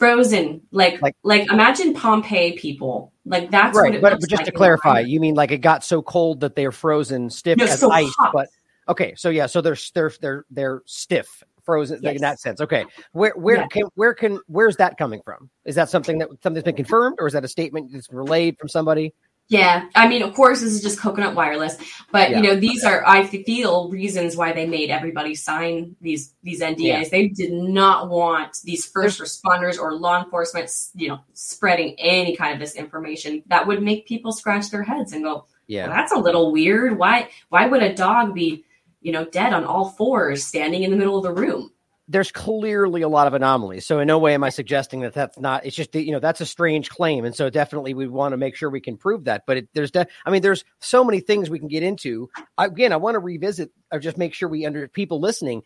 Frozen 0.00 0.62
like, 0.72 1.00
like 1.02 1.14
like 1.22 1.52
imagine 1.52 1.92
pompeii 1.92 2.56
people 2.56 3.12
like 3.26 3.50
that's 3.50 3.76
right, 3.76 3.90
what 3.90 3.94
it 3.94 4.00
but, 4.00 4.18
but 4.18 4.28
just 4.30 4.40
like 4.40 4.46
to 4.46 4.50
clarify 4.50 4.98
you 4.98 5.20
mean 5.20 5.34
like 5.34 5.50
it 5.50 5.58
got 5.58 5.84
so 5.84 6.00
cold 6.00 6.40
that 6.40 6.56
they're 6.56 6.72
frozen 6.72 7.28
stiff 7.28 7.58
no, 7.58 7.66
as 7.66 7.78
so 7.78 7.92
ice 7.92 8.10
hot. 8.18 8.32
but 8.32 8.48
okay 8.88 9.14
so 9.14 9.28
yeah 9.28 9.44
so 9.44 9.60
they're 9.60 9.76
they're 9.92 10.10
they're 10.22 10.44
they're 10.50 10.82
stiff 10.86 11.44
frozen 11.62 12.00
yes. 12.02 12.14
in 12.14 12.22
that 12.22 12.40
sense 12.40 12.62
okay 12.62 12.86
where 13.12 13.34
where 13.36 13.58
yeah. 13.58 13.66
can 13.66 13.82
where 13.94 14.14
can 14.14 14.40
where's 14.46 14.78
that 14.78 14.96
coming 14.96 15.20
from 15.22 15.50
is 15.66 15.74
that 15.74 15.90
something 15.90 16.16
that 16.16 16.28
something's 16.42 16.64
been 16.64 16.74
confirmed 16.74 17.16
or 17.20 17.26
is 17.26 17.34
that 17.34 17.44
a 17.44 17.48
statement 17.48 17.92
that's 17.92 18.10
relayed 18.10 18.56
from 18.58 18.70
somebody 18.70 19.12
Yeah, 19.50 19.86
I 19.96 20.06
mean, 20.06 20.22
of 20.22 20.32
course, 20.32 20.60
this 20.60 20.72
is 20.72 20.80
just 20.80 21.00
coconut 21.00 21.34
wireless, 21.34 21.76
but 22.12 22.30
yeah. 22.30 22.36
you 22.36 22.42
know, 22.44 22.54
these 22.54 22.84
are 22.84 23.02
I 23.04 23.26
feel 23.26 23.90
reasons 23.90 24.36
why 24.36 24.52
they 24.52 24.64
made 24.64 24.90
everybody 24.90 25.34
sign 25.34 25.96
these 26.00 26.32
these 26.44 26.60
NDAs. 26.60 26.78
Yeah. 26.78 27.04
They 27.10 27.26
did 27.26 27.52
not 27.52 28.08
want 28.08 28.58
these 28.62 28.86
first 28.86 29.20
responders 29.20 29.76
or 29.76 29.92
law 29.96 30.22
enforcement, 30.22 30.70
you 30.94 31.08
know, 31.08 31.18
spreading 31.32 31.96
any 31.98 32.36
kind 32.36 32.54
of 32.54 32.60
this 32.60 32.76
information 32.76 33.42
that 33.48 33.66
would 33.66 33.82
make 33.82 34.06
people 34.06 34.30
scratch 34.30 34.70
their 34.70 34.84
heads 34.84 35.12
and 35.12 35.24
go, 35.24 35.46
"Yeah, 35.66 35.88
well, 35.88 35.96
that's 35.96 36.12
a 36.12 36.18
little 36.18 36.52
weird. 36.52 36.96
Why 36.96 37.28
why 37.48 37.66
would 37.66 37.82
a 37.82 37.92
dog 37.92 38.34
be, 38.34 38.64
you 39.00 39.10
know, 39.10 39.24
dead 39.24 39.52
on 39.52 39.64
all 39.64 39.90
fours 39.90 40.44
standing 40.44 40.84
in 40.84 40.92
the 40.92 40.96
middle 40.96 41.16
of 41.16 41.24
the 41.24 41.32
room?" 41.32 41.72
There's 42.10 42.32
clearly 42.32 43.02
a 43.02 43.08
lot 43.08 43.28
of 43.28 43.34
anomalies. 43.34 43.86
So 43.86 44.00
in 44.00 44.08
no 44.08 44.18
way 44.18 44.34
am 44.34 44.42
I 44.42 44.48
suggesting 44.48 45.00
that 45.02 45.14
that's 45.14 45.38
not. 45.38 45.64
It's 45.64 45.76
just 45.76 45.94
you 45.94 46.10
know 46.10 46.18
that's 46.18 46.40
a 46.40 46.46
strange 46.46 46.90
claim, 46.90 47.24
and 47.24 47.34
so 47.34 47.48
definitely 47.50 47.94
we 47.94 48.08
want 48.08 48.32
to 48.32 48.36
make 48.36 48.56
sure 48.56 48.68
we 48.68 48.80
can 48.80 48.96
prove 48.96 49.24
that. 49.24 49.44
But 49.46 49.58
it, 49.58 49.68
there's, 49.74 49.92
de- 49.92 50.08
I 50.26 50.30
mean, 50.30 50.42
there's 50.42 50.64
so 50.80 51.04
many 51.04 51.20
things 51.20 51.48
we 51.48 51.60
can 51.60 51.68
get 51.68 51.84
into. 51.84 52.28
Again, 52.58 52.92
I 52.92 52.96
want 52.96 53.14
to 53.14 53.20
revisit 53.20 53.70
or 53.92 54.00
just 54.00 54.18
make 54.18 54.34
sure 54.34 54.48
we 54.48 54.66
under 54.66 54.88
people 54.88 55.20
listening. 55.20 55.62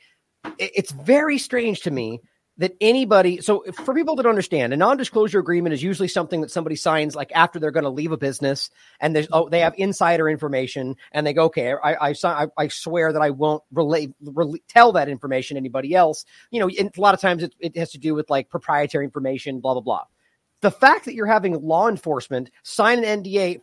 It, 0.58 0.72
it's 0.74 0.92
very 0.92 1.38
strange 1.38 1.80
to 1.82 1.90
me 1.90 2.20
that 2.58 2.76
anybody 2.80 3.40
so 3.40 3.64
for 3.84 3.94
people 3.94 4.16
that 4.16 4.26
understand 4.26 4.72
a 4.72 4.76
non-disclosure 4.76 5.38
agreement 5.40 5.72
is 5.72 5.82
usually 5.82 6.08
something 6.08 6.40
that 6.40 6.50
somebody 6.50 6.76
signs 6.76 7.16
like 7.16 7.32
after 7.34 7.58
they're 7.58 7.72
going 7.72 7.84
to 7.84 7.90
leave 7.90 8.12
a 8.12 8.16
business 8.16 8.70
and 9.00 9.14
there's 9.14 9.26
oh 9.32 9.48
they 9.48 9.60
have 9.60 9.74
insider 9.76 10.28
information 10.28 10.94
and 11.12 11.26
they 11.26 11.32
go 11.32 11.44
okay 11.44 11.74
i 11.82 12.14
i, 12.24 12.46
I, 12.56 12.68
swear 12.68 13.12
that 13.12 13.22
i 13.22 13.30
won't 13.30 13.62
relate 13.72 14.12
tell 14.68 14.92
that 14.92 15.08
information 15.08 15.54
to 15.54 15.58
anybody 15.58 15.94
else. 15.94 16.24
You 16.50 16.60
know 16.60 16.68
a 16.68 17.00
lot 17.00 17.14
of 17.14 17.20
times 17.20 17.42
it, 17.42 17.54
it 17.60 17.76
has 17.76 17.92
to 17.92 17.98
do 17.98 18.14
with 18.14 18.30
like 18.30 18.50
proprietary 18.50 19.04
information 19.04 19.60
blah 19.60 19.74
blah 19.74 19.82
blah. 19.82 20.04
The 20.60 20.70
fact 20.70 21.04
that 21.04 21.14
you're 21.14 21.26
having 21.26 21.54
law 21.60 21.88
enforcement 21.88 22.50
sign 22.62 23.04
an 23.04 23.22
nda 23.22 23.60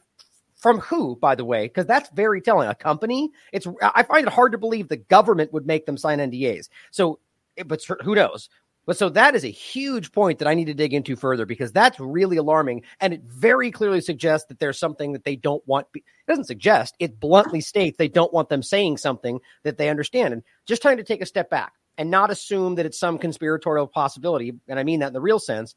from 0.56 0.80
who 0.80 1.15
by 1.15 1.36
the 1.36 1.45
way? 1.45 1.65
Because 1.65 1.86
that's 1.86 2.10
very 2.12 2.41
telling. 2.41 2.69
A 2.69 2.75
company? 2.75 3.32
It's 3.51 3.67
i 3.82 4.04
find 4.04 4.27
it 4.27 4.34
hard 4.34 4.51
to 4.54 4.58
believe 4.58 4.88
the 4.88 4.97
government 4.97 5.54
would 5.54 5.65
make 5.65 5.86
them 5.86 5.97
sign 5.97 6.19
ndas 6.19 6.69
so 6.91 7.19
eh, 7.58 7.63
but 7.63 7.84
who 8.04 8.15
knows 8.15 8.49
but 8.86 8.98
so 8.98 9.10
that 9.10 9.36
is 9.36 9.44
a 9.44 9.50
huge 9.50 10.12
point 10.12 10.39
that 10.39 10.48
I 10.48 10.56
need 10.56 10.65
to 10.65 10.74
dig 10.74 10.94
into 10.94 11.15
further 11.15 11.46
because 11.46 11.72
that's 11.72 12.00
really 12.00 12.38
alarming. 12.38 12.84
And 13.00 13.13
it 13.13 13.22
very 13.24 13.72
clearly 13.72 14.02
suggests 14.02 14.48
that 14.48 14.60
there's 14.60 14.80
something 14.80 15.13
that 15.13 15.24
they 15.24 15.36
don't 15.36 15.65
want. 15.67 15.88
It 15.94 16.04
doesn't 16.28 16.46
suggest, 16.46 16.96
it 17.00 17.20
bluntly 17.20 17.62
states 17.62 17.98
they 17.98 18.08
don't 18.08 18.34
want 18.34 18.50
them 18.50 18.63
saying 18.63 18.98
something 18.98 19.39
that 19.63 19.78
they 19.78 19.89
understand. 19.89 20.34
And 20.34 20.44
just 20.65 20.82
trying 20.82 20.98
to 20.98 21.04
take 21.04 21.22
a 21.22 21.28
step 21.28 21.50
back 21.50 21.74
and 21.98 22.10
not 22.10 22.32
assume 22.32 22.76
that 22.76 22.86
it's 22.86 23.00
some 23.00 23.17
conspiratorial 23.17 23.88
possibility. 23.88 24.54
And 24.67 24.80
I 24.80 24.84
mean 24.84 25.02
that 25.02 25.08
in 25.08 25.13
the 25.13 25.22
real 25.22 25.39
sense. 25.39 25.76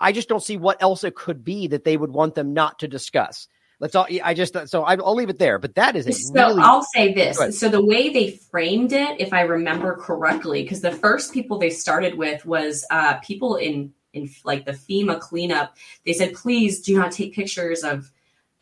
I 0.00 0.12
just 0.12 0.28
don't 0.28 0.42
see 0.42 0.56
what 0.56 0.82
else 0.82 1.04
it 1.04 1.14
could 1.14 1.44
be 1.44 1.68
that 1.68 1.84
they 1.84 1.96
would 1.96 2.10
want 2.10 2.34
them 2.34 2.52
not 2.54 2.78
to 2.80 2.88
discuss. 2.88 3.48
Let's 3.80 3.94
all. 3.94 4.06
I 4.22 4.34
just 4.34 4.68
so 4.68 4.84
I'll 4.84 5.14
leave 5.14 5.30
it 5.30 5.38
there. 5.38 5.58
But 5.58 5.74
that 5.76 5.96
is 5.96 6.06
a 6.06 6.12
so. 6.12 6.34
Really, 6.34 6.62
I'll 6.62 6.84
say 6.94 7.14
this. 7.14 7.58
So 7.58 7.70
the 7.70 7.84
way 7.84 8.10
they 8.10 8.32
framed 8.50 8.92
it, 8.92 9.18
if 9.18 9.32
I 9.32 9.40
remember 9.40 9.96
correctly, 9.96 10.62
because 10.62 10.82
the 10.82 10.92
first 10.92 11.32
people 11.32 11.58
they 11.58 11.70
started 11.70 12.14
with 12.14 12.44
was 12.44 12.84
uh, 12.90 13.14
people 13.20 13.56
in 13.56 13.94
in 14.12 14.30
like 14.44 14.66
the 14.66 14.72
FEMA 14.72 15.18
cleanup. 15.18 15.76
They 16.04 16.12
said, 16.12 16.34
please 16.34 16.80
do 16.80 16.96
not 16.96 17.12
take 17.12 17.34
pictures 17.34 17.82
of 17.82 18.10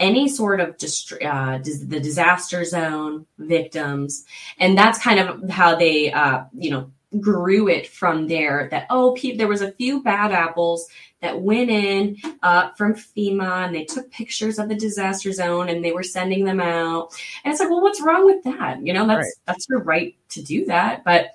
any 0.00 0.28
sort 0.28 0.60
of 0.60 0.78
dist- 0.78 1.12
uh, 1.12 1.58
the 1.58 2.00
disaster 2.00 2.64
zone 2.64 3.26
victims, 3.38 4.24
and 4.58 4.78
that's 4.78 5.02
kind 5.02 5.18
of 5.18 5.50
how 5.50 5.74
they, 5.74 6.12
uh, 6.12 6.44
you 6.52 6.70
know, 6.70 6.92
grew 7.20 7.68
it 7.68 7.88
from 7.88 8.26
there. 8.26 8.68
That 8.70 8.86
oh, 8.90 9.16
pe- 9.18 9.36
there 9.36 9.48
was 9.48 9.62
a 9.62 9.72
few 9.72 10.02
bad 10.02 10.32
apples 10.32 10.88
that 11.20 11.40
went 11.40 11.70
in 11.70 12.16
uh, 12.42 12.70
from 12.70 12.94
FEMA 12.94 13.66
and 13.66 13.74
they 13.74 13.84
took 13.84 14.10
pictures 14.10 14.58
of 14.58 14.68
the 14.68 14.74
disaster 14.74 15.32
zone 15.32 15.68
and 15.68 15.84
they 15.84 15.92
were 15.92 16.02
sending 16.02 16.44
them 16.44 16.60
out. 16.60 17.10
And 17.44 17.50
it's 17.50 17.60
like, 17.60 17.70
well, 17.70 17.82
what's 17.82 18.00
wrong 18.00 18.24
with 18.24 18.42
that? 18.44 18.84
You 18.84 18.92
know, 18.92 19.06
that's 19.06 19.26
right. 19.26 19.34
that's 19.46 19.66
your 19.68 19.82
right 19.82 20.16
to 20.30 20.42
do 20.42 20.64
that, 20.66 21.04
but 21.04 21.30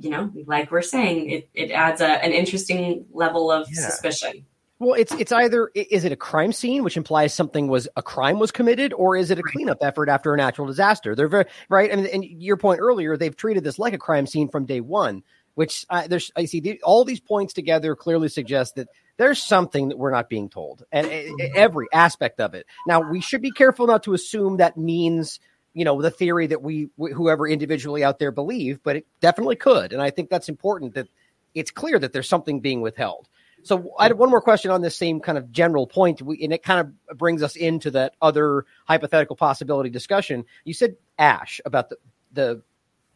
you 0.00 0.10
know, 0.10 0.32
like 0.46 0.70
we're 0.70 0.82
saying, 0.82 1.30
it, 1.30 1.48
it 1.54 1.70
adds 1.70 2.00
a, 2.00 2.24
an 2.24 2.32
interesting 2.32 3.06
level 3.12 3.50
of 3.50 3.68
yeah. 3.70 3.88
suspicion. 3.88 4.44
Well, 4.80 4.94
it's 4.94 5.12
it's 5.12 5.30
either 5.30 5.70
is 5.74 6.06
it 6.06 6.10
a 6.10 6.16
crime 6.16 6.52
scene, 6.52 6.82
which 6.82 6.96
implies 6.96 7.34
something 7.34 7.68
was 7.68 7.86
a 7.96 8.02
crime 8.02 8.38
was 8.38 8.50
committed, 8.50 8.94
or 8.94 9.14
is 9.14 9.30
it 9.30 9.38
a 9.38 9.42
cleanup 9.42 9.78
effort 9.82 10.08
after 10.08 10.32
a 10.32 10.38
natural 10.38 10.66
disaster? 10.66 11.14
They're 11.14 11.28
very 11.28 11.44
right. 11.68 11.92
I 11.92 11.96
mean, 11.96 12.06
and 12.06 12.24
your 12.24 12.56
point 12.56 12.80
earlier, 12.80 13.18
they've 13.18 13.36
treated 13.36 13.62
this 13.62 13.78
like 13.78 13.92
a 13.92 13.98
crime 13.98 14.26
scene 14.26 14.48
from 14.48 14.64
day 14.64 14.80
one. 14.80 15.22
Which 15.54 15.84
uh, 15.90 16.06
there's, 16.06 16.30
I 16.36 16.46
see 16.46 16.60
the, 16.60 16.80
all 16.82 17.04
these 17.04 17.20
points 17.20 17.52
together 17.52 17.94
clearly 17.94 18.28
suggest 18.28 18.76
that 18.76 18.88
there's 19.18 19.42
something 19.42 19.88
that 19.88 19.98
we're 19.98 20.12
not 20.12 20.30
being 20.30 20.48
told, 20.48 20.84
and 20.90 21.06
every 21.54 21.86
aspect 21.92 22.40
of 22.40 22.54
it. 22.54 22.64
Now, 22.86 23.00
we 23.02 23.20
should 23.20 23.42
be 23.42 23.50
careful 23.50 23.86
not 23.86 24.04
to 24.04 24.14
assume 24.14 24.56
that 24.56 24.78
means 24.78 25.40
you 25.74 25.84
know 25.84 26.00
the 26.00 26.10
theory 26.10 26.46
that 26.46 26.62
we 26.62 26.88
whoever 26.96 27.46
individually 27.46 28.02
out 28.02 28.18
there 28.18 28.30
believe, 28.30 28.82
but 28.82 28.96
it 28.96 29.06
definitely 29.20 29.56
could, 29.56 29.92
and 29.92 30.00
I 30.00 30.08
think 30.08 30.30
that's 30.30 30.48
important 30.48 30.94
that 30.94 31.08
it's 31.54 31.70
clear 31.70 31.98
that 31.98 32.14
there's 32.14 32.28
something 32.28 32.60
being 32.60 32.80
withheld. 32.80 33.28
So 33.62 33.92
I 33.98 34.04
had 34.04 34.18
one 34.18 34.30
more 34.30 34.40
question 34.40 34.70
on 34.70 34.82
this 34.82 34.96
same 34.96 35.20
kind 35.20 35.36
of 35.36 35.50
general 35.52 35.86
point, 35.86 36.20
and 36.20 36.52
it 36.52 36.62
kind 36.62 36.80
of 36.80 37.18
brings 37.18 37.42
us 37.42 37.56
into 37.56 37.90
that 37.92 38.14
other 38.22 38.64
hypothetical 38.86 39.36
possibility 39.36 39.90
discussion. 39.90 40.44
You 40.64 40.74
said 40.74 40.96
ash 41.18 41.60
about 41.64 41.90
the 41.90 41.96
the 42.32 42.62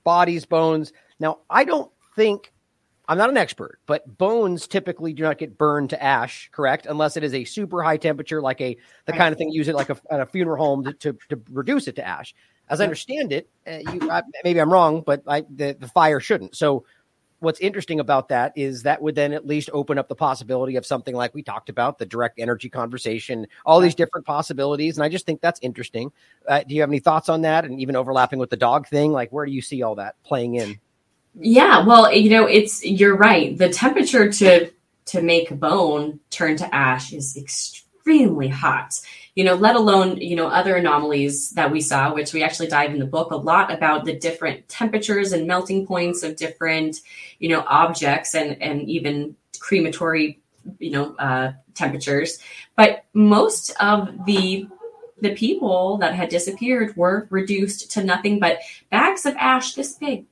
bodies, 0.02 0.44
bones. 0.44 0.92
Now 1.18 1.38
I 1.48 1.64
don't 1.64 1.90
think 2.14 2.52
I'm 3.06 3.18
not 3.18 3.28
an 3.28 3.36
expert, 3.36 3.80
but 3.86 4.18
bones 4.18 4.66
typically 4.66 5.12
do 5.12 5.22
not 5.22 5.36
get 5.36 5.58
burned 5.58 5.90
to 5.90 6.02
ash, 6.02 6.48
correct? 6.52 6.86
Unless 6.86 7.16
it 7.16 7.24
is 7.24 7.34
a 7.34 7.44
super 7.44 7.82
high 7.82 7.98
temperature, 7.98 8.40
like 8.40 8.60
a 8.60 8.76
the 9.04 9.12
kind 9.12 9.32
of 9.32 9.38
thing 9.38 9.50
you 9.50 9.58
use 9.58 9.68
it 9.68 9.74
like 9.74 9.90
a, 9.90 9.96
at 10.10 10.20
a 10.20 10.26
funeral 10.26 10.56
home 10.56 10.84
to, 10.84 10.92
to, 10.94 11.18
to, 11.28 11.40
reduce 11.50 11.86
it 11.86 11.96
to 11.96 12.06
ash. 12.06 12.34
As 12.70 12.80
I 12.80 12.84
understand 12.84 13.30
it, 13.30 13.50
uh, 13.66 13.92
you, 13.92 14.10
I, 14.10 14.22
maybe 14.42 14.58
I'm 14.58 14.72
wrong, 14.72 15.02
but 15.04 15.22
I, 15.26 15.42
the, 15.54 15.76
the 15.78 15.88
fire 15.88 16.18
shouldn't. 16.18 16.56
So, 16.56 16.86
what's 17.44 17.60
interesting 17.60 18.00
about 18.00 18.28
that 18.28 18.52
is 18.56 18.82
that 18.82 19.00
would 19.00 19.14
then 19.14 19.32
at 19.32 19.46
least 19.46 19.70
open 19.72 19.98
up 19.98 20.08
the 20.08 20.14
possibility 20.14 20.76
of 20.76 20.84
something 20.84 21.14
like 21.14 21.34
we 21.34 21.42
talked 21.42 21.68
about 21.68 21.98
the 21.98 22.06
direct 22.06 22.40
energy 22.40 22.68
conversation, 22.68 23.46
all 23.64 23.80
these 23.80 23.94
different 23.94 24.26
possibilities, 24.26 24.96
and 24.96 25.04
I 25.04 25.08
just 25.08 25.26
think 25.26 25.40
that's 25.40 25.60
interesting. 25.62 26.10
Uh, 26.48 26.62
do 26.66 26.74
you 26.74 26.80
have 26.80 26.90
any 26.90 26.98
thoughts 26.98 27.28
on 27.28 27.42
that, 27.42 27.64
and 27.64 27.80
even 27.80 27.94
overlapping 27.96 28.38
with 28.38 28.50
the 28.50 28.56
dog 28.56 28.88
thing? 28.88 29.12
Like, 29.12 29.30
where 29.30 29.46
do 29.46 29.52
you 29.52 29.62
see 29.62 29.82
all 29.82 29.94
that 29.96 30.16
playing 30.24 30.56
in? 30.56 30.80
Yeah, 31.38 31.84
well, 31.84 32.12
you 32.12 32.30
know, 32.30 32.46
it's 32.46 32.84
you're 32.84 33.16
right. 33.16 33.56
The 33.56 33.68
temperature 33.68 34.30
to 34.32 34.70
to 35.06 35.22
make 35.22 35.58
bone 35.58 36.20
turn 36.30 36.56
to 36.56 36.74
ash 36.74 37.12
is 37.12 37.36
extremely 37.36 38.48
hot. 38.48 38.94
You 39.34 39.44
know, 39.44 39.54
let 39.54 39.74
alone, 39.74 40.18
you 40.18 40.36
know, 40.36 40.46
other 40.46 40.76
anomalies 40.76 41.50
that 41.50 41.72
we 41.72 41.80
saw, 41.80 42.14
which 42.14 42.32
we 42.32 42.44
actually 42.44 42.68
dive 42.68 42.92
in 42.92 43.00
the 43.00 43.06
book 43.06 43.32
a 43.32 43.36
lot 43.36 43.72
about 43.72 44.04
the 44.04 44.16
different 44.16 44.68
temperatures 44.68 45.32
and 45.32 45.46
melting 45.46 45.86
points 45.86 46.22
of 46.22 46.36
different, 46.36 47.00
you 47.40 47.48
know, 47.48 47.64
objects 47.66 48.34
and 48.34 48.62
and 48.62 48.88
even 48.88 49.36
crematory, 49.58 50.40
you 50.78 50.90
know, 50.90 51.16
uh, 51.16 51.52
temperatures. 51.74 52.38
But 52.76 53.04
most 53.12 53.74
of 53.80 54.24
the 54.24 54.68
the 55.20 55.34
people 55.34 55.96
that 55.98 56.14
had 56.14 56.28
disappeared 56.28 56.96
were 56.96 57.26
reduced 57.30 57.90
to 57.92 58.04
nothing 58.04 58.38
but 58.38 58.58
bags 58.90 59.24
of 59.26 59.34
ash 59.36 59.74
this 59.74 59.94
big 59.94 60.26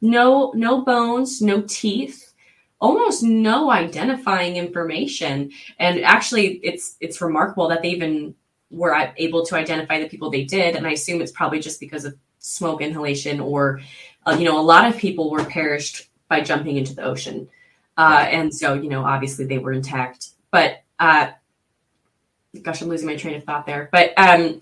no 0.00 0.52
no 0.54 0.82
bones 0.82 1.42
no 1.42 1.62
teeth 1.62 2.32
almost 2.80 3.22
no 3.22 3.70
identifying 3.70 4.56
information 4.56 5.50
and 5.78 6.00
actually 6.00 6.60
it's 6.62 6.96
it's 7.00 7.20
remarkable 7.20 7.68
that 7.68 7.82
they 7.82 7.88
even 7.88 8.34
were 8.70 9.12
able 9.16 9.44
to 9.46 9.56
identify 9.56 9.98
the 9.98 10.08
people 10.08 10.30
they 10.30 10.44
did 10.44 10.76
and 10.76 10.86
i 10.86 10.92
assume 10.92 11.20
it's 11.20 11.32
probably 11.32 11.58
just 11.58 11.80
because 11.80 12.04
of 12.04 12.14
smoke 12.38 12.80
inhalation 12.80 13.40
or 13.40 13.80
uh, 14.26 14.36
you 14.38 14.44
know 14.44 14.58
a 14.58 14.62
lot 14.62 14.86
of 14.86 14.96
people 14.96 15.30
were 15.30 15.44
perished 15.44 16.08
by 16.28 16.40
jumping 16.40 16.76
into 16.76 16.94
the 16.94 17.02
ocean. 17.02 17.48
Uh, 17.96 18.26
and 18.30 18.54
so 18.54 18.74
you 18.74 18.88
know 18.88 19.04
obviously 19.04 19.44
they 19.44 19.58
were 19.58 19.72
intact. 19.72 20.30
But 20.50 20.82
uh, 20.98 21.30
gosh 22.62 22.80
i'm 22.80 22.88
losing 22.88 23.06
my 23.06 23.16
train 23.16 23.36
of 23.36 23.44
thought 23.44 23.66
there. 23.66 23.88
But 23.92 24.12
um 24.16 24.60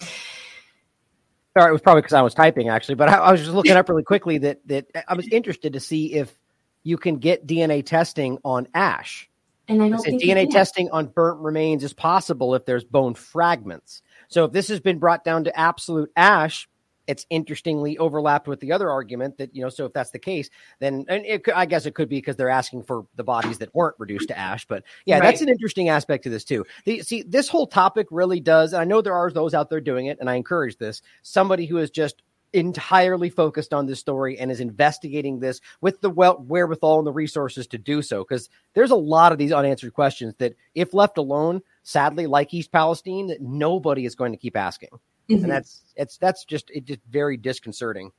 Sorry, 1.56 1.70
it 1.70 1.72
was 1.72 1.80
probably 1.80 2.02
because 2.02 2.12
I 2.12 2.20
was 2.20 2.34
typing 2.34 2.68
actually, 2.68 2.96
but 2.96 3.08
I, 3.08 3.14
I 3.14 3.32
was 3.32 3.40
just 3.40 3.52
looking 3.52 3.72
up 3.72 3.88
really 3.88 4.02
quickly 4.02 4.38
that 4.38 4.66
that 4.66 4.86
I 5.08 5.14
was 5.14 5.26
interested 5.28 5.72
to 5.72 5.80
see 5.80 6.12
if 6.12 6.36
you 6.82 6.98
can 6.98 7.16
get 7.16 7.46
DNA 7.46 7.84
testing 7.84 8.38
on 8.44 8.68
ash. 8.74 9.28
And 9.68 9.82
I 9.82 9.88
don't 9.88 10.00
think 10.00 10.22
DNA 10.22 10.48
testing 10.50 10.90
on 10.90 11.06
burnt 11.06 11.40
remains 11.40 11.82
is 11.82 11.92
possible 11.92 12.54
if 12.54 12.64
there's 12.64 12.84
bone 12.84 13.14
fragments. 13.14 14.02
So 14.28 14.44
if 14.44 14.52
this 14.52 14.68
has 14.68 14.80
been 14.80 14.98
brought 14.98 15.24
down 15.24 15.44
to 15.44 15.58
absolute 15.58 16.10
ash, 16.16 16.68
it's 17.06 17.26
interestingly 17.30 17.98
overlapped 17.98 18.48
with 18.48 18.60
the 18.60 18.72
other 18.72 18.90
argument 18.90 19.38
that 19.38 19.54
you 19.54 19.62
know 19.62 19.68
so 19.68 19.84
if 19.84 19.92
that's 19.92 20.10
the 20.10 20.18
case 20.18 20.50
then 20.80 21.04
and 21.08 21.24
it, 21.24 21.42
i 21.54 21.66
guess 21.66 21.86
it 21.86 21.94
could 21.94 22.08
be 22.08 22.16
because 22.16 22.36
they're 22.36 22.50
asking 22.50 22.82
for 22.82 23.06
the 23.14 23.24
bodies 23.24 23.58
that 23.58 23.74
weren't 23.74 23.94
reduced 23.98 24.28
to 24.28 24.38
ash 24.38 24.66
but 24.66 24.82
yeah 25.04 25.18
right. 25.18 25.22
that's 25.22 25.40
an 25.40 25.48
interesting 25.48 25.88
aspect 25.88 26.24
to 26.24 26.30
this 26.30 26.44
too 26.44 26.64
the, 26.84 27.02
see 27.02 27.22
this 27.22 27.48
whole 27.48 27.66
topic 27.66 28.06
really 28.10 28.40
does 28.40 28.72
and 28.72 28.82
i 28.82 28.84
know 28.84 29.00
there 29.00 29.14
are 29.14 29.30
those 29.30 29.54
out 29.54 29.70
there 29.70 29.80
doing 29.80 30.06
it 30.06 30.18
and 30.20 30.28
i 30.28 30.34
encourage 30.34 30.76
this 30.78 31.02
somebody 31.22 31.66
who 31.66 31.78
is 31.78 31.90
just 31.90 32.22
entirely 32.52 33.28
focused 33.28 33.74
on 33.74 33.86
this 33.86 34.00
story 34.00 34.38
and 34.38 34.50
is 34.50 34.60
investigating 34.60 35.40
this 35.40 35.60
with 35.80 36.00
the 36.00 36.10
well 36.10 36.42
wherewithal 36.46 36.98
and 36.98 37.06
the 37.06 37.12
resources 37.12 37.66
to 37.66 37.78
do 37.78 38.02
so 38.02 38.22
because 38.22 38.48
there's 38.74 38.90
a 38.90 38.96
lot 38.96 39.32
of 39.32 39.38
these 39.38 39.52
unanswered 39.52 39.92
questions 39.92 40.34
that 40.38 40.54
if 40.74 40.94
left 40.94 41.18
alone 41.18 41.62
sadly, 41.86 42.26
like 42.26 42.52
East 42.52 42.72
Palestine, 42.72 43.28
that 43.28 43.40
nobody 43.40 44.04
is 44.04 44.14
going 44.14 44.32
to 44.32 44.38
keep 44.38 44.56
asking, 44.56 44.90
mm-hmm. 45.30 45.42
and 45.42 45.50
that's 45.50 45.82
it's 45.96 46.18
that's 46.18 46.44
just 46.44 46.70
it 46.70 46.84
just 46.84 47.00
very 47.08 47.36
disconcerting. 47.36 48.10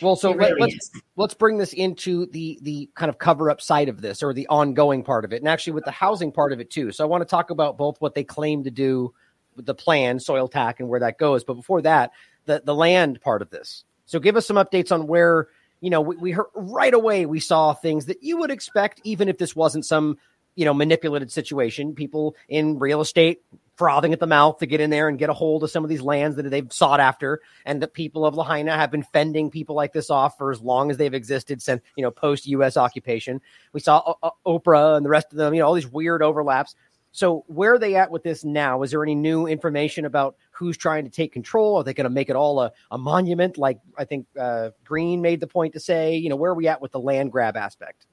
Well, 0.00 0.14
so 0.14 0.32
really 0.32 0.60
let, 0.60 0.68
us 0.68 0.90
let's, 0.94 1.04
let's 1.16 1.34
bring 1.34 1.58
this 1.58 1.72
into 1.72 2.26
the 2.26 2.58
the 2.62 2.88
kind 2.94 3.08
of 3.08 3.18
cover 3.18 3.50
up 3.50 3.60
side 3.60 3.88
of 3.88 4.00
this, 4.00 4.22
or 4.22 4.32
the 4.32 4.46
ongoing 4.48 5.02
part 5.02 5.24
of 5.24 5.32
it, 5.32 5.40
and 5.40 5.48
actually 5.48 5.72
with 5.72 5.84
the 5.84 5.90
housing 5.90 6.30
part 6.30 6.52
of 6.52 6.60
it 6.60 6.70
too. 6.70 6.92
So 6.92 7.02
I 7.02 7.08
want 7.08 7.22
to 7.22 7.28
talk 7.28 7.50
about 7.50 7.78
both 7.78 8.00
what 8.00 8.14
they 8.14 8.24
claim 8.24 8.64
to 8.64 8.70
do 8.70 9.12
the 9.56 9.74
plan, 9.74 10.18
Soiltac, 10.18 10.74
and 10.78 10.88
where 10.88 11.00
that 11.00 11.18
goes. 11.18 11.44
But 11.44 11.54
before 11.54 11.82
that, 11.82 12.12
the 12.46 12.62
the 12.64 12.74
land 12.74 13.20
part 13.20 13.42
of 13.42 13.50
this. 13.50 13.84
So 14.06 14.18
give 14.18 14.36
us 14.36 14.46
some 14.46 14.56
updates 14.56 14.92
on 14.92 15.06
where 15.06 15.48
you 15.80 15.90
know 15.90 16.00
we, 16.00 16.16
we 16.16 16.30
heard 16.32 16.46
right 16.54 16.92
away 16.92 17.26
we 17.26 17.40
saw 17.40 17.72
things 17.72 18.06
that 18.06 18.22
you 18.22 18.38
would 18.38 18.50
expect, 18.50 19.00
even 19.04 19.28
if 19.28 19.38
this 19.38 19.56
wasn't 19.56 19.86
some 19.86 20.18
you 20.54 20.64
know 20.64 20.74
manipulated 20.74 21.30
situation. 21.30 21.94
People 21.94 22.36
in 22.48 22.78
real 22.78 23.00
estate 23.00 23.42
frothing 23.76 24.12
at 24.12 24.20
the 24.20 24.26
mouth 24.26 24.58
to 24.58 24.66
get 24.66 24.80
in 24.80 24.90
there 24.90 25.08
and 25.08 25.18
get 25.18 25.30
a 25.30 25.32
hold 25.32 25.64
of 25.64 25.70
some 25.70 25.82
of 25.82 25.88
these 25.88 26.02
lands 26.02 26.36
that 26.36 26.48
they've 26.50 26.72
sought 26.72 27.00
after, 27.00 27.40
and 27.64 27.80
the 27.80 27.88
people 27.88 28.26
of 28.26 28.34
Lahaina 28.34 28.76
have 28.76 28.90
been 28.90 29.02
fending 29.02 29.50
people 29.50 29.74
like 29.74 29.92
this 29.92 30.10
off 30.10 30.36
for 30.36 30.52
as 30.52 30.60
long 30.60 30.90
as 30.90 30.98
they've 30.98 31.14
existed 31.14 31.62
since 31.62 31.82
you 31.96 32.02
know 32.02 32.10
post 32.10 32.46
U.S. 32.46 32.76
occupation. 32.76 33.40
We 33.72 33.80
saw 33.80 34.14
uh, 34.22 34.30
Oprah 34.46 34.96
and 34.96 35.06
the 35.06 35.10
rest 35.10 35.32
of 35.32 35.38
them, 35.38 35.54
you 35.54 35.60
know, 35.60 35.66
all 35.66 35.74
these 35.74 35.90
weird 35.90 36.22
overlaps. 36.22 36.74
So 37.12 37.44
where 37.46 37.74
are 37.74 37.78
they 37.78 37.96
at 37.96 38.10
with 38.10 38.22
this 38.22 38.42
now? 38.42 38.82
Is 38.82 38.90
there 38.90 39.02
any 39.02 39.14
new 39.14 39.46
information 39.46 40.06
about 40.06 40.36
who's 40.62 40.76
trying 40.76 41.04
to 41.04 41.10
take 41.10 41.32
control? 41.32 41.76
Are 41.76 41.84
they 41.84 41.92
going 41.92 42.04
to 42.04 42.10
make 42.10 42.30
it 42.30 42.36
all 42.36 42.60
a, 42.60 42.72
a 42.90 42.98
monument, 42.98 43.58
like 43.58 43.78
I 43.98 44.04
think 44.04 44.26
uh, 44.38 44.70
Green 44.84 45.20
made 45.20 45.40
the 45.40 45.46
point 45.46 45.74
to 45.74 45.80
say? 45.80 46.16
You 46.16 46.30
know, 46.30 46.36
where 46.36 46.52
are 46.52 46.54
we 46.54 46.68
at 46.68 46.80
with 46.80 46.92
the 46.92 47.00
land 47.00 47.32
grab 47.32 47.56
aspect? 47.56 48.06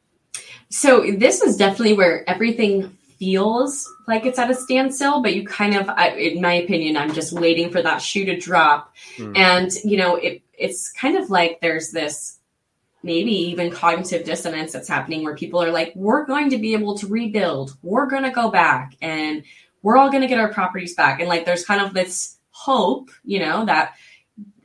So 0.70 1.06
this 1.18 1.42
is 1.42 1.58
definitely 1.58 1.94
where 1.94 2.30
everything 2.30 2.98
feels 3.20 3.92
like 4.08 4.26
it's 4.26 4.40
at 4.40 4.50
a 4.50 4.56
standstill, 4.56 5.22
but 5.22 5.36
you 5.36 5.46
kind 5.46 5.76
of, 5.76 5.90
I, 5.90 6.10
in 6.12 6.42
my 6.42 6.54
opinion, 6.54 6.96
I'm 6.98 7.14
just 7.14 7.34
waiting 7.34 7.70
for 7.70 7.82
that 7.82 8.02
shoe 8.02 8.26
to 8.26 8.38
drop. 8.38 8.96
Mm. 9.18 9.38
And 9.38 9.72
you 9.84 9.98
know, 9.98 10.16
it 10.16 10.42
it's 10.58 10.92
kind 10.92 11.18
of 11.18 11.30
like 11.30 11.60
there's 11.62 11.92
this 11.92 12.40
maybe 13.04 13.32
even 13.32 13.72
cognitive 13.72 14.26
dissonance 14.26 14.74
that's 14.74 14.88
happening 14.88 15.24
where 15.24 15.36
people 15.36 15.62
are 15.64 15.72
like, 15.72 15.94
we're 15.96 16.26
going 16.26 16.50
to 16.50 16.58
be 16.58 16.74
able 16.74 16.98
to 16.98 17.08
rebuild, 17.08 17.78
we're 17.82 18.08
going 18.08 18.24
to 18.24 18.32
go 18.32 18.50
back, 18.52 18.96
and 19.02 19.44
we're 19.82 19.98
all 19.98 20.10
going 20.10 20.22
to 20.22 20.28
get 20.28 20.40
our 20.40 20.52
properties 20.52 20.96
back. 20.96 21.20
And 21.22 21.30
like, 21.30 21.46
there's 21.46 21.66
kind 21.66 21.82
of 21.82 21.94
this 21.94 22.38
hope, 22.60 23.10
you 23.24 23.40
know, 23.40 23.66
that 23.66 23.94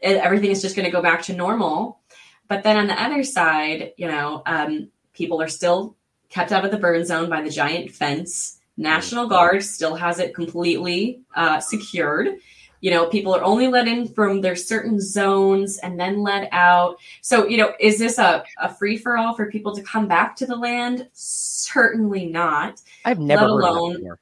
everything 0.02 0.50
is 0.50 0.60
just 0.60 0.74
going 0.74 0.84
to 0.84 0.90
go 0.90 1.02
back 1.02 1.22
to 1.22 1.32
normal. 1.32 2.00
But 2.48 2.62
then 2.62 2.76
on 2.76 2.88
the 2.88 3.00
other 3.00 3.22
side, 3.22 3.92
you 3.96 4.08
know, 4.08 4.42
um, 4.46 4.90
people 5.12 5.40
are 5.40 5.48
still 5.48 5.96
kept 6.28 6.50
out 6.50 6.64
of 6.64 6.72
the 6.72 6.78
burn 6.78 7.04
zone 7.06 7.30
by 7.30 7.42
the 7.42 7.50
giant 7.50 7.92
fence. 7.92 8.58
National 8.76 9.28
Guard 9.28 9.62
still 9.62 9.94
has 9.94 10.18
it 10.18 10.34
completely 10.34 11.20
uh, 11.36 11.60
secured. 11.60 12.38
You 12.80 12.90
know 12.90 13.06
people 13.06 13.34
are 13.34 13.42
only 13.42 13.68
let 13.68 13.88
in 13.88 14.08
from 14.08 14.42
their 14.42 14.56
certain 14.56 15.00
zones 15.00 15.78
and 15.78 15.98
then 15.98 16.22
let 16.22 16.50
out. 16.52 16.96
So 17.22 17.46
you 17.46 17.56
know 17.56 17.72
is 17.80 17.98
this 17.98 18.18
a, 18.18 18.44
a 18.58 18.74
free 18.74 18.98
for 18.98 19.16
all 19.16 19.34
for 19.34 19.50
people 19.50 19.74
to 19.74 19.82
come 19.82 20.06
back 20.06 20.36
to 20.36 20.46
the 20.46 20.56
land? 20.56 21.08
Certainly 21.14 22.26
not. 22.26 22.82
I've 23.06 23.20
never 23.20 23.48
let 23.48 23.70
alone 23.70 24.18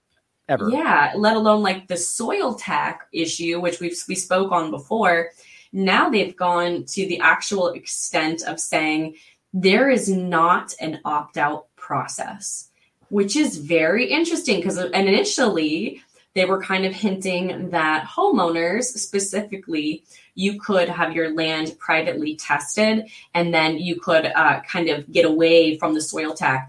ever. 0.52 0.68
Yeah 0.70 1.12
let 1.16 1.36
alone 1.36 1.62
like 1.62 1.88
the 1.88 1.94
Soiltac 1.94 2.98
issue 3.12 3.60
which 3.60 3.80
we've 3.80 3.98
we 4.08 4.14
spoke 4.14 4.52
on 4.52 4.70
before. 4.70 5.30
Now 5.72 6.10
they've 6.10 6.36
gone 6.36 6.84
to 6.84 7.06
the 7.06 7.20
actual 7.20 7.68
extent 7.68 8.42
of 8.42 8.60
saying 8.60 9.16
there 9.54 9.88
is 9.90 10.08
not 10.08 10.74
an 10.80 11.00
opt-out 11.04 11.66
process 11.76 12.68
which 13.08 13.36
is 13.36 13.58
very 13.58 14.06
interesting 14.06 14.56
because 14.56 14.78
initially 14.78 16.02
they 16.34 16.46
were 16.46 16.62
kind 16.62 16.86
of 16.86 16.94
hinting 16.94 17.68
that 17.70 18.06
homeowners 18.06 18.84
specifically 18.84 20.02
you 20.34 20.58
could 20.58 20.88
have 20.88 21.14
your 21.14 21.34
land 21.34 21.76
privately 21.78 22.36
tested 22.36 23.06
and 23.34 23.52
then 23.52 23.78
you 23.78 24.00
could 24.00 24.26
uh, 24.26 24.60
kind 24.62 24.88
of 24.88 25.10
get 25.12 25.26
away 25.26 25.76
from 25.76 25.92
the 25.92 26.00
Soiltac 26.00 26.68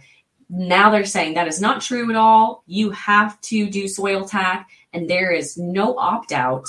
now 0.50 0.90
they're 0.90 1.06
saying 1.06 1.34
that 1.34 1.48
is 1.48 1.62
not 1.62 1.82
true 1.82 2.10
at 2.10 2.16
all 2.16 2.64
you 2.66 2.92
have 2.92 3.40
to 3.42 3.70
do 3.70 3.86
Soiltac, 3.86 4.66
and 4.94 5.10
there 5.10 5.32
is 5.32 5.58
no 5.58 5.98
opt-out 5.98 6.66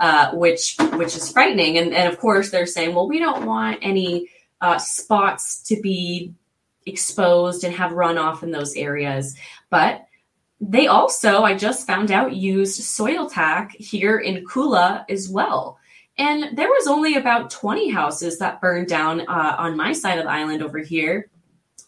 uh, 0.00 0.32
which 0.32 0.76
which 0.94 1.16
is 1.16 1.30
frightening 1.30 1.78
and, 1.78 1.92
and 1.92 2.12
of 2.12 2.18
course 2.18 2.50
they're 2.50 2.66
saying 2.66 2.94
well 2.94 3.08
we 3.08 3.18
don't 3.18 3.46
want 3.46 3.78
any 3.82 4.28
uh, 4.60 4.78
spots 4.78 5.62
to 5.62 5.80
be 5.80 6.32
exposed 6.86 7.62
and 7.64 7.74
have 7.74 7.92
runoff 7.92 8.42
in 8.42 8.50
those 8.50 8.74
areas 8.74 9.36
but 9.70 10.06
they 10.62 10.86
also, 10.86 11.42
I 11.42 11.56
just 11.56 11.88
found 11.88 12.12
out, 12.12 12.36
used 12.36 12.80
Soiltac 12.80 13.72
here 13.72 14.18
in 14.18 14.44
Kula 14.44 15.04
as 15.10 15.28
well. 15.28 15.76
And 16.16 16.56
there 16.56 16.68
was 16.68 16.86
only 16.86 17.16
about 17.16 17.50
20 17.50 17.90
houses 17.90 18.38
that 18.38 18.60
burned 18.60 18.86
down 18.86 19.22
uh, 19.22 19.56
on 19.58 19.76
my 19.76 19.92
side 19.92 20.18
of 20.18 20.24
the 20.24 20.30
island 20.30 20.62
over 20.62 20.78
here. 20.78 21.28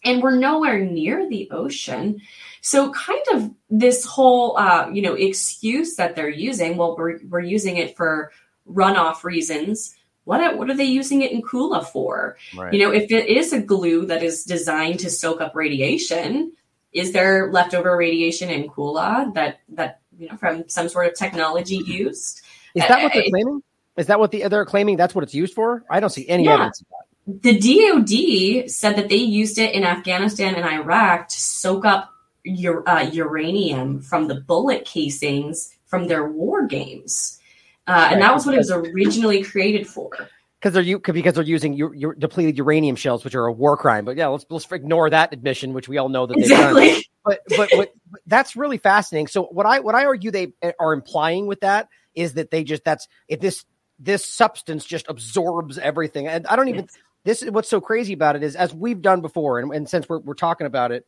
And 0.05 0.21
we're 0.21 0.37
nowhere 0.37 0.79
near 0.79 1.27
the 1.27 1.49
ocean. 1.51 2.21
So, 2.61 2.91
kind 2.93 3.23
of 3.33 3.51
this 3.69 4.05
whole, 4.05 4.57
uh, 4.57 4.89
you 4.89 5.01
know, 5.01 5.13
excuse 5.13 5.95
that 5.95 6.15
they're 6.15 6.29
using, 6.29 6.77
well, 6.77 6.95
we're, 6.97 7.19
we're 7.27 7.41
using 7.41 7.77
it 7.77 7.97
for 7.97 8.31
runoff 8.69 9.23
reasons. 9.23 9.95
What, 10.23 10.57
what 10.57 10.69
are 10.69 10.75
they 10.75 10.85
using 10.85 11.21
it 11.21 11.31
in 11.31 11.41
Kula 11.41 11.85
for? 11.85 12.37
Right. 12.57 12.73
You 12.73 12.79
know, 12.79 12.91
if 12.91 13.11
it 13.11 13.27
is 13.27 13.53
a 13.53 13.61
glue 13.61 14.05
that 14.07 14.23
is 14.23 14.43
designed 14.43 14.99
to 15.01 15.09
soak 15.09 15.41
up 15.41 15.55
radiation, 15.55 16.53
is 16.95 17.11
there 17.11 17.51
leftover 17.51 17.95
radiation 17.95 18.49
in 18.49 18.69
Kula 18.69 19.33
that 19.35 19.59
that 19.69 19.99
you 20.17 20.29
know 20.29 20.37
from 20.37 20.67
some 20.69 20.89
sort 20.89 21.07
of 21.07 21.13
technology 21.13 21.75
used? 21.85 22.41
Is 22.73 22.87
that 22.87 23.03
what 23.03 23.13
they're 23.13 23.29
claiming? 23.29 23.61
Is 23.97 24.07
that 24.07 24.19
what 24.19 24.31
the 24.31 24.47
they're 24.47 24.65
claiming? 24.65 24.97
That's 24.97 25.13
what 25.13 25.23
it's 25.23 25.33
used 25.33 25.53
for? 25.53 25.83
I 25.89 25.99
don't 25.99 26.09
see 26.09 26.27
any 26.27 26.45
yeah. 26.45 26.53
evidence 26.53 26.81
of 26.81 26.87
that. 26.89 27.04
The 27.27 27.57
DoD 27.57 28.69
said 28.69 28.95
that 28.97 29.09
they 29.09 29.15
used 29.15 29.57
it 29.57 29.73
in 29.73 29.83
Afghanistan 29.83 30.55
and 30.55 30.65
Iraq 30.65 31.27
to 31.29 31.39
soak 31.39 31.83
up 31.83 32.11
uh, 32.45 33.09
uranium 33.11 34.01
from 34.01 34.27
the 34.27 34.35
bullet 34.35 34.85
casings 34.85 35.75
from 35.85 36.07
their 36.07 36.29
war 36.29 36.67
games, 36.67 37.39
uh, 37.87 38.09
and 38.11 38.21
that 38.21 38.33
was 38.33 38.45
what 38.45 38.53
it 38.53 38.59
was 38.59 38.71
originally 38.71 39.43
created 39.43 39.87
for 39.87 40.29
because 40.65 40.73
they're 40.73 40.83
you 40.83 40.99
because 40.99 41.35
they're 41.35 41.43
using 41.43 41.73
your, 41.73 41.93
your, 41.93 42.15
depleted 42.15 42.57
uranium 42.57 42.95
shells, 42.95 43.23
which 43.23 43.35
are 43.35 43.45
a 43.45 43.51
war 43.51 43.77
crime. 43.77 44.03
But 44.03 44.17
yeah, 44.17 44.27
let's 44.27 44.45
let's 44.49 44.71
ignore 44.71 45.11
that 45.11 45.31
admission, 45.31 45.73
which 45.73 45.87
we 45.87 45.99
all 45.99 46.09
know 46.09 46.25
that 46.25 46.37
exactly. 46.37 46.89
Done. 46.89 47.01
But, 47.23 47.39
but 47.55 47.69
but 47.75 47.93
that's 48.25 48.55
really 48.55 48.79
fascinating. 48.79 49.27
So 49.27 49.43
what 49.43 49.67
I 49.67 49.79
what 49.81 49.93
I 49.93 50.05
argue 50.05 50.31
they 50.31 50.53
are 50.79 50.93
implying 50.93 51.45
with 51.45 51.59
that 51.61 51.89
is 52.15 52.33
that 52.33 52.49
they 52.49 52.63
just 52.63 52.83
that's 52.83 53.07
if 53.27 53.39
this 53.39 53.63
this 53.99 54.25
substance 54.25 54.85
just 54.85 55.05
absorbs 55.07 55.77
everything, 55.77 56.27
and 56.27 56.47
I 56.47 56.55
don't 56.55 56.69
even. 56.69 56.85
Yes. 56.85 56.97
This 57.25 57.41
is 57.41 57.51
what's 57.51 57.69
so 57.69 57.81
crazy 57.81 58.13
about 58.13 58.37
it 58.37 58.43
is 58.43 58.55
as 58.55 58.73
we've 58.73 59.01
done 59.01 59.19
before, 59.19 59.59
and, 59.59 59.73
and 59.73 59.89
since 59.89 60.07
we're 60.07 60.19
we're 60.19 60.35
talking 60.35 60.67
about 60.67 60.91
it, 60.91 61.05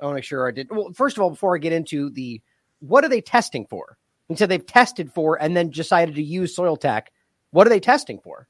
I 0.00 0.06
want 0.06 0.14
to 0.14 0.16
make 0.16 0.24
sure 0.24 0.48
I 0.48 0.50
did. 0.50 0.68
Well, 0.70 0.92
first 0.92 1.16
of 1.16 1.22
all, 1.22 1.30
before 1.30 1.54
I 1.54 1.58
get 1.58 1.72
into 1.72 2.10
the 2.10 2.40
what 2.80 3.04
are 3.04 3.08
they 3.08 3.20
testing 3.20 3.66
for? 3.66 3.96
And 4.28 4.38
so 4.38 4.46
they've 4.46 4.64
tested 4.64 5.12
for 5.12 5.40
and 5.40 5.56
then 5.56 5.70
decided 5.70 6.14
to 6.16 6.22
use 6.22 6.56
Soiltac. 6.56 7.08
What 7.50 7.66
are 7.66 7.70
they 7.70 7.80
testing 7.80 8.18
for? 8.20 8.48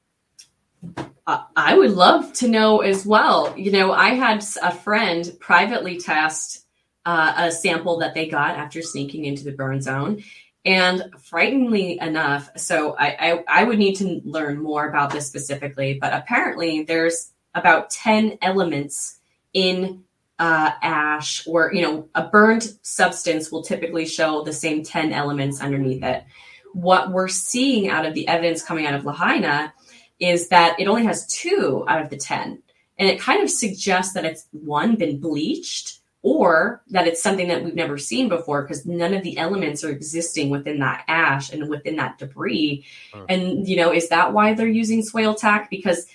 I 1.27 1.77
would 1.77 1.91
love 1.91 2.33
to 2.33 2.47
know 2.47 2.79
as 2.79 3.05
well. 3.05 3.53
You 3.57 3.71
know, 3.71 3.91
I 3.91 4.09
had 4.09 4.43
a 4.63 4.71
friend 4.71 5.31
privately 5.39 5.99
test 5.99 6.65
uh, 7.05 7.33
a 7.37 7.51
sample 7.51 7.97
that 7.97 8.13
they 8.13 8.27
got 8.27 8.57
after 8.57 8.81
sneaking 8.81 9.25
into 9.25 9.43
the 9.43 9.51
burn 9.51 9.81
zone. 9.81 10.23
And 10.63 11.11
frighteningly 11.19 11.99
enough, 11.99 12.49
so 12.55 12.95
I, 12.97 13.07
I, 13.47 13.61
I 13.61 13.63
would 13.63 13.79
need 13.79 13.95
to 13.95 14.21
learn 14.23 14.61
more 14.61 14.87
about 14.87 15.09
this 15.09 15.27
specifically, 15.27 15.97
but 15.99 16.13
apparently 16.13 16.83
there's 16.83 17.31
about 17.55 17.89
10 17.89 18.37
elements 18.41 19.19
in 19.53 20.03
uh, 20.37 20.71
ash 20.81 21.47
or, 21.47 21.71
you 21.73 21.81
know, 21.81 22.09
a 22.15 22.27
burned 22.27 22.77
substance 22.83 23.51
will 23.51 23.63
typically 23.63 24.05
show 24.05 24.43
the 24.43 24.53
same 24.53 24.83
10 24.83 25.13
elements 25.13 25.61
underneath 25.61 26.03
it. 26.03 26.23
What 26.73 27.11
we're 27.11 27.27
seeing 27.27 27.89
out 27.89 28.05
of 28.05 28.13
the 28.13 28.27
evidence 28.27 28.63
coming 28.63 28.85
out 28.85 28.93
of 28.93 29.05
Lahaina 29.05 29.73
is 30.19 30.49
that 30.49 30.79
it 30.79 30.87
only 30.87 31.05
has 31.05 31.27
two 31.27 31.83
out 31.87 32.01
of 32.01 32.09
the 32.09 32.17
10. 32.17 32.61
And 32.99 33.09
it 33.09 33.19
kind 33.19 33.41
of 33.41 33.49
suggests 33.49 34.13
that 34.13 34.25
it's 34.25 34.47
one, 34.51 34.95
been 34.95 35.19
bleached, 35.19 36.00
or 36.23 36.81
that 36.89 37.07
it's 37.07 37.21
something 37.21 37.47
that 37.47 37.63
we've 37.63 37.75
never 37.75 37.97
seen 37.97 38.29
before 38.29 38.61
because 38.61 38.85
none 38.85 39.13
of 39.13 39.23
the 39.23 39.37
elements 39.37 39.83
are 39.83 39.89
existing 39.89 40.49
within 40.49 40.79
that 40.79 41.03
ash 41.07 41.51
and 41.51 41.67
within 41.69 41.95
that 41.95 42.17
debris. 42.19 42.85
And, 43.27 43.67
you 43.67 43.75
know, 43.75 43.91
is 43.91 44.09
that 44.09 44.31
why 44.31 44.53
they're 44.53 44.67
using 44.67 45.01
Soiltac? 45.01 45.69
Because 45.69 46.05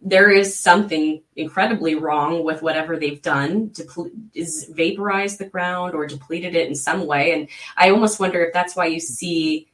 there 0.00 0.30
is 0.30 0.58
something 0.58 1.22
incredibly 1.34 1.96
wrong 1.96 2.44
with 2.44 2.62
whatever 2.62 2.96
they've 2.96 3.20
done 3.20 3.70
to 3.70 4.12
is 4.32 4.70
vaporized 4.72 5.38
the 5.38 5.48
ground 5.48 5.94
or 5.94 6.06
depleted 6.06 6.54
it 6.54 6.68
in 6.68 6.74
some 6.76 7.04
way. 7.06 7.32
And 7.32 7.48
I 7.76 7.90
almost 7.90 8.20
wonder 8.20 8.44
if 8.44 8.52
that's 8.52 8.76
why 8.76 8.86
you 8.86 9.00
see 9.00 9.68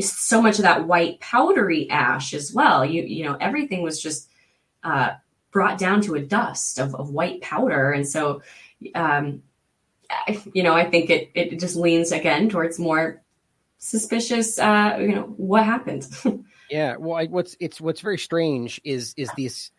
so 0.00 0.40
much 0.40 0.58
of 0.58 0.62
that 0.62 0.86
white 0.86 1.20
powdery 1.20 1.90
ash 1.90 2.32
as 2.32 2.52
well. 2.52 2.84
You 2.84 3.02
you 3.02 3.24
know 3.24 3.36
everything 3.38 3.82
was 3.82 4.00
just 4.00 4.30
uh, 4.82 5.10
brought 5.50 5.78
down 5.78 6.00
to 6.02 6.14
a 6.14 6.22
dust 6.22 6.78
of, 6.78 6.94
of 6.94 7.10
white 7.10 7.42
powder, 7.42 7.92
and 7.92 8.08
so 8.08 8.42
um, 8.94 9.42
you 10.52 10.62
know, 10.62 10.74
I 10.74 10.88
think 10.88 11.10
it 11.10 11.30
it 11.34 11.60
just 11.60 11.76
leans 11.76 12.12
again 12.12 12.48
towards 12.48 12.78
more 12.78 13.22
suspicious. 13.78 14.58
Uh, 14.58 14.96
you 15.00 15.14
know, 15.14 15.34
what 15.36 15.64
happened? 15.64 16.06
yeah. 16.70 16.96
Well, 16.98 17.16
I, 17.16 17.26
what's 17.26 17.56
it's 17.60 17.80
what's 17.80 18.00
very 18.00 18.18
strange 18.18 18.80
is 18.84 19.14
is 19.16 19.30
this. 19.36 19.70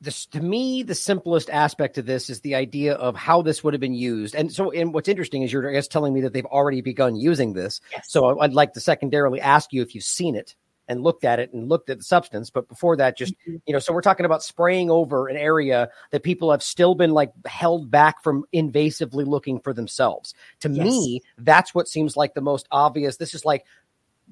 This, 0.00 0.26
to 0.26 0.40
me, 0.40 0.82
the 0.82 0.96
simplest 0.96 1.48
aspect 1.48 1.96
of 1.96 2.06
this 2.06 2.28
is 2.28 2.40
the 2.40 2.56
idea 2.56 2.94
of 2.94 3.14
how 3.14 3.42
this 3.42 3.62
would 3.62 3.72
have 3.72 3.80
been 3.80 3.94
used. 3.94 4.34
And 4.34 4.52
so, 4.52 4.72
and 4.72 4.92
what's 4.92 5.08
interesting 5.08 5.42
is 5.42 5.52
you're, 5.52 5.70
I 5.70 5.74
guess, 5.74 5.86
telling 5.86 6.12
me 6.12 6.22
that 6.22 6.32
they've 6.32 6.44
already 6.44 6.80
begun 6.80 7.14
using 7.14 7.52
this. 7.52 7.80
Yes. 7.92 8.10
So 8.10 8.40
I'd 8.40 8.52
like 8.52 8.72
to 8.72 8.80
secondarily 8.80 9.40
ask 9.40 9.72
you 9.72 9.80
if 9.80 9.94
you've 9.94 10.02
seen 10.02 10.34
it 10.34 10.56
and 10.88 11.02
looked 11.02 11.24
at 11.24 11.38
it 11.38 11.52
and 11.52 11.68
looked 11.68 11.90
at 11.90 11.98
the 11.98 12.04
substance. 12.04 12.50
But 12.50 12.68
before 12.68 12.96
that, 12.96 13.16
just, 13.16 13.34
mm-hmm. 13.40 13.56
you 13.66 13.72
know, 13.72 13.78
so 13.78 13.92
we're 13.92 14.02
talking 14.02 14.26
about 14.26 14.42
spraying 14.42 14.90
over 14.90 15.28
an 15.28 15.36
area 15.36 15.88
that 16.10 16.22
people 16.22 16.50
have 16.50 16.62
still 16.62 16.94
been 16.94 17.12
like 17.12 17.32
held 17.46 17.90
back 17.90 18.22
from 18.22 18.44
invasively 18.52 19.26
looking 19.26 19.60
for 19.60 19.72
themselves. 19.72 20.34
To 20.60 20.70
yes. 20.70 20.84
me, 20.84 21.22
that's 21.38 21.74
what 21.74 21.88
seems 21.88 22.16
like 22.16 22.34
the 22.34 22.40
most 22.40 22.66
obvious. 22.70 23.16
This 23.16 23.34
is 23.34 23.44
like 23.44 23.64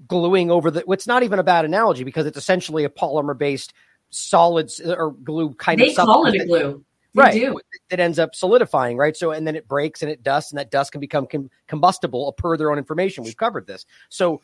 gluing 0.09 0.51
over 0.51 0.70
the, 0.70 0.84
it's 0.88 1.07
not 1.07 1.22
even 1.22 1.38
a 1.38 1.44
bad 1.44 1.64
analogy 1.64 2.05
because 2.05 2.26
it's 2.26 2.38
essentially 2.38 2.84
a 2.84 2.88
polymer 2.88 3.36
based 3.36 3.72
solids 4.11 4.80
or 4.80 5.12
glue 5.12 5.55
kind 5.55 5.80
they 5.80 5.90
of 5.90 5.96
call 5.96 6.26
it 6.26 6.40
a 6.40 6.44
glue. 6.44 6.84
They 7.14 7.22
right. 7.22 7.34
Do. 7.34 7.61
It 7.90 7.98
ends 7.98 8.18
up 8.18 8.34
solidifying, 8.34 8.96
right? 8.96 9.16
So, 9.16 9.32
and 9.32 9.46
then 9.46 9.57
it 9.57 9.66
breaks 9.66 10.03
and 10.03 10.11
it 10.11 10.22
dusts, 10.22 10.53
and 10.53 10.59
that 10.59 10.70
dust 10.70 10.92
can 10.92 11.01
become 11.01 11.26
com- 11.26 11.51
combustible 11.66 12.32
per 12.32 12.57
their 12.57 12.70
own 12.70 12.78
information. 12.78 13.24
We've 13.24 13.36
covered 13.36 13.66
this. 13.66 13.84
So, 14.11 14.40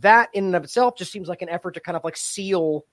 that 0.00 0.28
in 0.32 0.44
and 0.44 0.56
of 0.56 0.64
itself 0.64 0.96
just 0.96 1.12
seems 1.12 1.28
like 1.28 1.42
an 1.42 1.48
effort 1.48 1.72
to 1.74 1.80
kind 1.80 1.96
of 1.96 2.04
like 2.04 2.16
seal 2.16 2.84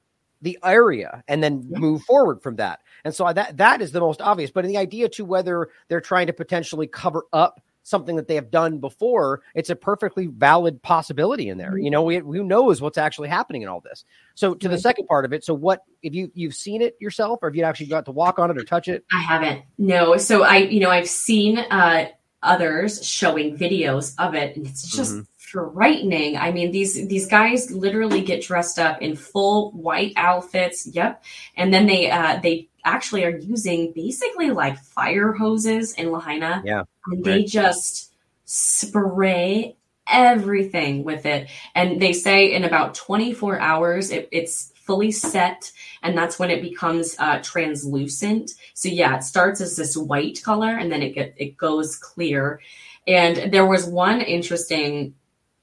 the 0.41 0.59
area 0.63 1.23
and 1.27 1.41
then 1.41 1.63
yeah. 1.67 1.79
move 1.79 2.03
forward 2.03 2.41
from 2.41 2.57
that. 2.57 2.79
And 3.05 3.15
so 3.15 3.31
that 3.31 3.57
that 3.57 3.81
is 3.81 3.91
the 3.91 4.01
most 4.01 4.21
obvious. 4.21 4.51
But 4.51 4.65
in 4.65 4.71
the 4.71 4.77
idea 4.77 5.09
to 5.09 5.25
whether 5.25 5.69
they're 5.87 6.01
trying 6.01 6.27
to 6.27 6.33
potentially 6.33 6.87
cover 6.87 7.23
up 7.33 7.61
something 7.85 8.15
that 8.15 8.27
they 8.27 8.35
have 8.35 8.49
done 8.51 8.77
before, 8.77 9.41
it's 9.55 9.69
a 9.69 9.75
perfectly 9.75 10.27
valid 10.27 10.81
possibility 10.81 11.49
in 11.49 11.57
there. 11.57 11.71
Mm-hmm. 11.71 11.83
You 11.83 11.91
know, 11.91 12.03
we, 12.03 12.17
who 12.17 12.43
knows 12.43 12.81
what's 12.81 12.97
actually 12.97 13.27
happening 13.29 13.61
in 13.61 13.67
all 13.67 13.81
this. 13.81 14.05
So 14.35 14.53
to 14.53 14.67
right. 14.67 14.75
the 14.75 14.79
second 14.79 15.07
part 15.07 15.25
of 15.25 15.33
it, 15.33 15.43
so 15.43 15.53
what 15.53 15.81
if 16.01 16.13
you 16.13 16.31
you've 16.33 16.55
seen 16.55 16.81
it 16.81 16.95
yourself, 16.99 17.39
or 17.41 17.49
have 17.49 17.55
you 17.55 17.63
actually 17.63 17.87
got 17.87 18.05
to 18.05 18.11
walk 18.11 18.39
on 18.39 18.51
it 18.51 18.57
or 18.57 18.63
touch 18.63 18.87
it? 18.87 19.03
I 19.11 19.19
haven't. 19.19 19.63
No. 19.77 20.17
So 20.17 20.43
I, 20.43 20.57
you 20.57 20.81
know, 20.81 20.89
I've 20.89 21.09
seen 21.09 21.59
uh, 21.59 22.09
others 22.41 23.05
showing 23.05 23.57
videos 23.57 24.13
of 24.17 24.35
it, 24.35 24.57
and 24.57 24.67
it's 24.67 24.89
just. 24.95 25.13
Mm-hmm 25.13 25.21
frightening. 25.53 26.35
I 26.35 26.51
mean, 26.51 26.71
these 26.71 27.07
these 27.07 27.27
guys 27.27 27.69
literally 27.71 28.21
get 28.21 28.41
dressed 28.41 28.79
up 28.79 29.01
in 29.01 29.15
full 29.15 29.71
white 29.71 30.13
outfits. 30.17 30.87
Yep, 30.87 31.23
and 31.55 31.71
then 31.71 31.85
they 31.85 32.09
uh, 32.09 32.39
they 32.41 32.69
actually 32.83 33.23
are 33.23 33.37
using 33.37 33.93
basically 33.93 34.49
like 34.49 34.77
fire 34.79 35.31
hoses 35.31 35.93
in 35.93 36.11
Lahaina. 36.11 36.63
Yeah, 36.65 36.83
and 37.05 37.17
right. 37.17 37.23
they 37.23 37.43
just 37.43 38.11
spray 38.45 39.77
everything 40.07 41.03
with 41.03 41.25
it. 41.25 41.49
And 41.75 42.01
they 42.01 42.13
say 42.13 42.53
in 42.53 42.65
about 42.65 42.95
24 42.95 43.59
hours, 43.59 44.11
it, 44.11 44.27
it's 44.31 44.73
fully 44.75 45.11
set, 45.11 45.71
and 46.01 46.17
that's 46.17 46.39
when 46.39 46.49
it 46.49 46.61
becomes 46.61 47.15
uh, 47.19 47.39
translucent. 47.43 48.51
So 48.73 48.89
yeah, 48.89 49.17
it 49.17 49.23
starts 49.23 49.61
as 49.61 49.75
this 49.75 49.95
white 49.95 50.41
color, 50.43 50.75
and 50.75 50.91
then 50.91 51.03
it 51.03 51.13
get 51.13 51.35
it 51.37 51.57
goes 51.57 51.95
clear. 51.95 52.59
And 53.05 53.53
there 53.53 53.67
was 53.67 53.85
one 53.85 54.21
interesting 54.21 55.13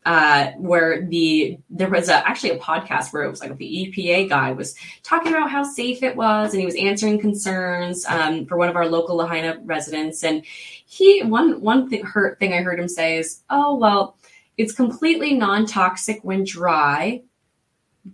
uh, 0.07 0.53
where 0.53 1.07
the 1.07 1.59
there 1.68 1.90
was 1.90 2.09
a, 2.09 2.26
actually 2.26 2.51
a 2.51 2.59
podcast 2.59 3.12
where 3.12 3.22
it 3.22 3.30
was 3.30 3.40
like 3.40 3.57
the 3.59 3.92
EPA 3.94 4.28
guy 4.28 4.53
was 4.53 4.74
talking 5.03 5.32
about 5.32 5.51
how 5.51 5.62
safe 5.62 6.03
it 6.03 6.16
was, 6.16 6.53
and 6.53 6.61
he 6.61 6.66
was 6.66 6.74
answering 6.76 7.20
concerns 7.20 8.07
um, 8.07 8.46
for 8.46 8.57
one 8.57 8.68
of 8.70 8.76
our 8.76 8.86
local 8.86 9.16
Lahaina 9.16 9.59
residents. 9.64 10.24
And 10.24 10.44
he 10.86 11.22
one 11.22 11.61
one 11.61 11.90
thing, 11.90 12.05
hurt 12.05 12.38
thing 12.38 12.55
I 12.55 12.62
heard 12.62 12.80
him 12.80 12.88
say 12.88 13.18
is, 13.18 13.42
"Oh 13.51 13.74
well, 13.76 14.16
it's 14.57 14.72
completely 14.72 15.34
non 15.34 15.66
toxic 15.66 16.20
when 16.22 16.44
dry, 16.44 17.22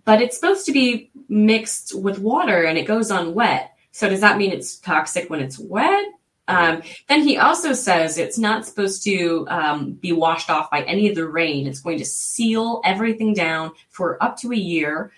but 0.05 0.21
it's 0.21 0.37
supposed 0.37 0.67
to 0.67 0.73
be 0.73 1.11
mixed 1.29 1.97
with 2.01 2.19
water 2.19 2.65
and 2.65 2.79
it 2.79 2.87
goes 2.87 3.11
on 3.13 3.35
wet. 3.35 3.73
So 3.93 4.09
does 4.09 4.21
that 4.21 4.39
mean 4.39 4.53
it's 4.53 4.77
toxic 4.77 5.31
when 5.31 5.41
it's 5.41 5.59
wet?" 5.59 6.05
Um, 6.49 6.83
then 7.09 7.23
he 7.23 7.39
also 7.39 7.73
says 7.73 8.19
it's 8.19 8.39
not 8.39 8.67
supposed 8.67 9.03
to 9.05 9.47
um, 9.49 9.93
be 9.93 10.13
washed 10.13 10.49
off 10.49 10.71
by 10.71 10.83
any 10.83 11.09
of 11.09 11.17
the 11.17 11.27
rain. 11.27 11.67
It's 11.67 11.81
going 11.81 11.99
to 11.99 12.05
seal 12.05 12.81
everything 12.85 13.35
down 13.35 13.73
for 13.89 14.23
up 14.23 14.37
to 14.39 14.53
a 14.53 14.57
year. 14.57 15.13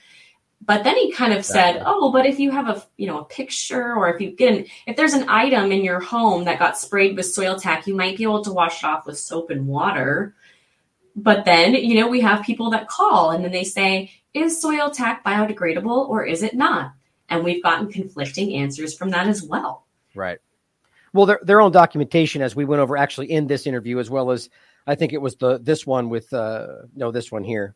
But 0.64 0.84
then 0.84 0.96
he 0.96 1.12
kind 1.12 1.32
of 1.32 1.44
said, 1.44 1.82
"Oh, 1.84 2.10
but 2.10 2.26
if 2.26 2.38
you 2.38 2.50
have 2.50 2.68
a 2.68 2.82
you 2.96 3.06
know 3.06 3.20
a 3.20 3.24
picture, 3.24 3.94
or 3.94 4.12
if 4.12 4.20
you 4.20 4.32
get 4.32 4.54
an, 4.54 4.66
if 4.86 4.96
there's 4.96 5.14
an 5.14 5.28
item 5.28 5.70
in 5.70 5.84
your 5.84 6.00
home 6.00 6.44
that 6.44 6.58
got 6.58 6.78
sprayed 6.78 7.16
with 7.16 7.26
Soiltac, 7.26 7.86
you 7.86 7.94
might 7.94 8.16
be 8.16 8.24
able 8.24 8.44
to 8.44 8.52
wash 8.52 8.82
it 8.82 8.86
off 8.86 9.06
with 9.06 9.18
soap 9.18 9.50
and 9.50 9.66
water." 9.66 10.34
But 11.14 11.44
then 11.44 11.74
you 11.74 12.00
know 12.00 12.08
we 12.08 12.20
have 12.20 12.44
people 12.44 12.70
that 12.70 12.88
call 12.88 13.30
and 13.30 13.44
then 13.44 13.52
they 13.52 13.64
say, 13.64 14.10
"Is 14.34 14.62
Soiltac 14.62 15.22
biodegradable 15.22 16.08
or 16.08 16.24
is 16.24 16.42
it 16.42 16.54
not?" 16.54 16.92
And 17.28 17.44
we've 17.44 17.62
gotten 17.62 17.92
conflicting 17.92 18.54
answers 18.54 18.96
from 18.96 19.10
that 19.10 19.28
as 19.28 19.42
well. 19.42 19.86
Right 20.14 20.38
well 21.12 21.26
their 21.26 21.40
their 21.42 21.61
own 21.61 21.72
documentation 21.72 22.42
as 22.42 22.54
we 22.54 22.64
went 22.64 22.80
over 22.80 22.96
actually 22.96 23.30
in 23.30 23.46
this 23.46 23.66
interview 23.66 23.98
as 23.98 24.11
well 24.11 24.30
as 24.30 24.48
I 24.86 24.94
think 24.94 25.12
it 25.12 25.20
was 25.20 25.36
the 25.36 25.59
this 25.59 25.86
one 25.86 26.09
with 26.09 26.32
uh 26.32 26.66
no 26.94 27.11
this 27.11 27.30
one 27.30 27.44
here 27.44 27.74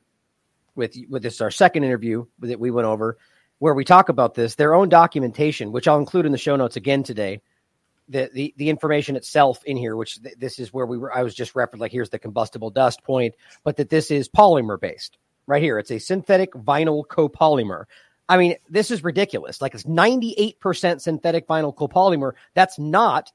with 0.74 0.96
with 1.08 1.22
this 1.22 1.40
our 1.40 1.50
second 1.50 1.84
interview 1.84 2.24
that 2.40 2.60
we 2.60 2.70
went 2.70 2.86
over 2.86 3.18
where 3.58 3.74
we 3.74 3.84
talk 3.84 4.08
about 4.08 4.34
this 4.34 4.54
their 4.54 4.74
own 4.74 4.88
documentation 4.88 5.72
which 5.72 5.88
I'll 5.88 5.98
include 5.98 6.26
in 6.26 6.32
the 6.32 6.38
show 6.38 6.56
notes 6.56 6.76
again 6.76 7.02
today 7.02 7.40
the 8.08 8.30
the, 8.32 8.54
the 8.56 8.70
information 8.70 9.16
itself 9.16 9.62
in 9.64 9.76
here 9.76 9.96
which 9.96 10.22
th- 10.22 10.36
this 10.38 10.58
is 10.58 10.72
where 10.72 10.86
we 10.86 10.98
were 10.98 11.14
I 11.14 11.22
was 11.22 11.34
just 11.34 11.54
referenced 11.54 11.80
like 11.80 11.92
here's 11.92 12.10
the 12.10 12.18
combustible 12.18 12.70
dust 12.70 13.02
point 13.04 13.34
but 13.64 13.76
that 13.76 13.90
this 13.90 14.10
is 14.10 14.28
polymer 14.28 14.80
based. 14.80 15.18
Right 15.46 15.62
here 15.62 15.78
it's 15.78 15.90
a 15.90 15.98
synthetic 15.98 16.52
vinyl 16.52 17.04
copolymer 17.06 17.84
I 18.28 18.38
mean, 18.38 18.56
this 18.68 18.90
is 18.90 19.04
ridiculous. 19.04 19.60
Like 19.60 19.74
it's 19.74 19.84
98% 19.84 21.00
synthetic 21.00 21.46
vinyl 21.46 21.74
copolymer. 21.74 22.32
That's 22.54 22.78
not 22.78 23.32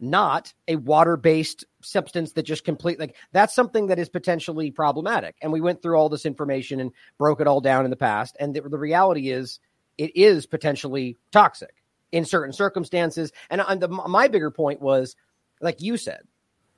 not 0.00 0.52
a 0.68 0.76
water-based 0.76 1.64
substance 1.82 2.32
that 2.32 2.44
just 2.44 2.64
complete 2.64 3.00
like 3.00 3.16
that's 3.32 3.52
something 3.52 3.88
that 3.88 3.98
is 3.98 4.08
potentially 4.08 4.70
problematic. 4.70 5.36
And 5.42 5.52
we 5.52 5.60
went 5.60 5.82
through 5.82 5.96
all 5.96 6.08
this 6.08 6.24
information 6.24 6.78
and 6.78 6.92
broke 7.18 7.40
it 7.40 7.48
all 7.48 7.60
down 7.60 7.84
in 7.84 7.90
the 7.90 7.96
past. 7.96 8.36
And 8.38 8.54
the, 8.54 8.60
the 8.60 8.78
reality 8.78 9.30
is, 9.30 9.58
it 9.96 10.16
is 10.16 10.46
potentially 10.46 11.16
toxic 11.32 11.74
in 12.12 12.24
certain 12.24 12.52
circumstances. 12.52 13.32
And, 13.50 13.60
and 13.66 13.80
the, 13.80 13.88
my 13.88 14.28
bigger 14.28 14.50
point 14.50 14.80
was, 14.80 15.16
like 15.60 15.82
you 15.82 15.96
said, 15.96 16.22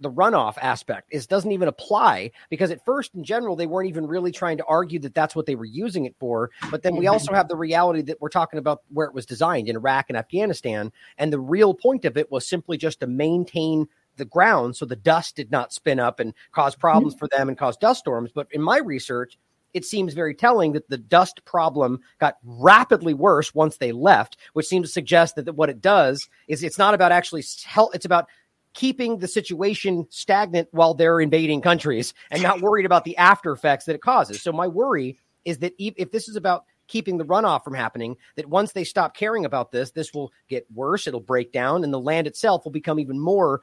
the 0.00 0.10
runoff 0.10 0.56
aspect 0.60 1.08
is 1.10 1.26
doesn't 1.26 1.52
even 1.52 1.68
apply 1.68 2.30
because 2.48 2.70
at 2.70 2.84
first 2.84 3.14
in 3.14 3.22
general 3.22 3.54
they 3.54 3.66
weren't 3.66 3.88
even 3.88 4.06
really 4.06 4.32
trying 4.32 4.56
to 4.56 4.64
argue 4.64 4.98
that 4.98 5.14
that's 5.14 5.36
what 5.36 5.46
they 5.46 5.54
were 5.54 5.64
using 5.64 6.04
it 6.04 6.14
for 6.18 6.50
but 6.70 6.82
then 6.82 6.96
we 6.96 7.04
mm-hmm. 7.04 7.12
also 7.12 7.32
have 7.32 7.48
the 7.48 7.56
reality 7.56 8.02
that 8.02 8.20
we're 8.20 8.28
talking 8.28 8.58
about 8.58 8.82
where 8.88 9.06
it 9.06 9.14
was 9.14 9.26
designed 9.26 9.68
in 9.68 9.76
Iraq 9.76 10.06
and 10.08 10.16
Afghanistan 10.16 10.90
and 11.18 11.32
the 11.32 11.40
real 11.40 11.74
point 11.74 12.04
of 12.04 12.16
it 12.16 12.30
was 12.30 12.46
simply 12.46 12.76
just 12.76 13.00
to 13.00 13.06
maintain 13.06 13.86
the 14.16 14.24
ground 14.24 14.76
so 14.76 14.84
the 14.84 14.96
dust 14.96 15.36
did 15.36 15.50
not 15.50 15.72
spin 15.72 16.00
up 16.00 16.20
and 16.20 16.34
cause 16.52 16.74
problems 16.74 17.14
for 17.14 17.28
them 17.28 17.48
and 17.48 17.58
cause 17.58 17.76
dust 17.76 18.00
storms 18.00 18.30
but 18.34 18.48
in 18.50 18.62
my 18.62 18.78
research 18.78 19.38
it 19.72 19.84
seems 19.84 20.14
very 20.14 20.34
telling 20.34 20.72
that 20.72 20.88
the 20.88 20.98
dust 20.98 21.44
problem 21.44 22.00
got 22.18 22.38
rapidly 22.42 23.14
worse 23.14 23.54
once 23.54 23.76
they 23.76 23.92
left, 23.92 24.36
which 24.52 24.66
seems 24.66 24.88
to 24.88 24.92
suggest 24.92 25.36
that, 25.36 25.44
that 25.44 25.54
what 25.54 25.70
it 25.70 25.80
does 25.80 26.28
is 26.48 26.62
it's 26.62 26.78
not 26.78 26.94
about 26.94 27.12
actually 27.12 27.44
help. 27.64 27.94
It's 27.94 28.04
about 28.04 28.26
keeping 28.74 29.18
the 29.18 29.28
situation 29.28 30.06
stagnant 30.10 30.68
while 30.70 30.94
they're 30.94 31.20
invading 31.20 31.60
countries 31.60 32.14
and 32.30 32.42
not 32.42 32.60
worried 32.60 32.86
about 32.86 33.04
the 33.04 33.16
after 33.16 33.52
effects 33.52 33.84
that 33.86 33.94
it 33.94 34.02
causes. 34.02 34.42
So 34.42 34.52
my 34.52 34.68
worry 34.68 35.18
is 35.44 35.58
that 35.58 35.74
if 35.78 36.12
this 36.12 36.28
is 36.28 36.36
about 36.36 36.64
keeping 36.86 37.18
the 37.18 37.24
runoff 37.24 37.64
from 37.64 37.74
happening, 37.74 38.16
that 38.36 38.46
once 38.48 38.72
they 38.72 38.84
stop 38.84 39.16
caring 39.16 39.44
about 39.44 39.72
this, 39.72 39.92
this 39.92 40.12
will 40.12 40.32
get 40.48 40.66
worse, 40.74 41.06
it'll 41.06 41.20
break 41.20 41.52
down, 41.52 41.84
and 41.84 41.92
the 41.92 42.00
land 42.00 42.26
itself 42.26 42.64
will 42.64 42.72
become 42.72 42.98
even 42.98 43.18
more 43.18 43.60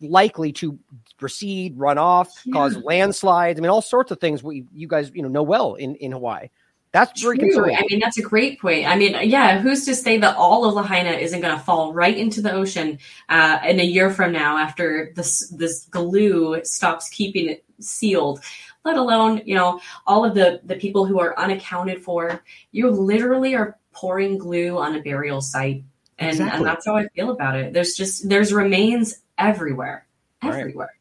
likely 0.00 0.52
to 0.52 0.78
recede, 1.20 1.78
run 1.78 1.98
off, 1.98 2.28
yeah. 2.44 2.52
cause 2.52 2.76
landslides. 2.76 3.58
I 3.58 3.62
mean, 3.62 3.70
all 3.70 3.82
sorts 3.82 4.10
of 4.10 4.20
things 4.20 4.42
we 4.42 4.64
you 4.72 4.88
guys 4.88 5.10
you 5.14 5.22
know 5.22 5.28
know 5.28 5.42
well 5.42 5.74
in 5.74 5.94
in 5.96 6.12
Hawaii. 6.12 6.48
That's 6.94 7.20
True. 7.20 7.36
concerning. 7.36 7.76
I 7.76 7.82
mean, 7.90 7.98
that's 7.98 8.18
a 8.18 8.22
great 8.22 8.60
point. 8.60 8.86
I 8.86 8.94
mean, 8.94 9.16
yeah, 9.28 9.58
who's 9.58 9.84
to 9.86 9.96
say 9.96 10.16
that 10.18 10.36
all 10.36 10.64
of 10.64 10.74
Lahaina 10.74 11.10
isn't 11.10 11.40
going 11.40 11.52
to 11.52 11.60
fall 11.60 11.92
right 11.92 12.16
into 12.16 12.40
the 12.40 12.52
ocean 12.52 13.00
uh, 13.28 13.58
in 13.66 13.80
a 13.80 13.82
year 13.82 14.10
from 14.10 14.30
now 14.30 14.58
after 14.58 15.12
this 15.16 15.48
this 15.48 15.86
glue 15.86 16.62
stops 16.62 17.08
keeping 17.08 17.48
it 17.48 17.64
sealed? 17.80 18.44
Let 18.84 18.96
alone, 18.96 19.42
you 19.44 19.56
know, 19.56 19.80
all 20.06 20.24
of 20.24 20.36
the 20.36 20.60
the 20.62 20.76
people 20.76 21.04
who 21.04 21.18
are 21.18 21.36
unaccounted 21.36 22.00
for. 22.00 22.40
You 22.70 22.90
literally 22.90 23.56
are 23.56 23.76
pouring 23.92 24.38
glue 24.38 24.78
on 24.78 24.94
a 24.94 25.02
burial 25.02 25.40
site, 25.40 25.82
and 26.20 26.30
exactly. 26.30 26.58
and 26.58 26.64
that's 26.64 26.86
how 26.86 26.96
I 26.96 27.08
feel 27.08 27.30
about 27.30 27.56
it. 27.56 27.72
There's 27.72 27.94
just 27.94 28.28
there's 28.28 28.52
remains 28.52 29.16
everywhere, 29.36 30.06
everywhere. 30.44 30.94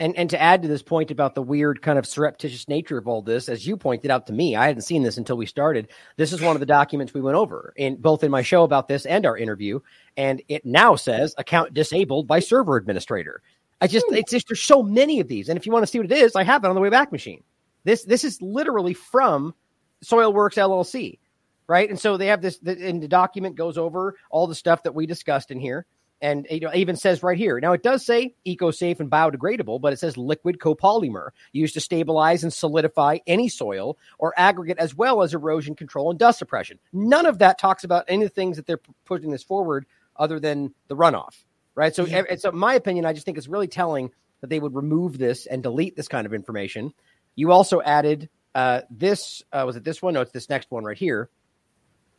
And 0.00 0.16
and 0.16 0.30
to 0.30 0.40
add 0.40 0.62
to 0.62 0.68
this 0.68 0.82
point 0.82 1.10
about 1.10 1.34
the 1.34 1.42
weird 1.42 1.82
kind 1.82 1.98
of 1.98 2.06
surreptitious 2.06 2.68
nature 2.68 2.96
of 2.96 3.06
all 3.06 3.20
this, 3.20 3.50
as 3.50 3.66
you 3.66 3.76
pointed 3.76 4.10
out 4.10 4.26
to 4.26 4.32
me, 4.32 4.56
I 4.56 4.66
hadn't 4.66 4.82
seen 4.82 5.02
this 5.02 5.18
until 5.18 5.36
we 5.36 5.44
started. 5.44 5.88
This 6.16 6.32
is 6.32 6.40
one 6.40 6.56
of 6.56 6.60
the 6.60 6.66
documents 6.66 7.12
we 7.12 7.20
went 7.20 7.36
over 7.36 7.74
in 7.76 7.96
both 7.96 8.24
in 8.24 8.30
my 8.30 8.40
show 8.40 8.64
about 8.64 8.88
this 8.88 9.04
and 9.04 9.26
our 9.26 9.36
interview, 9.36 9.80
and 10.16 10.40
it 10.48 10.64
now 10.64 10.96
says 10.96 11.34
account 11.36 11.74
disabled 11.74 12.26
by 12.26 12.40
server 12.40 12.76
administrator. 12.76 13.42
I 13.82 13.88
just 13.88 14.06
hmm. 14.08 14.14
it's 14.14 14.32
just 14.32 14.48
there's 14.48 14.62
so 14.62 14.82
many 14.82 15.20
of 15.20 15.28
these, 15.28 15.50
and 15.50 15.58
if 15.58 15.66
you 15.66 15.72
want 15.72 15.82
to 15.82 15.86
see 15.86 15.98
what 15.98 16.10
it 16.10 16.16
is, 16.16 16.34
I 16.34 16.44
have 16.44 16.64
it 16.64 16.68
on 16.68 16.74
the 16.74 16.80
Wayback 16.80 17.12
Machine. 17.12 17.44
This 17.84 18.02
this 18.04 18.24
is 18.24 18.40
literally 18.40 18.94
from 18.94 19.54
Soilworks 20.02 20.56
LLC, 20.56 21.18
right? 21.66 21.90
And 21.90 22.00
so 22.00 22.16
they 22.16 22.28
have 22.28 22.40
this, 22.40 22.58
and 22.64 23.02
the 23.02 23.08
document 23.08 23.54
goes 23.54 23.76
over 23.76 24.16
all 24.30 24.46
the 24.46 24.54
stuff 24.54 24.82
that 24.84 24.94
we 24.94 25.04
discussed 25.04 25.50
in 25.50 25.60
here, 25.60 25.84
and 26.20 26.46
you 26.50 26.60
know 26.60 26.74
even 26.74 26.96
says 26.96 27.22
right 27.22 27.38
here. 27.38 27.60
Now 27.60 27.72
it 27.72 27.82
does 27.82 28.04
say 28.04 28.34
eco-safe 28.44 29.00
and 29.00 29.10
biodegradable, 29.10 29.80
but 29.80 29.92
it 29.92 29.98
says 29.98 30.16
liquid 30.16 30.58
copolymer 30.58 31.30
used 31.52 31.74
to 31.74 31.80
stabilize 31.80 32.42
and 32.42 32.52
solidify 32.52 33.18
any 33.26 33.48
soil 33.48 33.98
or 34.18 34.34
aggregate, 34.36 34.78
as 34.78 34.94
well 34.94 35.22
as 35.22 35.34
erosion 35.34 35.74
control 35.74 36.10
and 36.10 36.18
dust 36.18 36.38
suppression. 36.38 36.78
None 36.92 37.26
of 37.26 37.38
that 37.38 37.58
talks 37.58 37.84
about 37.84 38.04
any 38.08 38.24
of 38.24 38.30
the 38.30 38.34
things 38.34 38.56
that 38.56 38.66
they're 38.66 38.80
pushing 39.04 39.30
this 39.30 39.42
forward, 39.42 39.86
other 40.16 40.40
than 40.40 40.74
the 40.88 40.96
runoff 40.96 41.44
right? 41.74 41.94
So, 41.94 42.06
yeah. 42.06 42.22
so 42.36 42.52
my 42.52 42.74
opinion, 42.74 43.06
I 43.06 43.12
just 43.12 43.24
think 43.24 43.38
it's 43.38 43.48
really 43.48 43.68
telling 43.68 44.10
that 44.40 44.50
they 44.50 44.60
would 44.60 44.74
remove 44.74 45.18
this 45.18 45.46
and 45.46 45.62
delete 45.62 45.96
this 45.96 46.08
kind 46.08 46.26
of 46.26 46.34
information. 46.34 46.92
You 47.34 47.52
also 47.52 47.80
added 47.80 48.28
uh, 48.54 48.82
this. 48.90 49.42
Uh, 49.52 49.62
was 49.66 49.76
it 49.76 49.84
this 49.84 50.02
one? 50.02 50.14
No, 50.14 50.20
it's 50.20 50.32
this 50.32 50.48
next 50.48 50.70
one 50.70 50.84
right 50.84 50.96
here, 50.96 51.30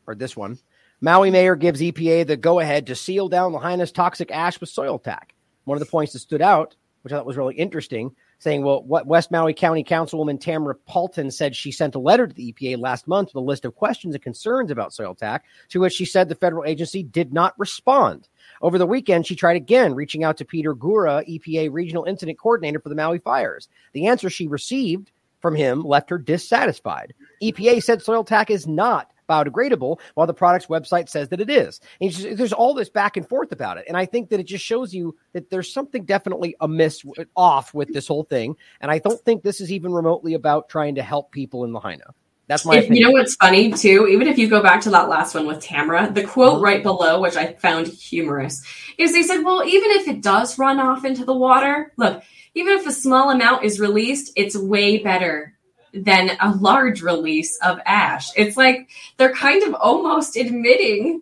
or 0.08 0.16
this 0.16 0.36
one. 0.36 0.58
Maui 1.04 1.32
mayor 1.32 1.56
gives 1.56 1.82
EPA 1.82 2.28
the 2.28 2.38
go 2.38 2.60
ahead 2.60 2.86
to 2.86 2.96
seal 2.96 3.28
down 3.28 3.54
Lahaina's 3.54 3.92
toxic 3.92 4.32
ash 4.32 4.60
with 4.60 4.70
Soiltac. 4.70 5.32
One 5.64 5.76
of 5.76 5.80
the 5.80 5.90
points 5.90 6.14
that 6.14 6.20
stood 6.20 6.44
out, 6.44 6.76
which 7.02 7.12
I 7.12 7.18
thought 7.18 7.26
was 7.26 7.38
really 7.38 7.56
interesting, 7.56 8.16
saying, 8.38 8.64
well, 8.64 8.84
what 8.84 9.08
West 9.08 9.32
Maui 9.32 9.54
County 9.54 9.84
Councilwoman 9.84 10.40
Tamara 10.40 10.76
Paltin 10.88 11.32
said 11.32 11.56
she 11.56 11.72
sent 11.72 11.96
a 11.96 12.00
letter 12.00 12.28
to 12.28 12.34
the 12.34 12.54
EPA 12.54 12.80
last 12.80 13.08
month 13.08 13.30
with 13.30 13.42
a 13.42 13.46
list 13.46 13.66
of 13.66 13.76
questions 13.76 14.14
and 14.14 14.24
concerns 14.24 14.70
about 14.70 14.92
Soiltac, 14.92 15.42
to 15.70 15.80
which 15.80 15.94
she 15.94 16.06
said 16.06 16.30
the 16.30 16.36
federal 16.36 16.66
agency 16.66 17.02
did 17.02 17.34
not 17.34 17.58
respond. 17.58 18.28
Over 18.62 18.78
the 18.78 18.86
weekend, 18.86 19.26
she 19.26 19.36
tried 19.36 19.58
again, 19.58 19.96
reaching 19.96 20.24
out 20.24 20.38
to 20.38 20.46
Peter 20.46 20.76
Gura, 20.76 21.28
EPA 21.28 21.72
Regional 21.72 22.06
Incident 22.06 22.38
Coordinator 22.38 22.80
for 22.80 22.90
the 22.90 22.96
Maui 22.96 23.18
fires. 23.18 23.70
The 23.94 24.06
answer 24.06 24.30
she 24.30 24.48
received 24.48 25.12
from 25.40 25.56
him 25.56 25.82
left 25.82 26.12
her 26.12 26.20
dissatisfied. 26.20 27.14
EPA 27.42 27.82
said 27.82 28.00
Soiltac 28.02 28.52
is 28.52 28.68
not 28.68 29.12
biodegradable, 29.32 30.00
while 30.16 30.28
the 30.28 30.34
product's 30.34 30.68
website 30.68 31.10
says 31.10 31.30
that 31.30 31.40
it 31.40 31.50
is. 31.50 31.80
Just, 32.02 32.38
there's 32.38 32.54
all 32.54 32.74
this 32.74 32.90
back 32.90 33.18
and 33.18 33.28
forth 33.28 33.52
about 33.52 33.78
it, 33.78 33.86
and 33.88 33.96
I 33.96 34.06
think 34.06 34.30
that 34.30 34.40
it 34.40 34.48
just 34.48 34.66
shows 34.66 34.94
you 34.94 35.16
that 35.34 35.50
there's 35.50 35.72
something 35.72 36.06
definitely 36.06 36.56
amiss, 36.60 37.04
off 37.36 37.74
with 37.74 37.94
this 37.94 38.08
whole 38.08 38.24
thing. 38.24 38.56
And 38.82 38.92
I 38.92 39.00
don't 39.00 39.22
think 39.22 39.44
this 39.44 39.62
is 39.62 39.72
even 39.72 39.92
remotely 39.94 40.34
about 40.34 40.70
trying 40.70 40.96
to 40.96 41.04
help 41.04 41.32
people 41.32 41.64
in 41.64 41.74
Lahaina. 41.74 42.14
That's 42.48 42.66
my. 42.66 42.76
If, 42.76 42.90
you 42.90 43.00
know 43.00 43.12
what's 43.12 43.36
funny 43.36 43.72
too? 43.72 44.08
Even 44.08 44.28
if 44.28 44.38
you 44.38 44.50
go 44.50 44.62
back 44.62 44.82
to 44.82 44.90
that 44.90 45.08
last 45.08 45.34
one 45.34 45.48
with 45.48 45.62
Tamara, 45.62 46.12
the 46.12 46.24
quote 46.24 46.56
mm-hmm. 46.56 46.64
right 46.64 46.84
below, 46.84 47.22
which 47.22 47.38
I 47.38 47.54
found 47.54 47.88
humorous, 47.88 48.62
is 48.98 49.14
they 49.14 49.24
said, 49.24 49.44
"Well, 49.44 49.64
even 49.64 49.92
if 49.92 50.08
it 50.10 50.22
does 50.22 50.60
run 50.60 50.80
off 50.80 51.06
into 51.06 51.24
the 51.24 51.34
water, 51.34 51.94
look, 51.96 52.22
even 52.54 52.78
if 52.78 52.86
a 52.86 52.92
small 52.92 53.30
amount 53.30 53.64
is 53.64 53.80
released, 53.80 54.34
it's 54.36 54.58
way 54.58 54.98
better 54.98 55.54
than 55.94 56.32
a 56.40 56.52
large 56.56 57.02
release 57.02 57.58
of 57.64 57.80
ash." 57.86 58.30
It's 58.36 58.58
like 58.58 58.90
they're 59.18 59.34
kind 59.34 59.64
of 59.64 59.74
almost 59.76 60.36
admitting, 60.36 61.22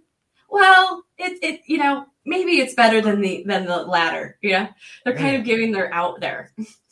"Well, 0.49 1.03
it, 1.17 1.39
it, 1.43 1.61
you 1.67 1.77
know, 1.77 2.05
maybe 2.25 2.59
it's 2.59 2.73
better 2.73 3.01
than 3.01 3.21
the 3.21 3.43
than 3.45 3.65
the 3.65 3.83
latter." 3.83 4.37
Yeah, 4.41 4.69
they're 5.03 5.15
kind 5.15 5.35
of 5.35 5.43
mm. 5.43 5.45
giving 5.45 5.71
their 5.71 5.93
out 5.93 6.19
there. 6.19 6.51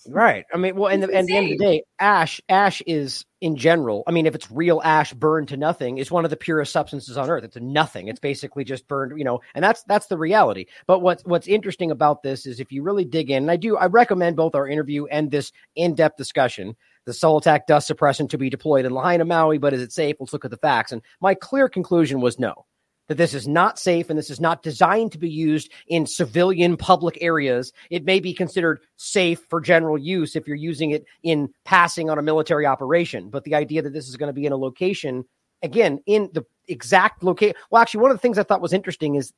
Right. 0.10 0.46
I 0.54 0.58
mean, 0.58 0.76
well, 0.76 0.90
and 0.90 1.04
the, 1.04 1.14
at 1.14 1.26
the 1.26 1.36
end 1.36 1.52
of 1.52 1.58
the 1.58 1.66
day, 1.66 1.84
ash, 2.00 2.40
ash 2.48 2.82
is 2.88 3.26
in 3.42 3.58
general. 3.58 4.04
I 4.08 4.12
mean, 4.12 4.26
if 4.26 4.36
it's 4.36 4.50
real 4.50 4.82
ash 4.84 5.14
burned 5.14 5.50
to 5.50 5.58
nothing, 5.58 5.98
is 5.98 6.10
one 6.10 6.24
of 6.24 6.32
the 6.32 6.38
purest 6.38 6.72
substances 6.72 7.18
on 7.18 7.30
earth. 7.30 7.44
It's 7.44 7.56
a 7.56 7.62
nothing. 7.62 8.08
It's 8.08 8.20
basically 8.20 8.64
just 8.64 8.88
burned, 8.88 9.18
you 9.18 9.26
know, 9.26 9.42
and 9.54 9.64
that's 9.64 9.84
that's 9.84 10.08
the 10.08 10.18
reality. 10.18 10.68
But 10.86 11.00
what's 11.00 11.24
what's 11.24 11.48
interesting 11.48 11.92
about 11.92 12.24
this 12.24 12.46
is 12.46 12.60
if 12.60 12.72
you 12.72 12.84
really 12.84 13.06
dig 13.06 13.30
in, 13.30 13.44
and 13.44 13.52
I 13.52 13.58
do, 13.58 13.76
I 13.76 13.88
recommend 13.88 14.38
both 14.38 14.56
our 14.56 14.68
interview 14.68 15.08
and 15.08 15.30
this 15.30 15.52
in-depth 15.76 16.18
discussion. 16.18 16.76
The 17.08 17.14
Soiltac 17.14 17.68
dust 17.68 17.88
suppression 17.88 18.28
to 18.28 18.38
be 18.38 18.50
deployed 18.50 18.86
in 18.86 18.92
Lahaina, 18.92 19.24
Maui, 19.24 19.58
but 19.58 19.74
is 19.74 19.82
it 19.82 19.94
safe? 19.94 20.18
Let's 20.20 20.34
look 20.34 20.44
at 20.44 20.52
the 20.52 20.58
facts. 20.58 20.92
And 20.92 21.02
my 21.22 21.34
clear 21.36 21.70
conclusion 21.70 22.20
was 22.20 22.38
no 22.38 22.66
that 23.08 23.16
this 23.16 23.34
is 23.34 23.48
not 23.48 23.80
safe 23.80 24.10
and 24.10 24.20
this 24.20 24.30
is 24.30 24.42
not 24.42 24.62
designed 24.62 25.14
to 25.14 25.18
be 25.18 25.30
used 25.30 25.72
in 25.88 26.06
civilian 26.06 26.76
public 26.76 27.18
areas. 27.22 27.72
It 27.90 28.04
may 28.04 28.20
be 28.20 28.34
considered 28.34 28.82
safe 28.98 29.40
for 29.50 29.62
general 29.62 29.98
use 29.98 30.36
if 30.36 30.50
you're 30.50 30.58
using 30.58 30.92
it 30.92 31.06
in 31.24 31.48
passing 31.64 32.10
on 32.10 32.20
a 32.20 32.22
military 32.22 32.66
operation. 32.66 33.30
But 33.30 33.46
the 33.46 33.56
idea 33.56 33.82
that 33.82 33.94
this 33.94 34.10
is 34.10 34.18
going 34.18 34.28
to 34.28 34.34
be 34.34 34.46
in 34.46 34.52
a 34.52 34.58
location, 34.58 35.24
again, 35.64 36.02
in 36.08 36.30
the 36.34 36.46
exact 36.68 37.24
location. 37.24 37.56
Well, 37.72 37.82
actually, 37.82 38.02
one 38.02 38.12
of 38.12 38.18
the 38.18 38.22
things 38.22 38.38
I 38.38 38.44
thought 38.44 38.60
was 38.60 38.74
interesting 38.74 39.16
is 39.16 39.32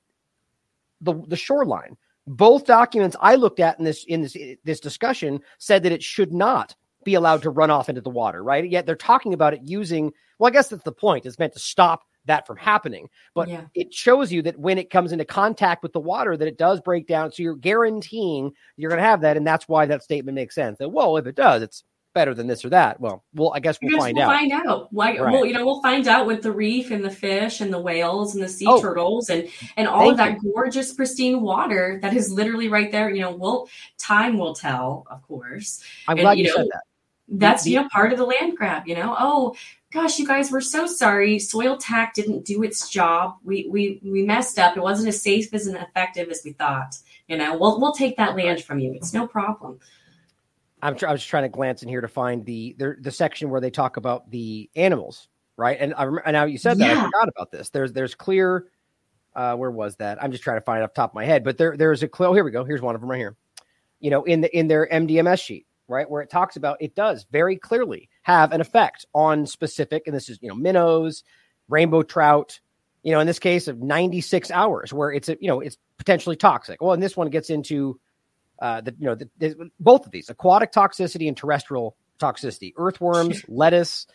the, 1.01 1.13
the 1.28 1.38
shoreline. 1.38 1.97
Both 2.26 2.65
documents 2.65 3.15
I 3.22 3.36
looked 3.36 3.59
at 3.59 3.78
in 3.78 3.86
this 3.86 4.03
in 4.05 4.22
this 4.22 4.36
this 4.63 4.80
discussion 4.80 5.41
said 5.59 5.84
that 5.84 5.91
it 5.91 6.01
should 6.03 6.34
not 6.34 6.76
be 7.04 7.16
allowed 7.16 7.41
to 7.43 7.50
run 7.50 7.70
off 7.70 7.89
into 7.89 8.02
the 8.02 8.10
water, 8.10 8.43
right? 8.43 8.70
Yet 8.70 8.86
they're 8.86 8.95
talking 8.95 9.34
about 9.34 9.54
it 9.54 9.62
using. 9.64 10.12
Well, 10.38 10.50
I 10.50 10.52
guess 10.52 10.70
that's 10.70 10.84
the 10.84 10.91
point. 10.91 11.26
It's 11.26 11.39
meant 11.39 11.54
to 11.54 11.60
stop 11.60 12.04
that 12.26 12.47
from 12.47 12.58
happening. 12.58 13.10
But 13.36 13.50
yeah. 13.50 13.66
it 13.76 13.93
shows 13.93 14.32
you 14.32 14.41
that 14.43 14.58
when 14.58 14.78
it 14.78 14.89
comes 14.89 15.12
into 15.12 15.26
contact 15.26 15.84
with 15.84 15.93
the 15.93 16.00
water, 16.00 16.38
that 16.38 16.47
it 16.47 16.58
does 16.58 16.80
break 16.80 17.08
down. 17.08 17.32
So 17.32 17.43
you're 17.43 17.56
guaranteeing 17.56 18.52
you're 18.78 18.89
going 18.89 19.02
to 19.02 19.08
have 19.08 19.22
that, 19.22 19.38
and 19.38 19.45
that's 19.45 19.68
why 19.68 19.86
that 19.86 20.04
statement 20.04 20.36
makes 20.36 20.56
sense. 20.56 20.78
That 20.80 20.89
well, 20.89 21.18
if 21.18 21.26
it 21.26 21.36
does, 21.36 21.62
it's 21.62 21.84
better 22.16 22.34
than 22.34 22.47
this 22.47 22.66
or 22.66 22.70
that. 22.70 23.00
Well, 23.00 23.24
well, 23.34 23.52
I 23.54 23.60
guess 23.60 23.78
we'll 23.82 24.00
find 24.00 24.18
out. 24.18 24.28
we'll 24.28 24.36
out. 24.36 24.39
Find 24.39 24.52
out. 24.52 24.88
Why? 24.91 25.18
Right. 25.18 25.34
Well, 25.34 25.45
you 25.45 25.54
know, 25.54 25.66
we'll 25.66 25.82
find 25.82 26.08
out 26.08 26.26
with 26.26 26.41
the 26.41 26.52
reef 26.52 26.91
and 26.91 27.04
the 27.04 27.12
fish 27.12 27.62
and 27.62 27.74
the 27.74 27.80
whales 27.80 28.36
and 28.36 28.43
the 28.43 28.50
sea 28.50 28.66
oh, 28.68 28.82
turtles 28.82 29.30
and 29.30 29.47
and 29.78 29.88
all 29.88 30.10
of 30.10 30.18
that 30.18 30.38
you. 30.41 30.54
gorgeous, 30.54 30.93
pristine 30.93 31.41
water 31.41 32.00
that 32.02 32.14
is 32.14 32.32
literally 32.32 32.68
right 32.68 32.91
there. 32.91 33.10
You 33.10 33.22
know, 33.22 33.36
we'll 33.36 33.70
time 33.97 34.38
will 34.38 34.56
tell, 34.56 35.06
of 35.10 35.22
course. 35.24 35.84
I'm 36.08 36.18
and, 36.18 36.24
glad 36.24 36.38
you, 36.38 36.45
know, 36.45 36.56
said 36.56 36.68
that 36.72 36.84
that's 37.32 37.65
you 37.65 37.75
know 37.75 37.88
part 37.89 38.11
of 38.11 38.17
the 38.17 38.25
land 38.25 38.57
grab 38.57 38.88
you 38.88 38.95
know 38.95 39.15
oh 39.19 39.55
gosh, 39.91 40.19
you 40.19 40.27
guys, 40.27 40.51
we're 40.51 40.61
so 40.61 40.86
sorry. 40.86 41.38
Soiltac 41.38 42.13
didn't 42.13 42.45
do 42.45 42.63
its 42.63 42.89
job. 42.89 43.38
We 43.43 43.67
we 43.69 43.99
we 44.03 44.23
messed 44.23 44.59
up. 44.59 44.77
It 44.77 44.84
wasn't 44.84 45.09
as 45.09 45.21
safe 45.21 45.53
as 45.53 45.67
and 45.67 45.77
effective 45.77 46.30
as 46.30 46.41
we 46.43 46.53
thought. 46.53 46.97
You 47.27 47.38
know, 47.38 47.57
we'll 47.57 47.80
we'll 47.80 47.93
take 47.93 48.17
that 48.17 48.36
land 48.36 48.63
from 48.63 48.80
you. 48.80 48.93
It's 48.93 49.13
no 49.13 49.27
problem. 49.27 49.80
I'm 50.82 50.95
tr- 50.95 51.07
I 51.07 51.11
was 51.11 51.25
trying 51.25 51.43
to 51.43 51.49
glance 51.49 51.84
in 51.84 51.89
here 51.89 52.01
to 52.01 52.07
find 52.07 52.45
the 52.45 52.75
the, 52.77 52.95
the 52.99 53.11
section 53.11 53.49
where 53.49 53.61
they 53.61 53.71
talk 53.71 53.97
about 53.97 54.30
the 54.32 54.69
animals, 54.75 55.27
right? 55.57 55.77
And 55.80 55.93
I 55.95 56.03
remember, 56.03 56.25
and 56.25 56.34
now 56.34 56.45
you 56.45 56.57
said 56.57 56.77
that 56.77 56.95
yeah. 56.95 57.01
I 57.01 57.05
forgot 57.05 57.30
about 57.30 57.51
this. 57.51 57.69
There's 57.69 57.93
there's 57.93 58.15
clear. 58.15 58.67
Uh, 59.36 59.55
where 59.55 59.71
was 59.71 59.95
that? 59.97 60.21
I'm 60.21 60.32
just 60.32 60.43
trying 60.43 60.57
to 60.57 60.61
find 60.61 60.82
it 60.82 60.84
off 60.84 60.93
top 60.93 61.11
of 61.11 61.15
my 61.15 61.23
head, 61.23 61.43
but 61.43 61.57
there 61.57 61.77
there's 61.77 62.03
a 62.03 62.07
clear. 62.07 62.30
Oh, 62.30 62.34
here 62.34 62.43
we 62.43 62.51
go. 62.51 62.63
Here's 62.63 62.82
one 62.82 62.95
of 62.95 63.01
them 63.01 63.09
right 63.09 63.19
here. 63.19 63.38
You 63.99 64.09
know, 64.09 64.23
in 64.23 64.41
the 64.41 64.57
in 64.57 64.67
their 64.67 64.88
MDMS 64.88 65.41
sheet, 65.41 65.67
right, 65.90 66.10
where 66.10 66.22
it 66.22 66.30
talks 66.30 66.56
about 66.56 66.78
it 66.80 66.96
does 66.96 67.26
very 67.32 67.58
clearly 67.58 68.10
have 68.24 68.52
an 68.52 68.62
effect 68.62 69.06
on 69.14 69.46
specific, 69.46 70.04
and 70.06 70.16
this 70.16 70.30
is, 70.30 70.40
you 70.42 70.50
know, 70.50 70.56
minnows, 70.56 71.24
rainbow 71.68 72.04
trout, 72.04 72.60
you 73.04 73.12
know, 73.12 73.20
in 73.20 73.28
this 73.28 73.40
case 73.40 73.68
of 73.68 73.80
96 73.80 74.52
hours 74.52 74.94
where 74.94 75.12
it's, 75.12 75.30
a, 75.30 75.38
you 75.40 75.48
know, 75.48 75.60
it's 75.62 75.78
potentially 75.98 76.36
toxic. 76.36 76.82
Well, 76.82 76.94
and 76.94 77.02
this 77.02 77.16
one 77.16 77.30
gets 77.30 77.50
into 77.50 78.00
uh, 78.62 78.82
the, 78.82 78.96
you 79.00 79.06
know, 79.06 79.16
the, 79.16 79.30
the, 79.38 79.72
both 79.80 80.06
of 80.06 80.12
these 80.12 80.30
aquatic 80.30 80.72
toxicity 80.72 81.28
and 81.28 81.38
terrestrial 81.38 81.96
toxicity, 82.20 82.74
earthworms, 82.78 83.44
lettuce, 83.48 84.06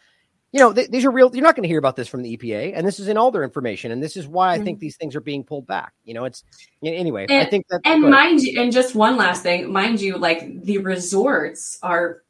you 0.55 0.61
know, 0.61 0.73
th- 0.73 0.89
these 0.89 1.05
are 1.05 1.11
real. 1.11 1.35
You're 1.35 1.43
not 1.43 1.57
going 1.57 1.65
to 1.65 1.69
hear 1.69 1.81
about 1.81 1.97
this 1.97 2.07
from 2.07 2.23
the 2.23 2.37
EPA, 2.37 2.75
and 2.77 2.87
this 2.87 3.01
is 3.01 3.09
in 3.09 3.17
all 3.17 3.33
their 3.33 3.43
information, 3.43 3.91
and 3.91 4.01
this 4.01 4.17
is 4.17 4.29
why 4.29 4.53
I 4.53 4.59
think 4.59 4.79
mm-hmm. 4.79 4.83
these 4.83 4.97
things 4.97 5.17
are 5.17 5.21
being 5.21 5.43
pulled 5.43 5.67
back. 5.67 5.93
You 6.05 6.15
know, 6.15 6.27
it's 6.27 6.45
anyway. 6.81 7.27
And, 7.29 7.45
I 7.45 7.51
think 7.51 7.67
that, 7.71 7.81
and 7.85 8.03
mind 8.03 8.41
you, 8.41 8.63
and 8.63 8.71
just 8.71 8.95
one 8.95 9.17
last 9.17 9.43
thing, 9.43 9.73
mind 9.73 10.01
you, 10.01 10.17
like 10.17 10.63
the 10.63 10.79
resorts 10.79 11.77
are 11.83 12.23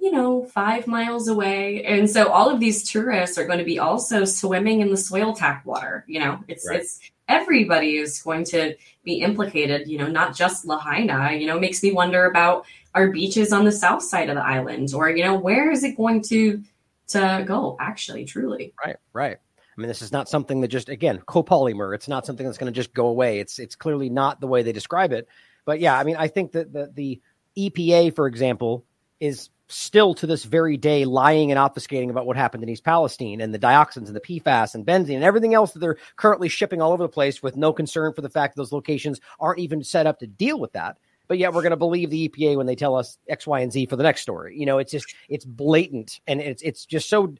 you 0.00 0.12
know, 0.12 0.44
five 0.44 0.86
miles 0.86 1.26
away. 1.26 1.82
And 1.84 2.08
so 2.08 2.28
all 2.28 2.48
of 2.48 2.60
these 2.60 2.88
tourists 2.88 3.36
are 3.36 3.46
going 3.46 3.58
to 3.58 3.64
be 3.64 3.80
also 3.80 4.24
swimming 4.24 4.80
in 4.80 4.90
the 4.90 4.94
Soiltac 4.94 5.64
water. 5.64 6.04
You 6.06 6.20
know, 6.20 6.38
it's, 6.46 6.64
right. 6.68 6.78
it's, 6.78 7.00
everybody 7.28 7.96
is 7.96 8.22
going 8.22 8.44
to 8.44 8.76
be 9.02 9.20
implicated, 9.20 9.88
you 9.88 9.98
know, 9.98 10.06
not 10.06 10.36
just 10.36 10.64
Lahaina, 10.64 11.32
you 11.32 11.48
know, 11.48 11.58
makes 11.58 11.82
me 11.82 11.90
wonder 11.90 12.26
about 12.26 12.64
our 12.94 13.10
beaches 13.10 13.52
on 13.52 13.64
the 13.64 13.72
south 13.72 14.04
side 14.04 14.28
of 14.28 14.36
the 14.36 14.44
island 14.44 14.94
or, 14.94 15.10
you 15.10 15.24
know, 15.24 15.34
where 15.34 15.72
is 15.72 15.82
it 15.82 15.96
going 15.96 16.22
to, 16.22 16.62
to 17.08 17.44
go 17.46 17.76
actually, 17.80 18.24
truly. 18.24 18.74
Right. 18.84 18.96
Right. 19.12 19.36
I 19.36 19.80
mean, 19.80 19.88
this 19.88 20.02
is 20.02 20.10
not 20.10 20.28
something 20.28 20.60
that 20.62 20.68
just 20.68 20.88
again 20.88 21.18
copolymer. 21.18 21.94
It's 21.94 22.08
not 22.08 22.26
something 22.26 22.44
that's 22.44 22.58
going 22.58 22.72
to 22.72 22.76
just 22.76 22.92
go 22.92 23.06
away. 23.06 23.38
It's 23.38 23.58
it's 23.58 23.76
clearly 23.76 24.10
not 24.10 24.40
the 24.40 24.48
way 24.48 24.62
they 24.62 24.72
describe 24.72 25.12
it. 25.12 25.28
But 25.64 25.78
yeah, 25.78 25.96
I 25.96 26.02
mean, 26.02 26.16
I 26.16 26.28
think 26.28 26.52
that 26.52 26.72
the 26.72 26.90
the 26.92 27.20
EPA, 27.56 28.14
for 28.16 28.26
example, 28.26 28.84
is 29.20 29.50
still 29.68 30.14
to 30.14 30.26
this 30.26 30.44
very 30.44 30.76
day 30.76 31.04
lying 31.04 31.52
and 31.52 31.60
obfuscating 31.60 32.10
about 32.10 32.26
what 32.26 32.36
happened 32.36 32.62
in 32.62 32.68
East 32.68 32.84
Palestine 32.84 33.40
and 33.40 33.52
the 33.52 33.58
dioxins 33.58 34.06
and 34.06 34.16
the 34.16 34.20
PFAS 34.20 34.74
and 34.74 34.86
benzene 34.86 35.16
and 35.16 35.24
everything 35.24 35.54
else 35.54 35.72
that 35.72 35.78
they're 35.78 35.98
currently 36.16 36.48
shipping 36.48 36.80
all 36.80 36.92
over 36.92 37.02
the 37.02 37.08
place 37.08 37.42
with 37.42 37.56
no 37.56 37.72
concern 37.72 38.14
for 38.14 38.22
the 38.22 38.30
fact 38.30 38.54
that 38.54 38.60
those 38.60 38.72
locations 38.72 39.20
aren't 39.38 39.60
even 39.60 39.84
set 39.84 40.06
up 40.06 40.18
to 40.20 40.26
deal 40.26 40.58
with 40.58 40.72
that. 40.72 40.96
But 41.28 41.38
yet 41.38 41.52
we're 41.52 41.62
going 41.62 41.70
to 41.70 41.76
believe 41.76 42.10
the 42.10 42.28
EPA 42.28 42.56
when 42.56 42.66
they 42.66 42.74
tell 42.74 42.96
us 42.96 43.18
X, 43.28 43.46
Y, 43.46 43.60
and 43.60 43.72
Z 43.72 43.86
for 43.86 43.96
the 43.96 44.02
next 44.02 44.22
story. 44.22 44.58
You 44.58 44.66
know, 44.66 44.78
it's 44.78 44.90
just 44.90 45.14
it's 45.28 45.44
blatant 45.44 46.20
and 46.26 46.40
it's 46.40 46.62
it's 46.62 46.86
just 46.86 47.08
so 47.08 47.34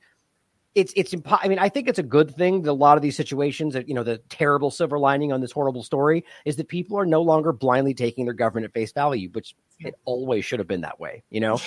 it's 0.74 0.92
it's 0.94 1.14
impo- 1.14 1.40
I 1.42 1.48
mean, 1.48 1.58
I 1.58 1.68
think 1.68 1.88
it's 1.88 1.98
a 1.98 2.04
good 2.04 2.34
thing 2.34 2.62
that 2.62 2.70
a 2.70 2.72
lot 2.72 2.96
of 2.96 3.02
these 3.02 3.16
situations, 3.16 3.74
that 3.74 3.88
you 3.88 3.94
know, 3.94 4.04
the 4.04 4.18
terrible 4.28 4.70
silver 4.70 4.98
lining 4.98 5.32
on 5.32 5.40
this 5.40 5.50
horrible 5.50 5.82
story 5.82 6.24
is 6.44 6.56
that 6.56 6.68
people 6.68 6.98
are 6.98 7.06
no 7.06 7.22
longer 7.22 7.52
blindly 7.52 7.94
taking 7.94 8.26
their 8.26 8.34
government 8.34 8.64
at 8.64 8.72
face 8.72 8.92
value, 8.92 9.30
which 9.32 9.56
it 9.80 9.94
always 10.04 10.44
should 10.44 10.58
have 10.58 10.68
been 10.68 10.82
that 10.82 11.00
way. 11.00 11.24
You 11.30 11.40
know, 11.40 11.60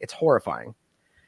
it's 0.00 0.12
horrifying. 0.12 0.74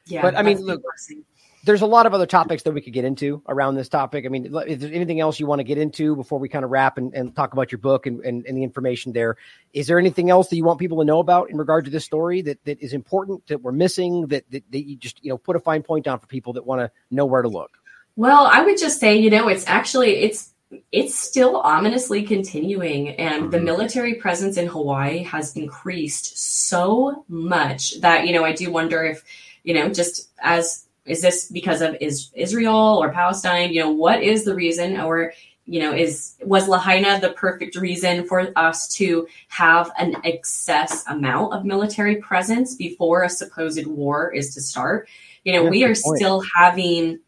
Yeah, 0.05 0.21
but 0.21 0.37
I 0.37 0.43
mean, 0.43 0.59
look, 0.59 0.81
depressing. 0.81 1.25
There's 1.65 1.81
a 1.81 1.85
lot 1.87 2.05
of 2.05 2.13
other 2.13 2.27
topics 2.27 2.63
that 2.63 2.73
we 2.73 2.79
could 2.79 2.93
get 2.93 3.05
into 3.05 3.41
around 3.47 3.75
this 3.75 3.89
topic. 3.89 4.25
I 4.25 4.29
mean, 4.29 4.45
is 4.67 4.79
there 4.79 4.93
anything 4.93 5.19
else 5.19 5.39
you 5.39 5.47
want 5.47 5.59
to 5.59 5.63
get 5.63 5.79
into 5.79 6.15
before 6.15 6.37
we 6.37 6.47
kind 6.47 6.63
of 6.63 6.69
wrap 6.69 6.97
and, 6.97 7.13
and 7.13 7.35
talk 7.35 7.53
about 7.53 7.71
your 7.71 7.79
book 7.79 8.05
and, 8.05 8.21
and, 8.21 8.45
and 8.45 8.55
the 8.55 8.63
information 8.63 9.13
there? 9.13 9.35
Is 9.73 9.87
there 9.87 9.97
anything 9.97 10.29
else 10.29 10.49
that 10.49 10.55
you 10.55 10.63
want 10.63 10.79
people 10.79 10.99
to 10.99 11.05
know 11.05 11.19
about 11.19 11.49
in 11.49 11.57
regard 11.57 11.85
to 11.85 11.91
this 11.91 12.05
story 12.05 12.43
that, 12.43 12.63
that 12.65 12.79
is 12.79 12.93
important 12.93 13.47
that 13.47 13.61
we're 13.61 13.71
missing 13.71 14.27
that, 14.27 14.49
that, 14.51 14.63
that 14.71 14.87
you 14.87 14.95
just, 14.95 15.23
you 15.23 15.29
know, 15.29 15.37
put 15.37 15.55
a 15.55 15.59
fine 15.59 15.81
point 15.81 16.07
on 16.07 16.19
for 16.19 16.27
people 16.27 16.53
that 16.53 16.65
want 16.65 16.81
to 16.81 16.91
know 17.09 17.25
where 17.25 17.41
to 17.41 17.49
look? 17.49 17.79
Well, 18.15 18.45
I 18.45 18.61
would 18.61 18.77
just 18.77 18.99
say, 18.99 19.17
you 19.17 19.29
know, 19.29 19.47
it's 19.47 19.67
actually 19.67 20.17
it's 20.17 20.53
it's 20.91 21.17
still 21.17 21.57
ominously 21.57 22.23
continuing 22.23 23.09
and 23.09 23.51
the 23.51 23.59
Mhm. 23.59 23.65
military 23.65 24.15
presence 24.15 24.57
in 24.57 24.67
Hawaii 24.67 25.23
has 25.23 25.55
increased 25.55 26.37
so 26.37 27.23
much 27.27 27.99
that, 28.01 28.25
you 28.25 28.33
know, 28.33 28.43
I 28.43 28.51
do 28.51 28.71
wonder 28.71 29.03
if, 29.03 29.23
you 29.63 29.73
know, 29.73 29.89
just 29.89 30.29
as 30.39 30.84
is 31.05 31.21
this 31.21 31.49
because 31.49 31.81
of 31.81 31.95
is 32.01 32.31
Israel 32.33 32.99
or 33.01 33.11
Palestine, 33.11 33.71
you 33.71 33.81
know, 33.81 33.91
what 33.91 34.21
is 34.21 34.43
the 34.43 34.55
reason? 34.55 34.99
Or 34.99 35.33
you 35.65 35.79
know, 35.79 35.93
is 35.93 36.35
was 36.43 36.67
Lahaina 36.67 37.19
the 37.19 37.31
perfect 37.31 37.75
reason 37.75 38.25
for 38.27 38.51
us 38.55 38.87
to 38.95 39.27
have 39.47 39.91
an 39.97 40.15
excess 40.23 41.05
amount 41.07 41.53
of 41.53 41.65
military 41.65 42.17
presence 42.17 42.75
before 42.75 43.23
a 43.23 43.29
supposed 43.29 43.87
war 43.87 44.31
is 44.31 44.53
to 44.53 44.61
start? 44.61 45.07
You 45.43 45.53
know, 45.53 45.63
Yeah, 45.63 45.69
we 45.69 45.83
are 45.83 45.95
still 45.95 46.43
having 46.55 47.19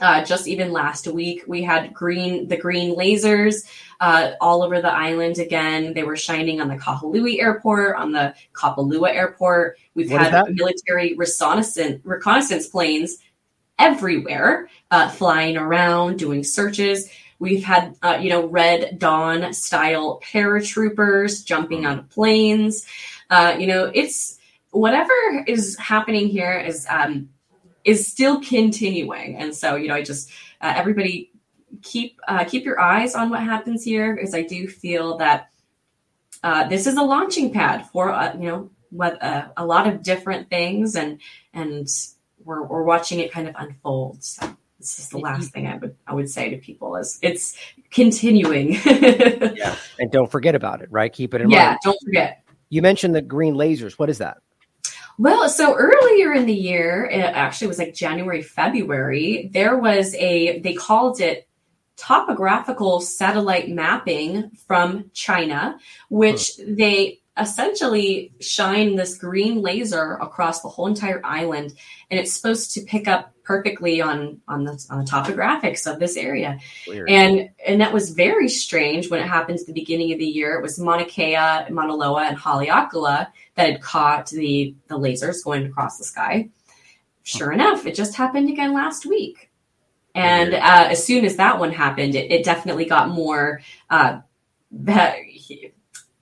uh, 0.00 0.24
just 0.24 0.46
even 0.46 0.72
last 0.72 1.06
week 1.06 1.44
we 1.46 1.62
had 1.62 1.94
green 1.94 2.48
the 2.48 2.56
green 2.56 2.94
lasers 2.94 3.66
uh, 4.00 4.32
all 4.42 4.62
over 4.62 4.82
the 4.82 4.92
island 4.92 5.38
again. 5.38 5.94
They 5.94 6.02
were 6.02 6.16
shining 6.16 6.60
on 6.60 6.68
the 6.68 6.76
Kahului 6.76 7.40
airport 7.40 7.96
on 7.96 8.12
the 8.12 8.34
kapalua 8.52 9.14
airport. 9.14 9.78
We've 9.94 10.10
What 10.10 10.20
had 10.20 10.54
military 10.54 11.14
reconnaissance 11.16 12.02
reconnaissance 12.04 12.66
planes 12.66 13.18
everywhere 13.78 14.68
uh, 14.90 15.08
flying 15.08 15.56
around 15.56 16.18
doing 16.18 16.44
searches. 16.44 17.10
We've 17.38 17.64
had 17.64 17.96
uh, 18.02 18.18
you 18.20 18.30
know 18.30 18.46
red 18.46 18.98
dawn 18.98 19.52
style 19.52 20.20
paratroopers 20.24 21.44
jumping 21.44 21.84
out 21.84 21.98
of 21.98 22.08
planes. 22.08 22.86
Uh, 23.28 23.56
you 23.58 23.66
know 23.66 23.90
it's 23.94 24.38
whatever 24.70 25.12
is 25.46 25.76
happening 25.78 26.28
here 26.28 26.58
is 26.58 26.86
um, 26.88 27.28
is 27.86 28.06
still 28.06 28.40
continuing. 28.40 29.36
And 29.36 29.54
so, 29.54 29.76
you 29.76 29.88
know, 29.88 29.94
I 29.94 30.02
just 30.02 30.30
uh, 30.60 30.72
everybody 30.76 31.30
keep 31.82 32.20
uh, 32.28 32.44
keep 32.44 32.64
your 32.64 32.80
eyes 32.80 33.14
on 33.14 33.30
what 33.30 33.42
happens 33.42 33.84
here, 33.84 34.14
because 34.14 34.34
I 34.34 34.42
do 34.42 34.68
feel 34.68 35.16
that 35.18 35.48
uh, 36.42 36.68
this 36.68 36.86
is 36.86 36.96
a 36.96 37.02
launching 37.02 37.52
pad 37.52 37.86
for 37.86 38.10
uh, 38.10 38.34
you 38.34 38.48
know 38.48 38.70
what 38.90 39.22
uh, 39.22 39.48
a 39.56 39.64
lot 39.64 39.86
of 39.86 40.02
different 40.02 40.50
things, 40.50 40.96
and 40.96 41.20
and 41.54 41.88
we're 42.46 42.62
we're 42.62 42.84
watching 42.84 43.20
it 43.20 43.30
kind 43.30 43.48
of 43.48 43.54
unfold. 43.58 44.22
So 44.24 44.56
this 44.78 44.98
is 44.98 45.08
the 45.08 45.18
last 45.18 45.50
thing 45.50 45.66
I 45.66 45.76
would 45.76 45.96
I 46.06 46.14
would 46.14 46.30
say 46.30 46.48
to 46.48 46.56
people 46.56 46.96
is 46.96 47.18
it's 47.20 47.58
continuing. 47.90 48.78
Yeah. 49.56 49.76
And 49.98 50.10
don't 50.10 50.30
forget 50.30 50.54
about 50.54 50.82
it, 50.82 50.88
right? 50.90 51.10
Keep 51.10 51.32
it 51.32 51.40
in 51.40 51.48
yeah, 51.48 51.64
mind. 51.64 51.78
Yeah, 51.82 51.90
don't 51.90 51.98
forget. 52.04 52.42
You 52.68 52.82
mentioned 52.82 53.14
the 53.14 53.22
green 53.22 53.54
lasers. 53.54 53.92
What 53.92 54.10
is 54.10 54.18
that? 54.18 54.38
Well, 55.18 55.48
so 55.48 55.74
earlier 55.74 56.34
in 56.34 56.44
the 56.44 56.54
year, 56.54 57.06
it 57.06 57.20
actually 57.20 57.68
was 57.68 57.78
like 57.78 57.94
January, 57.94 58.42
February, 58.42 59.48
there 59.52 59.78
was 59.78 60.14
a, 60.16 60.58
they 60.60 60.74
called 60.74 61.20
it 61.22 61.48
topographical 61.96 63.00
satellite 63.00 63.70
mapping 63.70 64.50
from 64.66 65.10
China, 65.14 65.78
which 66.10 66.56
hmm. 66.56 66.74
they 66.74 67.20
essentially 67.38 68.32
shine 68.40 68.96
this 68.96 69.18
green 69.18 69.60
laser 69.60 70.14
across 70.14 70.62
the 70.62 70.68
whole 70.68 70.86
entire 70.86 71.20
island. 71.24 71.74
And 72.10 72.18
it's 72.18 72.32
supposed 72.32 72.72
to 72.74 72.80
pick 72.82 73.08
up 73.08 73.32
perfectly 73.42 74.00
on, 74.00 74.40
on 74.48 74.64
the, 74.64 74.84
on 74.90 74.98
the 74.98 75.10
topographics 75.10 75.90
of 75.90 76.00
this 76.00 76.16
area. 76.16 76.58
Weird. 76.86 77.08
And 77.08 77.50
and 77.64 77.80
that 77.80 77.92
was 77.92 78.10
very 78.10 78.48
strange 78.48 79.10
when 79.10 79.20
it 79.20 79.28
happened 79.28 79.60
at 79.60 79.66
the 79.66 79.72
beginning 79.72 80.12
of 80.12 80.18
the 80.18 80.26
year. 80.26 80.54
It 80.54 80.62
was 80.62 80.78
Mauna 80.78 81.04
Kea, 81.04 81.70
Mauna 81.70 81.94
Loa, 81.94 82.24
and 82.24 82.36
Haleakala 82.36 83.28
that 83.54 83.70
had 83.70 83.80
caught 83.80 84.30
the 84.30 84.74
the 84.88 84.98
lasers 84.98 85.44
going 85.44 85.66
across 85.66 85.98
the 85.98 86.04
sky. 86.04 86.48
Sure 87.22 87.52
enough, 87.52 87.86
it 87.86 87.94
just 87.94 88.14
happened 88.14 88.48
again 88.48 88.72
last 88.72 89.04
week. 89.04 89.50
And 90.14 90.54
uh, 90.54 90.88
as 90.90 91.04
soon 91.04 91.24
as 91.24 91.36
that 91.36 91.58
one 91.58 91.72
happened, 91.72 92.14
it, 92.14 92.30
it 92.30 92.44
definitely 92.44 92.86
got 92.86 93.08
more. 93.10 93.60
Uh, 93.90 94.20
that 94.70 95.18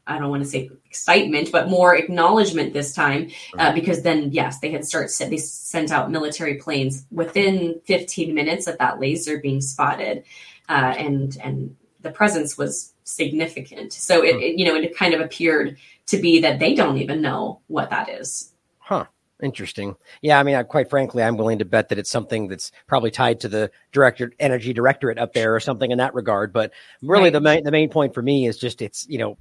I 0.06 0.18
don't 0.18 0.30
want 0.30 0.42
to 0.42 0.48
say 0.48 0.70
excitement, 0.86 1.50
but 1.50 1.68
more 1.68 1.96
acknowledgement 1.96 2.72
this 2.72 2.92
time, 2.94 3.30
uh, 3.58 3.72
because 3.72 4.02
then 4.02 4.30
yes, 4.32 4.58
they 4.60 4.70
had 4.70 4.84
start 4.84 5.10
they 5.18 5.36
sent 5.36 5.90
out 5.90 6.10
military 6.10 6.54
planes 6.54 7.06
within 7.10 7.80
15 7.84 8.34
minutes 8.34 8.66
of 8.66 8.78
that 8.78 9.00
laser 9.00 9.38
being 9.38 9.60
spotted, 9.60 10.24
uh, 10.68 10.94
and 10.98 11.36
and 11.42 11.76
the 12.02 12.10
presence 12.10 12.58
was 12.58 12.92
significant. 13.04 13.92
So 13.92 14.22
it, 14.22 14.36
it 14.36 14.58
you 14.58 14.66
know 14.66 14.74
it 14.74 14.96
kind 14.96 15.14
of 15.14 15.20
appeared 15.20 15.78
to 16.06 16.18
be 16.18 16.40
that 16.40 16.58
they 16.58 16.74
don't 16.74 16.98
even 16.98 17.22
know 17.22 17.60
what 17.68 17.90
that 17.90 18.08
is. 18.08 18.52
Huh. 18.78 19.06
Interesting. 19.42 19.96
Yeah, 20.22 20.38
I 20.38 20.44
mean, 20.44 20.54
I, 20.54 20.62
quite 20.62 20.88
frankly, 20.88 21.22
I'm 21.22 21.36
willing 21.36 21.58
to 21.58 21.64
bet 21.64 21.88
that 21.88 21.98
it's 21.98 22.08
something 22.10 22.46
that's 22.46 22.70
probably 22.86 23.10
tied 23.10 23.40
to 23.40 23.48
the 23.48 23.70
director, 23.90 24.32
energy 24.38 24.72
directorate 24.72 25.18
up 25.18 25.32
there, 25.32 25.54
or 25.54 25.60
something 25.60 25.90
in 25.90 25.98
that 25.98 26.14
regard. 26.14 26.52
But 26.52 26.72
really, 27.02 27.24
Right. 27.24 27.32
the 27.32 27.40
main 27.40 27.64
the 27.64 27.72
main 27.72 27.90
point 27.90 28.14
for 28.14 28.22
me 28.22 28.46
is 28.46 28.56
just 28.56 28.80
it's 28.80 29.06
you 29.08 29.18
know, 29.18 29.36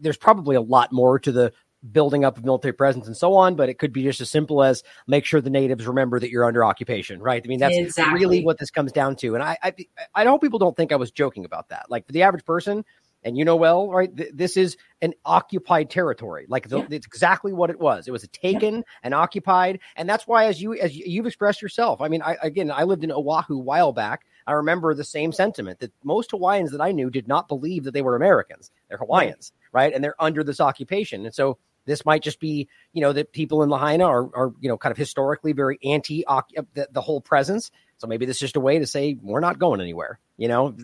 there's 0.00 0.16
probably 0.16 0.56
a 0.56 0.60
lot 0.60 0.92
more 0.92 1.18
to 1.20 1.32
the 1.32 1.52
building 1.92 2.24
up 2.24 2.38
of 2.38 2.44
military 2.44 2.72
presence 2.72 3.06
and 3.06 3.16
so 3.16 3.34
on, 3.34 3.56
but 3.56 3.68
it 3.68 3.78
could 3.78 3.92
be 3.92 4.02
just 4.02 4.20
as 4.20 4.30
simple 4.30 4.62
as 4.62 4.82
make 5.06 5.24
sure 5.26 5.40
the 5.42 5.50
natives 5.50 5.86
remember 5.86 6.18
that 6.18 6.30
you're 6.30 6.46
under 6.46 6.64
occupation, 6.64 7.20
right? 7.20 7.42
I 7.44 7.46
mean, 7.48 7.58
that's 7.60 7.76
Exactly. 7.76 8.18
really 8.18 8.42
what 8.42 8.58
this 8.58 8.70
comes 8.70 8.90
down 8.90 9.16
to. 9.16 9.34
And 9.34 9.42
I, 9.42 9.58
I, 9.62 9.74
I 10.14 10.24
hope 10.24 10.40
people 10.40 10.58
don't 10.58 10.74
think 10.76 10.92
I 10.92 10.96
was 10.96 11.10
joking 11.10 11.44
about 11.44 11.68
that. 11.68 11.90
Like 11.90 12.06
for 12.06 12.12
the 12.12 12.22
average 12.22 12.44
person, 12.46 12.84
and 13.22 13.36
you 13.38 13.44
know 13.44 13.56
well, 13.56 13.90
right? 13.90 14.14
Th- 14.14 14.30
this 14.34 14.56
is 14.56 14.76
an 15.02 15.14
occupied 15.24 15.90
territory. 15.90 16.46
Like 16.48 16.68
the, 16.68 16.78
Yeah. 16.80 16.86
it's 16.90 17.06
exactly 17.06 17.52
what 17.52 17.70
it 17.70 17.78
was. 17.78 18.06
It 18.08 18.10
was 18.12 18.22
a 18.24 18.28
taken 18.28 18.84
and 19.02 19.12
occupied, 19.14 19.80
and 19.96 20.08
that's 20.08 20.26
why, 20.26 20.46
as 20.46 20.60
you 20.60 20.74
as 20.74 20.94
you- 20.96 21.04
you've 21.06 21.26
expressed 21.26 21.60
yourself, 21.62 22.00
I 22.02 22.08
mean, 22.08 22.20
I 22.22 22.36
again, 22.42 22.70
I 22.70 22.84
lived 22.84 23.02
in 23.04 23.10
Oahu 23.10 23.56
a 23.56 23.58
while 23.62 23.92
back. 23.92 24.26
I 24.46 24.52
remember 24.52 24.94
the 24.94 25.04
same 25.04 25.32
sentiment 25.32 25.80
that 25.80 25.92
most 26.02 26.30
Hawaiians 26.32 26.72
that 26.72 26.80
I 26.80 26.92
knew 26.92 27.10
did 27.10 27.28
not 27.28 27.48
believe 27.48 27.84
that 27.84 27.92
they 27.92 28.02
were 28.02 28.16
Americans. 28.16 28.70
They're 28.88 28.98
Hawaiians, 28.98 29.52
right? 29.72 29.92
And 29.92 30.02
they're 30.02 30.20
under 30.22 30.44
this 30.44 30.60
occupation, 30.60 31.24
and 31.24 31.34
so 31.34 31.58
this 31.86 32.04
might 32.04 32.22
just 32.22 32.40
be, 32.40 32.68
you 32.92 33.00
know, 33.00 33.12
that 33.12 33.32
people 33.32 33.62
in 33.62 33.68
Lahaina 33.68 34.04
are, 34.04 34.30
are 34.34 34.52
you 34.60 34.68
know, 34.68 34.78
kind 34.78 34.90
of 34.90 34.96
historically 34.98 35.52
very 35.52 35.78
anti 35.84 36.24
the, 36.74 36.88
the 36.90 37.00
whole 37.00 37.20
presence. 37.20 37.70
So 37.98 38.06
maybe 38.06 38.26
this 38.26 38.36
is 38.36 38.40
just 38.40 38.56
a 38.56 38.60
way 38.60 38.78
to 38.78 38.86
say 38.86 39.16
we're 39.20 39.40
not 39.40 39.58
going 39.58 39.80
anywhere. 39.80 40.18
You 40.36 40.48
know, 40.48 40.74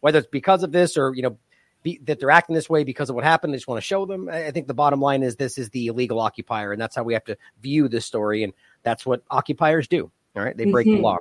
whether 0.00 0.18
it's 0.18 0.28
because 0.28 0.62
of 0.62 0.72
this 0.72 0.96
or 0.96 1.12
you 1.14 1.22
know 1.22 1.38
be, 1.82 2.00
that 2.04 2.20
they're 2.20 2.30
acting 2.30 2.54
this 2.54 2.70
way 2.70 2.84
because 2.84 3.10
of 3.10 3.16
what 3.16 3.24
happened. 3.24 3.52
They 3.52 3.58
just 3.58 3.68
want 3.68 3.78
to 3.78 3.86
show 3.86 4.06
them. 4.06 4.28
I 4.28 4.50
think 4.50 4.66
the 4.66 4.74
bottom 4.74 5.00
line 5.00 5.22
is 5.22 5.36
this 5.36 5.58
is 5.58 5.70
the 5.70 5.88
illegal 5.88 6.20
occupier, 6.20 6.72
and 6.72 6.80
that's 6.80 6.96
how 6.96 7.02
we 7.02 7.14
have 7.14 7.24
to 7.24 7.36
view 7.62 7.88
this 7.88 8.04
story, 8.04 8.42
and 8.42 8.52
that's 8.82 9.04
what 9.04 9.22
occupiers 9.30 9.88
do. 9.88 10.10
All 10.36 10.42
right, 10.42 10.56
they 10.56 10.70
break 10.70 10.86
the 10.86 10.92
Mhm. 10.92 11.02
law. 11.02 11.18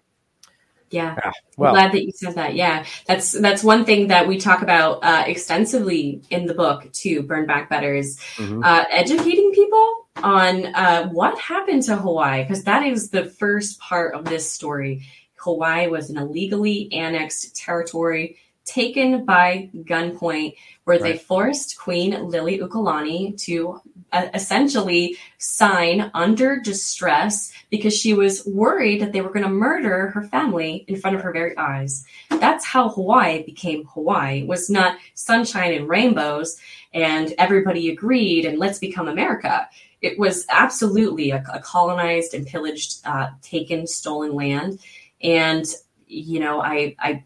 Yeah. 0.91 1.15
Ah, 1.23 1.27
I'm 1.27 1.33
well, 1.57 1.73
glad 1.73 1.91
that 1.93 2.03
you 2.05 2.11
said 2.11 2.35
that. 2.35 2.55
Yeah, 2.55 2.85
that's 3.07 3.31
that's 3.31 3.63
one 3.63 3.85
thing 3.85 4.07
that 4.07 4.27
we 4.27 4.37
talk 4.37 4.61
about 4.61 5.03
uh, 5.03 5.23
extensively 5.25 6.21
in 6.29 6.45
the 6.45 6.53
book 6.53 6.91
too. 6.91 7.23
Burn 7.23 7.45
Back 7.45 7.69
Better 7.69 7.95
is 7.95 8.19
mhm. 8.35 8.63
uh, 8.63 8.85
educating 8.91 9.51
people 9.51 10.07
on 10.17 10.67
uh, 10.67 11.09
what 11.09 11.37
happened 11.39 11.83
to 11.83 11.95
Hawaii 11.95 12.43
because 12.43 12.63
that 12.63 12.83
is 12.83 13.09
the 13.09 13.25
first 13.25 13.79
part 13.79 14.15
of 14.15 14.25
this 14.25 14.51
story. 14.51 15.03
Hawaii 15.37 15.87
was 15.87 16.09
an 16.09 16.17
illegally 16.17 16.91
annexed 16.91 17.55
territory 17.55 18.37
taken 18.65 19.25
by 19.25 19.69
gunpoint, 19.73 20.55
where 20.83 20.99
they 20.99 21.17
forced 21.17 21.77
Queen 21.77 22.13
Liliuokalani 22.13 23.39
to 23.43 23.79
uh, 24.11 24.27
essentially 24.33 25.17
sign 25.37 26.11
under 26.13 26.59
distress 26.59 27.51
because 27.69 27.95
she 27.95 28.13
was 28.13 28.45
worried 28.45 29.01
that 29.01 29.11
they 29.11 29.21
were 29.21 29.31
going 29.31 29.43
to 29.43 29.49
murder 29.49 30.09
her 30.09 30.23
family 30.23 30.85
in 30.87 30.95
front 30.95 31.15
of 31.15 31.21
her 31.21 31.31
very 31.31 31.57
eyes. 31.57 32.05
That's 32.29 32.65
how 32.65 32.89
Hawaii 32.89 33.43
became 33.43 33.85
Hawaii. 33.85 34.41
It 34.41 34.47
was 34.47 34.69
not 34.69 34.97
sunshine 35.13 35.73
and 35.73 35.87
rainbows 35.87 36.57
and 36.93 37.33
everybody 37.37 37.89
agreed 37.89 38.45
and 38.45 38.57
let's 38.57 38.79
become 38.79 39.07
America. 39.07 39.67
It 40.01 40.17
was 40.17 40.45
absolutely 40.49 41.31
a, 41.31 41.43
a 41.53 41.59
colonized 41.59 42.33
and 42.33 42.45
pillaged, 42.47 43.05
uh, 43.05 43.29
taken, 43.41 43.87
stolen 43.87 44.33
land. 44.33 44.79
And, 45.21 45.65
you 46.07 46.39
know, 46.39 46.61
I, 46.61 46.95
I, 46.99 47.23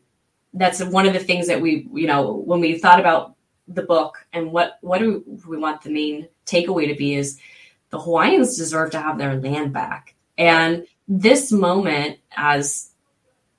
that's 0.53 0.83
one 0.83 1.07
of 1.07 1.13
the 1.13 1.19
things 1.19 1.47
that 1.47 1.61
we, 1.61 1.87
you 1.93 2.07
know, 2.07 2.33
when 2.33 2.59
we 2.59 2.77
thought 2.77 2.99
about 2.99 3.35
the 3.67 3.83
book 3.83 4.25
and 4.33 4.51
what, 4.51 4.77
what 4.81 4.99
do 4.99 5.23
we 5.47 5.57
want 5.57 5.81
the 5.81 5.91
main 5.91 6.27
takeaway 6.45 6.87
to 6.87 6.95
be 6.95 7.13
is 7.13 7.39
the 7.91 7.99
Hawaiians 7.99 8.57
deserve 8.57 8.91
to 8.91 9.01
have 9.01 9.17
their 9.17 9.35
land 9.35 9.73
back. 9.73 10.15
And 10.37 10.85
this 11.07 11.51
moment, 11.51 12.19
as 12.35 12.89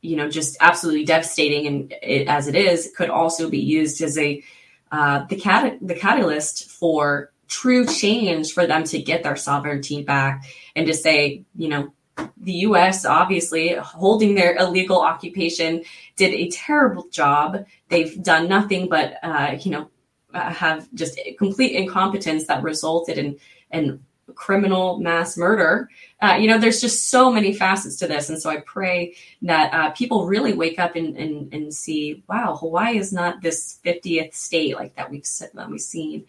you 0.02 0.16
know, 0.16 0.30
just 0.30 0.56
absolutely 0.60 1.04
devastating, 1.04 1.66
and 1.66 1.94
it, 2.02 2.26
as 2.28 2.48
it 2.48 2.54
is, 2.54 2.92
could 2.96 3.10
also 3.10 3.50
be 3.50 3.58
used 3.58 4.00
as 4.02 4.16
a 4.18 4.42
uh, 4.90 5.24
the 5.26 5.36
cat 5.36 5.78
the 5.80 5.94
catalyst 5.94 6.70
for 6.70 7.32
true 7.48 7.84
change 7.84 8.52
for 8.52 8.66
them 8.66 8.84
to 8.84 9.02
get 9.02 9.22
their 9.22 9.36
sovereignty 9.36 10.02
back 10.02 10.44
and 10.74 10.86
to 10.86 10.94
say, 10.94 11.44
you 11.56 11.68
know, 11.68 11.92
the 12.36 12.52
US, 12.52 13.04
obviously, 13.04 13.74
holding 13.74 14.34
their 14.34 14.56
illegal 14.56 15.00
occupation, 15.00 15.84
did 16.16 16.32
a 16.32 16.48
terrible 16.48 17.08
job. 17.08 17.64
They've 17.88 18.22
done 18.22 18.48
nothing 18.48 18.88
but, 18.88 19.14
uh, 19.22 19.56
you 19.60 19.70
know, 19.70 19.90
uh, 20.32 20.52
have 20.52 20.88
just 20.94 21.18
complete 21.38 21.72
incompetence 21.72 22.46
that 22.46 22.62
resulted 22.62 23.18
in, 23.18 23.38
in 23.72 24.00
criminal 24.34 24.98
mass 24.98 25.36
murder. 25.36 25.88
Uh, 26.20 26.36
you 26.40 26.46
know, 26.48 26.58
there's 26.58 26.80
just 26.80 27.08
so 27.08 27.32
many 27.32 27.52
facets 27.52 27.96
to 27.96 28.06
this. 28.06 28.28
And 28.28 28.40
so 28.40 28.50
I 28.50 28.58
pray 28.58 29.14
that 29.42 29.72
uh, 29.74 29.90
people 29.90 30.26
really 30.26 30.52
wake 30.52 30.78
up 30.78 30.96
and, 30.96 31.16
and, 31.16 31.52
and 31.52 31.74
see, 31.74 32.22
wow, 32.28 32.56
Hawaii 32.56 32.98
is 32.98 33.12
not 33.12 33.42
this 33.42 33.78
50th 33.84 34.34
state 34.34 34.76
like 34.76 34.94
that 34.96 35.10
we've, 35.10 35.26
that 35.54 35.70
we've 35.70 35.80
seen. 35.80 36.26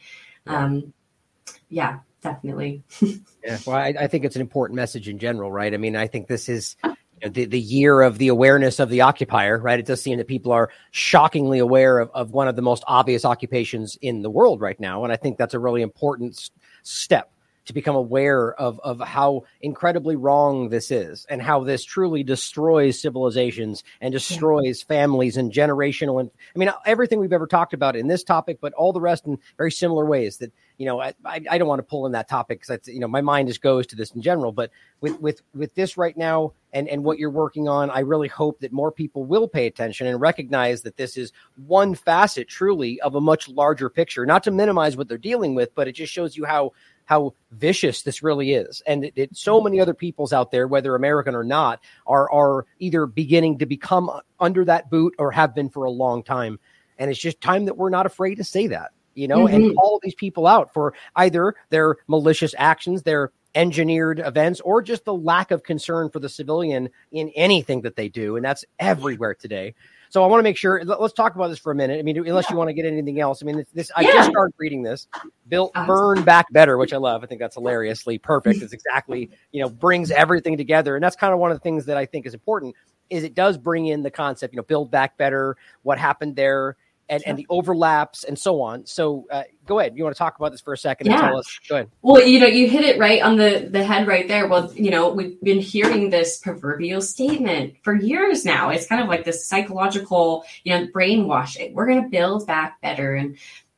Um, 0.48 0.94
yeah, 1.70 2.00
definitely. 2.22 2.84
yeah, 3.44 3.58
well, 3.66 3.76
I, 3.76 3.94
I, 4.00 4.08
think 4.08 4.26
it's 4.26 4.36
an 4.36 4.42
important 4.42 4.76
message 4.76 5.08
in 5.08 5.20
general, 5.20 5.52
right? 5.52 5.74
I 5.74 5.78
mean, 5.78 5.96
I 5.96 6.08
think 6.08 6.28
this 6.28 6.50
is 6.50 6.76
you 6.84 6.90
know, 7.24 7.30
the 7.30 7.46
the 7.46 7.60
year 7.60 8.02
of 8.02 8.18
the 8.18 8.30
awareness 8.30 8.80
of 8.80 8.90
the 8.90 9.02
occupier, 9.02 9.58
right? 9.58 9.80
It 9.80 9.86
does 9.86 10.02
seem 10.02 10.18
that 10.18 10.28
people 10.28 10.52
are 10.52 10.70
shockingly 10.92 11.60
aware 11.60 12.00
of, 12.00 12.12
of 12.14 12.32
one 12.32 12.48
of 12.48 12.56
the 12.56 12.62
most 12.62 12.84
obvious 12.88 13.26
occupations 13.26 13.98
in 14.02 14.22
the 14.22 14.30
world 14.30 14.62
right 14.62 14.80
now, 14.80 15.04
and 15.04 15.12
I 15.12 15.18
think 15.18 15.38
that's 15.38 15.54
a 15.54 15.60
really 15.60 15.82
important 15.82 16.50
step 16.84 17.32
to 17.66 17.74
become 17.74 17.96
aware 17.96 18.54
of 18.54 18.80
of 18.80 19.00
how 19.00 19.44
incredibly 19.62 20.16
wrong 20.16 20.70
this 20.70 20.92
is 20.92 21.26
and 21.30 21.42
how 21.42 21.64
this 21.64 21.84
truly 21.84 22.24
destroys 22.24 23.00
civilizations 23.00 23.84
and 24.00 24.12
destroys 24.12 24.82
yeah. 24.82 24.96
families 24.96 25.38
and 25.38 25.52
generational 25.52 26.20
and 26.20 26.32
I 26.56 26.60
mean 26.60 26.72
everything 26.86 27.20
we've 27.20 27.34
ever 27.34 27.48
talked 27.48 27.74
about 27.74 27.96
in 27.96 28.08
this 28.08 28.24
topic 28.24 28.60
but 28.62 28.74
all 28.74 28.94
the 28.94 29.02
rest 29.02 29.26
in 29.26 29.38
very 29.58 29.72
similar 29.72 30.06
ways 30.06 30.38
that 30.38 30.52
you 30.82 30.88
know, 30.88 31.00
I, 31.00 31.14
I 31.24 31.60
don't 31.60 31.68
want 31.68 31.78
to 31.78 31.84
pull 31.84 32.08
in 32.08 32.14
that 32.14 32.28
topic 32.28 32.60
because 32.60 32.88
you 32.88 33.00
know 33.00 33.08
my 33.08 33.22
mind 33.22 33.50
just 33.50 33.62
goes 33.62 33.86
to 33.86 33.96
this 33.96 34.10
in 34.16 34.22
general. 34.24 34.52
But 34.52 34.72
with 35.00 35.22
with 35.22 35.44
with 35.54 35.76
this 35.76 35.96
right 35.96 36.18
now 36.18 36.54
and 36.74 36.88
and 36.88 37.04
what 37.04 37.20
you're 37.20 37.30
working 37.30 37.70
on, 37.70 37.92
I 37.92 38.00
really 38.00 38.28
hope 38.28 38.62
that 38.62 38.72
more 38.72 38.92
people 38.92 39.24
will 39.24 39.48
pay 39.48 39.68
attention 39.68 40.08
and 40.08 40.20
recognize 40.20 40.82
that 40.82 40.98
this 40.98 41.18
is 41.18 41.34
one 41.68 41.94
facet, 41.94 42.48
truly, 42.48 43.00
of 43.02 43.14
a 43.14 43.22
much 43.22 43.48
larger 43.48 43.92
picture. 43.92 44.26
Not 44.26 44.42
to 44.46 44.50
minimize 44.50 44.98
what 44.98 45.08
they're 45.08 45.20
dealing 45.20 45.54
with, 45.54 45.76
but 45.76 45.88
it 45.88 45.92
just 45.92 46.12
shows 46.12 46.36
you 46.36 46.46
how 46.46 46.72
how 47.06 47.36
vicious 47.52 48.02
this 48.02 48.24
really 48.24 48.54
is. 48.54 48.82
And 48.88 49.06
it, 49.06 49.14
it, 49.16 49.38
so 49.38 49.62
many 49.62 49.80
other 49.80 49.94
peoples 49.94 50.34
out 50.34 50.50
there, 50.50 50.68
whether 50.68 50.96
American 50.96 51.36
or 51.36 51.44
not, 51.44 51.80
are 52.08 52.28
are 52.32 52.66
either 52.80 53.06
beginning 53.06 53.60
to 53.60 53.68
become 53.68 54.10
under 54.40 54.66
that 54.66 54.90
boot 54.90 55.14
or 55.20 55.30
have 55.30 55.54
been 55.54 55.70
for 55.70 55.84
a 55.84 55.92
long 55.92 56.24
time. 56.24 56.58
And 56.98 57.12
it's 57.12 57.20
just 57.20 57.40
time 57.40 57.66
that 57.66 57.78
we're 57.78 57.92
not 57.92 58.08
afraid 58.08 58.36
to 58.36 58.44
say 58.44 58.66
that 58.66 58.94
you 59.16 59.28
know, 59.28 59.46
mm-hmm. 59.46 59.56
and 59.56 59.76
call 59.76 60.00
these 60.02 60.16
people 60.16 60.48
out 60.48 60.74
for 60.74 60.94
either 61.16 61.56
their 61.70 61.98
malicious 62.08 62.56
actions, 62.58 63.04
their 63.04 63.32
engineered 63.56 64.20
events, 64.20 64.62
or 64.62 64.82
just 64.82 65.06
the 65.06 65.14
lack 65.14 65.52
of 65.52 65.64
concern 65.64 66.10
for 66.10 66.20
the 66.20 66.30
civilian 66.30 66.90
in 67.12 67.30
anything 67.36 67.82
that 67.82 67.96
they 67.96 68.08
do. 68.08 68.36
And 68.36 68.46
that's 68.46 68.64
everywhere 68.80 69.36
today. 69.36 69.76
So 70.12 70.24
I 70.26 70.28
want 70.28 70.40
to 70.40 70.44
make 70.44 70.58
sure. 70.58 70.84
Let's 70.84 71.14
talk 71.14 71.36
about 71.36 71.48
this 71.48 71.58
for 71.58 71.72
a 71.72 71.76
minute. 71.76 71.98
I 71.98 72.02
mean, 72.02 72.18
unless 72.18 72.46
yeah. 72.46 72.52
you 72.52 72.58
want 72.58 72.68
to 72.68 72.74
get 72.74 72.86
anything 72.86 73.22
else. 73.22 73.42
I 73.42 73.46
mean, 73.46 73.66
this. 73.74 73.90
I 73.96 74.02
yeah. 74.02 74.12
just 74.12 74.30
started 74.30 74.54
reading 74.58 74.84
this. 74.84 75.08
Built, 75.48 75.74
burn 75.88 76.24
back 76.24 76.52
better, 76.52 76.78
which 76.78 76.92
I 76.92 76.98
love. 76.98 77.24
I 77.24 77.28
think 77.28 77.40
that's 77.40 77.56
hilariously 77.56 78.18
perfect. 78.18 78.62
It's 78.62 78.74
exactly 78.74 79.30
you 79.54 79.62
know 79.62 79.70
brings 79.70 80.12
everything 80.12 80.58
together, 80.58 80.96
and 80.96 81.04
that's 81.04 81.16
kind 81.16 81.32
of 81.32 81.40
one 81.40 81.50
of 81.50 81.56
the 81.56 81.62
things 81.62 81.86
that 81.86 81.96
I 81.96 82.06
think 82.06 82.26
is 82.26 82.34
important. 82.34 82.76
Is 83.10 83.24
it 83.24 83.36
does 83.36 83.58
bring 83.58 83.88
in 83.88 84.04
the 84.04 84.12
concept, 84.12 84.54
you 84.54 84.58
know, 84.58 84.64
build 84.64 84.92
back 84.92 85.18
better. 85.18 85.56
What 85.84 85.98
happened 85.98 86.36
there? 86.36 86.76
And, 87.12 87.22
and 87.28 87.38
the 87.38 87.46
overlaps 87.50 88.24
and 88.24 88.40
so 88.40 88.62
on. 88.62 88.86
So 88.86 89.28
uh, 89.30 89.44
go 89.66 89.80
ahead. 89.80 89.98
You 89.98 90.04
want 90.04 90.16
to 90.16 90.18
talk 90.18 90.38
about 90.38 90.52
this 90.52 90.62
for 90.62 90.72
a 90.72 90.78
second 90.78 91.08
yeah. 91.08 91.14
and 91.14 91.22
tell 91.22 91.38
us? 91.38 91.60
Go 91.68 91.76
ahead. 91.76 91.90
Well, 92.02 92.26
you 92.26 92.40
know, 92.40 92.48
you 92.48 92.70
hit 92.70 92.86
it 92.86 92.98
right 92.98 93.22
on 93.22 93.36
the, 93.36 93.68
the 93.70 93.84
head 93.84 94.08
right 94.08 94.28
there. 94.28 94.48
Well, 94.48 94.74
you 94.74 94.90
know, 94.90 95.10
we've 95.10 95.40
been 95.42 95.60
hearing 95.60 96.10
this 96.10 96.38
proverbial 96.38 97.02
statement 97.02 97.76
for 97.84 97.94
years 97.94 98.46
now. 98.46 98.70
It's 98.70 98.88
kind 98.88 99.02
of 99.02 99.10
like 99.10 99.26
this 99.26 99.46
psychological, 99.46 100.46
you 100.64 100.74
know, 100.74 100.88
brainwashing. 100.94 101.74
We're 101.74 101.88
going 101.88 102.04
to 102.04 102.10
build 102.10 102.48
back 102.48 102.82
better 102.82 103.14
and 103.14 103.38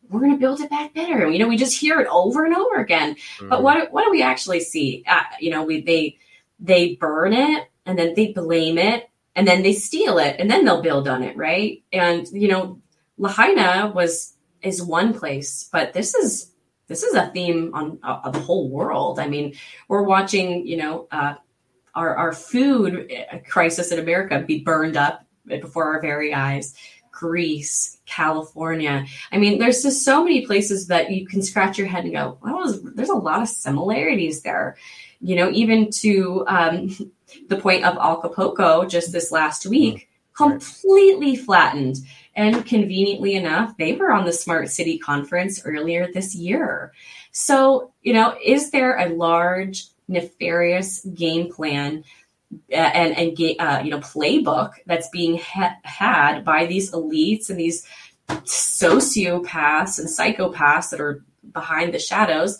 we're 0.10 0.20
going 0.20 0.34
to 0.34 0.40
build 0.40 0.60
it 0.60 0.70
back 0.70 0.94
better. 0.94 1.26
And, 1.26 1.34
you 1.34 1.40
know, 1.40 1.48
we 1.48 1.58
just 1.58 1.78
hear 1.78 2.00
it 2.00 2.08
over 2.08 2.46
and 2.46 2.56
over 2.56 2.76
again. 2.76 3.16
Mm. 3.40 3.50
But 3.50 3.64
what, 3.64 3.92
what 3.92 4.06
do 4.06 4.12
we 4.12 4.22
actually 4.22 4.60
see? 4.60 5.04
Uh, 5.08 5.24
you 5.40 5.50
know, 5.50 5.64
we, 5.64 5.82
they, 5.82 6.20
they 6.60 6.96
burn 6.96 7.34
it 7.34 7.68
and 7.88 7.98
then 7.98 8.14
they 8.14 8.32
blame 8.32 8.78
it 8.78 9.10
and 9.36 9.48
then 9.48 9.64
they 9.64 9.74
steal 9.74 10.20
it 10.20 10.36
and 10.38 10.52
then 10.52 10.66
they'll 10.66 10.84
build 10.84 11.08
on 11.08 11.24
it. 11.24 11.36
Right. 11.36 11.84
And, 11.92 12.28
you 12.28 12.48
know, 12.48 12.80
Lahaina 13.24 13.90
was 13.96 14.36
is 14.62 14.84
one 14.84 15.14
place, 15.14 15.70
but 15.72 15.94
this 15.94 16.14
is 16.14 16.52
this 16.88 17.04
is 17.04 17.16
a 17.16 17.28
theme 17.28 17.72
on 17.74 17.98
uh, 18.04 18.30
the 18.30 18.40
whole 18.40 18.70
world. 18.70 19.18
I 19.18 19.28
mean, 19.30 19.56
we're 19.88 20.04
watching, 20.04 20.68
you 20.68 20.76
know, 20.76 21.08
uh, 21.10 21.36
our 21.96 22.16
our 22.18 22.34
food 22.34 23.10
crisis 23.48 23.94
in 23.94 24.00
America 24.00 24.44
be 24.46 24.60
burned 24.60 24.98
up 24.98 25.26
before 25.46 25.86
our 25.86 26.02
very 26.02 26.34
eyes. 26.34 26.76
Greece, 27.12 28.00
California. 28.08 29.06
I 29.32 29.38
mean, 29.38 29.60
there's 29.60 29.84
just 29.84 30.04
so 30.04 30.24
many 30.24 30.46
places 30.46 30.88
that 30.88 31.12
you 31.12 31.28
can 31.28 31.44
scratch 31.44 31.78
your 31.78 31.88
head 31.88 32.04
and 32.06 32.14
go, 32.14 32.40
well, 32.42 32.78
there's 32.96 33.10
a 33.10 33.16
lot 33.16 33.44
of 33.44 33.48
similarities 33.48 34.42
there. 34.42 34.76
You 35.22 35.36
know, 35.38 35.50
even 35.52 35.92
to 36.02 36.44
um, 36.48 36.90
the 37.48 37.58
point 37.58 37.86
of 37.86 37.98
Acapulco 37.98 38.86
just 38.86 39.14
this 39.14 39.32
last 39.32 39.66
week. 39.66 40.10
Completely 40.36 41.36
flattened. 41.36 41.98
And 42.36 42.66
conveniently 42.66 43.36
enough, 43.36 43.78
they 43.78 43.94
were 43.94 44.12
on 44.12 44.26
the 44.26 44.34
Smart 44.34 44.70
City 44.70 44.98
Conference 44.98 45.62
earlier 45.66 46.08
this 46.12 46.34
year. 46.34 46.92
So, 47.32 47.92
you 48.02 48.14
know, 48.14 48.36
is 48.44 48.72
there 48.72 48.98
a 48.98 49.10
large, 49.10 49.86
nefarious 50.08 51.06
game 51.14 51.52
plan 51.52 52.04
uh, 52.72 52.76
and, 52.76 53.18
and 53.18 53.60
uh, 53.60 53.82
you 53.84 53.92
know, 53.92 54.00
playbook 54.00 54.72
that's 54.86 55.10
being 55.10 55.38
ha- 55.38 55.78
had 55.84 56.44
by 56.44 56.66
these 56.66 56.92
elites 56.92 57.50
and 57.50 57.60
these 57.60 57.86
sociopaths 58.30 60.00
and 60.00 60.08
psychopaths 60.08 60.90
that 60.90 61.02
are 61.02 61.24
behind 61.52 61.94
the 61.94 62.00
shadows? 62.00 62.60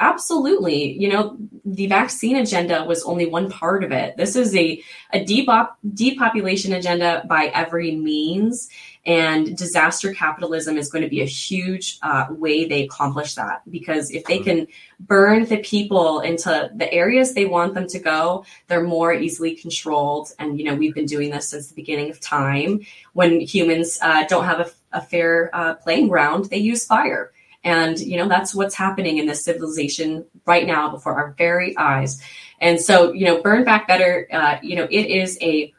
Absolutely. 0.00 0.92
You 0.98 1.08
know, 1.08 1.36
the 1.64 1.86
vaccine 1.86 2.36
agenda 2.36 2.84
was 2.84 3.02
only 3.04 3.26
one 3.26 3.50
part 3.50 3.84
of 3.84 3.92
it. 3.92 4.16
This 4.16 4.36
is 4.36 4.54
a, 4.54 4.82
a 5.12 5.24
depop- 5.24 5.74
depopulation 5.94 6.72
agenda 6.72 7.24
by 7.28 7.46
every 7.54 7.94
means. 7.94 8.68
And 9.06 9.56
disaster 9.56 10.14
capitalism 10.14 10.78
is 10.78 10.90
going 10.90 11.04
to 11.04 11.10
be 11.10 11.20
a 11.20 11.26
huge 11.26 11.98
uh, 12.02 12.26
way 12.30 12.64
they 12.64 12.84
accomplish 12.84 13.34
that 13.34 13.60
because 13.70 14.10
if 14.10 14.24
they 14.24 14.38
can 14.38 14.66
burn 14.98 15.44
the 15.44 15.58
people 15.58 16.20
into 16.20 16.70
the 16.74 16.90
areas 16.92 17.34
they 17.34 17.44
want 17.44 17.74
them 17.74 17.86
to 17.88 17.98
go, 17.98 18.46
they're 18.68 18.82
more 18.82 19.12
easily 19.12 19.54
controlled. 19.54 20.32
And, 20.38 20.58
you 20.58 20.64
know, 20.64 20.74
we've 20.74 20.94
been 20.94 21.06
doing 21.06 21.30
this 21.30 21.50
since 21.50 21.68
the 21.68 21.74
beginning 21.74 22.10
of 22.10 22.18
time. 22.20 22.80
When 23.12 23.40
humans 23.40 23.98
uh, 24.00 24.24
don't 24.26 24.44
have 24.46 24.60
a, 24.60 24.70
a 24.92 25.02
fair 25.02 25.50
uh, 25.52 25.74
playing 25.74 26.08
ground, 26.08 26.46
they 26.46 26.56
use 26.56 26.86
fire. 26.86 27.30
And, 27.64 27.98
you 27.98 28.18
know, 28.18 28.28
that's 28.28 28.54
what's 28.54 28.74
happening 28.74 29.18
in 29.18 29.26
this 29.26 29.42
civilization 29.42 30.26
right 30.46 30.66
now 30.66 30.90
before 30.90 31.14
our 31.14 31.34
very 31.38 31.76
eyes. 31.78 32.22
And 32.60 32.78
so, 32.80 33.12
you 33.12 33.24
know, 33.24 33.42
Burn 33.42 33.64
Back 33.64 33.88
Better, 33.88 34.28
uh, 34.30 34.58
you 34.62 34.76
know, 34.76 34.86
it 34.90 35.06
is 35.06 35.38
a 35.40 35.72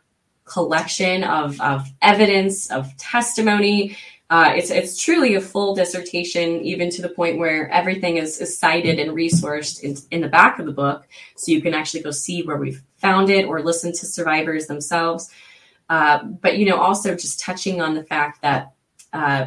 collection 0.45 1.23
of, 1.23 1.61
of 1.61 1.87
evidence, 2.01 2.71
of 2.71 2.95
testimony. 2.97 3.95
Uh, 4.29 4.53
it's 4.55 4.71
it's 4.71 4.99
truly 4.99 5.35
a 5.35 5.41
full 5.41 5.75
dissertation, 5.75 6.61
even 6.61 6.89
to 6.89 7.01
the 7.03 7.09
point 7.09 7.37
where 7.37 7.69
everything 7.69 8.17
is, 8.17 8.41
is 8.41 8.57
cited 8.57 8.97
and 8.97 9.11
resourced 9.11 9.81
in, 9.81 9.95
in 10.09 10.21
the 10.21 10.27
back 10.27 10.57
of 10.57 10.65
the 10.65 10.71
book, 10.71 11.07
so 11.35 11.51
you 11.51 11.61
can 11.61 11.75
actually 11.75 12.01
go 12.01 12.09
see 12.09 12.41
where 12.41 12.57
we've 12.57 12.81
found 12.97 13.29
it 13.29 13.45
or 13.45 13.61
listen 13.61 13.91
to 13.91 14.05
survivors 14.07 14.65
themselves. 14.65 15.29
Uh, 15.89 16.23
but 16.23 16.57
you 16.57 16.65
know, 16.65 16.77
also 16.77 17.13
just 17.13 17.39
touching 17.39 17.81
on 17.81 17.93
the 17.93 18.03
fact 18.03 18.41
that 18.41 18.73
uh, 19.13 19.45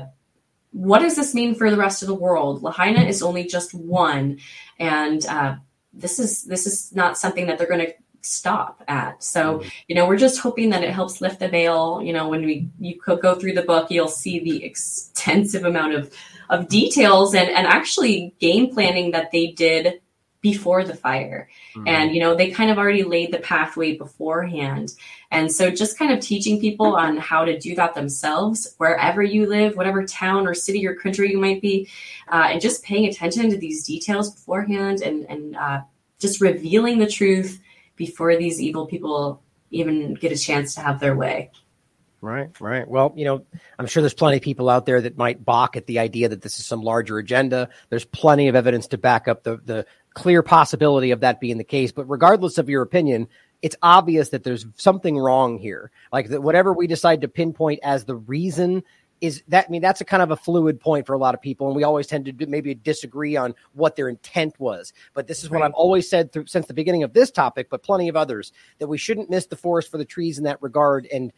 what 0.73 1.01
does 1.01 1.17
this 1.17 1.35
mean 1.35 1.55
for 1.55 1.71
the 1.71 1.77
rest 1.77 2.03
of 2.03 2.09
the 2.09 2.15
world? 2.15 2.63
Lahaina 2.63 3.03
is 3.03 3.23
only 3.23 3.45
just 3.45 3.75
one, 3.75 4.39
and 4.79 5.25
uh, 5.27 5.57
this 5.93 6.19
is 6.19 6.45
this 6.45 6.67
is 6.67 6.95
not 6.95 7.19
something 7.19 7.47
that 7.47 7.59
they're 7.59 7.69
going 7.69 7.87
to 7.87 7.95
stop 8.21 8.83
at. 8.89 9.23
So, 9.23 9.63
you 9.87 9.95
know, 9.95 10.07
we're 10.07 10.17
just 10.17 10.41
hoping 10.41 10.71
that 10.71 10.85
it 10.85 10.91
helps 10.91 11.21
lift 11.21 11.41
the 11.41 11.49
veil. 11.49 12.03
You 12.03 12.13
know, 12.13 12.29
when 12.29 12.45
we 12.45 12.69
you 12.79 12.99
go 13.01 13.35
through 13.35 13.55
the 13.55 13.63
book, 13.63 13.91
you'll 13.91 14.09
see 14.09 14.41
the 14.41 14.65
extensive 14.65 15.65
amount 15.65 15.95
of 15.95 16.13
of 16.51 16.69
details 16.69 17.35
and 17.35 17.49
and 17.49 17.67
actually 17.67 18.35
game 18.41 18.73
planning 18.73 19.11
that 19.13 19.31
they 19.33 19.49
did 19.49 20.01
before 20.41 20.85
the 20.85 20.95
fire. 20.95 21.49
Mm-hmm. 21.75 21.89
And 21.89 22.15
you 22.15 22.21
know, 22.21 22.35
they 22.35 22.51
kind 22.51 22.71
of 22.71 22.79
already 22.79 23.03
laid 23.03 23.33
the 23.33 23.39
pathway 23.39 23.97
beforehand. 23.97 24.95
And 25.31 25.53
so 25.53 25.71
just 25.71 25.99
kind 25.99 26.13
of 26.13 26.21
teaching 26.21 26.61
people 26.61 26.97
on 26.97 27.17
how 27.17 27.45
to 27.45 27.59
do 27.59 27.75
that 27.75 27.95
themselves 27.95 28.75
wherever 28.79 29.23
you 29.23 29.47
live, 29.47 29.77
whatever 29.77 30.05
town 30.05 30.47
or 30.47 30.55
city 30.55 30.87
or 30.87 30.95
country 30.95 31.31
you 31.31 31.39
might 31.39 31.61
be, 31.61 31.89
uh, 32.33 32.49
and 32.51 32.61
just 32.61 32.85
paying 32.85 33.07
attention 33.07 33.51
to 33.51 33.57
these 33.57 33.87
details 33.87 34.33
beforehand 34.33 35.03
and 35.03 35.25
and 35.29 35.57
uh, 35.57 35.81
just 36.19 36.41
revealing 36.41 36.99
the 36.99 37.07
truth 37.07 37.61
before 37.97 38.37
these 38.37 38.61
evil 38.61 38.87
people 38.87 39.43
even 39.71 40.15
get 40.15 40.33
a 40.33 40.39
chance 40.39 40.75
to 40.75 40.81
have 40.81 41.01
their 41.01 41.15
way. 41.15 41.51
Right, 42.21 42.51
right. 42.61 42.89
Well, 42.89 43.13
you 43.15 43.25
know, 43.25 43.45
I'm 43.79 43.87
sure 43.87 44.03
there's 44.03 44.15
plenty 44.15 44.39
of 44.39 44.43
people 44.43 44.69
out 44.69 44.87
there 44.87 45.01
that 45.01 45.17
might 45.17 45.45
balk 45.45 45.77
at 45.77 45.87
the 45.87 46.01
idea 46.01 46.29
that 46.29 46.43
this 46.43 46.59
is 46.59 46.67
some 46.67 46.83
larger 46.83 47.19
agenda. 47.19 47.69
There's 47.91 48.05
plenty 48.05 48.49
of 48.49 48.57
evidence 48.57 48.89
to 48.89 48.99
back 48.99 49.29
up 49.29 49.45
the 49.45 49.59
the 49.65 49.87
clear 50.19 50.43
possibility 50.43 51.13
of 51.13 51.21
that 51.21 51.41
being 51.41 51.59
the 51.59 51.65
case. 51.65 51.93
But 51.93 52.09
regardless 52.11 52.59
of 52.59 52.69
your 52.69 52.83
opinion, 52.83 53.29
it's 53.63 53.77
obvious 53.83 54.31
that 54.31 54.43
there's 54.43 54.67
something 54.75 55.17
wrong 55.17 55.59
here. 55.59 55.91
Like 56.13 56.29
that, 56.29 56.43
whatever 56.43 56.73
we 56.73 56.87
decide 56.87 57.21
to 57.21 57.29
pinpoint 57.29 57.81
as 57.83 58.05
the 58.05 58.17
reason 58.17 58.83
is 59.21 59.43
that 59.49 59.67
I 59.67 59.71
mean 59.71 59.83
that's 59.83 60.01
a 60.01 60.05
kind 60.05 60.23
of 60.23 60.31
a 60.31 60.37
fluid 60.37 60.81
point 60.81 61.07
for 61.07 61.13
a 61.13 61.19
lot 61.19 61.35
of 61.35 61.43
people, 61.43 61.67
and 61.67 61.75
we 61.75 61.83
always 61.83 62.07
tend 62.07 62.27
to 62.27 62.47
maybe 62.47 62.75
disagree 62.75 63.37
on 63.37 63.55
what 63.73 63.97
their 63.97 64.09
intent 64.09 64.55
was. 64.59 64.93
But 65.15 65.27
this 65.27 65.43
is 65.43 65.51
what 65.51 65.61
right. 65.61 65.67
I've 65.67 65.75
always 65.75 66.09
said 66.09 66.33
through, 66.33 66.47
since 66.47 66.67
the 66.67 66.75
beginning 66.75 67.03
of 67.03 67.13
this 67.13 67.31
topic, 67.31 67.69
but 67.69 67.83
plenty 67.83 68.09
of 68.09 68.17
others 68.17 68.53
that 68.79 68.87
we 68.87 68.99
shouldn't 68.99 69.31
miss 69.31 69.47
the 69.47 69.57
forest 69.57 69.91
for 69.91 69.99
the 69.99 70.05
trees 70.05 70.39
in 70.39 70.45
that 70.45 70.63
regard, 70.63 71.07
and 71.13 71.33